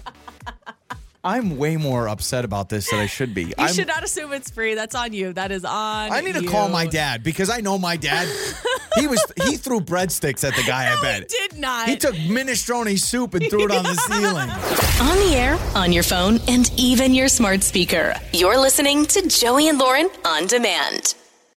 i'm 1.27 1.57
way 1.57 1.77
more 1.77 2.07
upset 2.07 2.45
about 2.45 2.69
this 2.69 2.89
than 2.89 2.99
i 2.99 3.05
should 3.05 3.33
be 3.33 3.43
You 3.47 3.53
I'm, 3.57 3.73
should 3.73 3.87
not 3.87 4.03
assume 4.03 4.33
it's 4.33 4.49
free. 4.49 4.75
That's 4.75 4.95
on 4.95 5.13
you. 5.13 5.33
That 5.33 5.51
is 5.51 5.63
on. 5.65 6.11
i 6.11 6.21
need 6.21 6.35
to 6.35 6.45
call 6.47 6.69
my 6.69 6.85
dad 6.85 7.23
because 7.23 7.49
i 7.49 7.59
know 7.61 7.77
my 7.77 7.95
dad 7.97 8.27
he 8.95 9.07
was 9.07 9.23
he 9.45 9.57
threw 9.57 9.79
breadsticks 9.79 10.43
at 10.47 10.55
the 10.55 10.63
guy 10.63 10.85
No, 10.89 10.97
i 10.97 11.01
bet 11.01 11.31
he 11.31 11.47
did 11.47 11.57
not. 11.59 11.87
he 11.89 11.95
took 11.97 12.15
minestrone 12.15 12.97
soup 12.97 13.33
and 13.33 13.49
threw 13.49 13.65
it 13.65 13.71
on 13.71 13.83
the 13.83 13.95
ceiling 14.07 14.49
On 15.09 15.17
the 15.29 15.35
air, 15.35 15.57
on 15.75 15.91
your 15.93 16.03
phone, 16.03 16.39
and 16.47 16.71
even 16.77 17.13
your 17.13 17.27
smart 17.27 17.61
speaker. 17.63 18.15
You're 18.33 18.57
listening 18.57 19.05
to 19.07 19.27
Joey 19.27 19.67
and 19.69 19.77
Lauren 19.77 20.09
on 20.25 20.47
demand. 20.47 21.13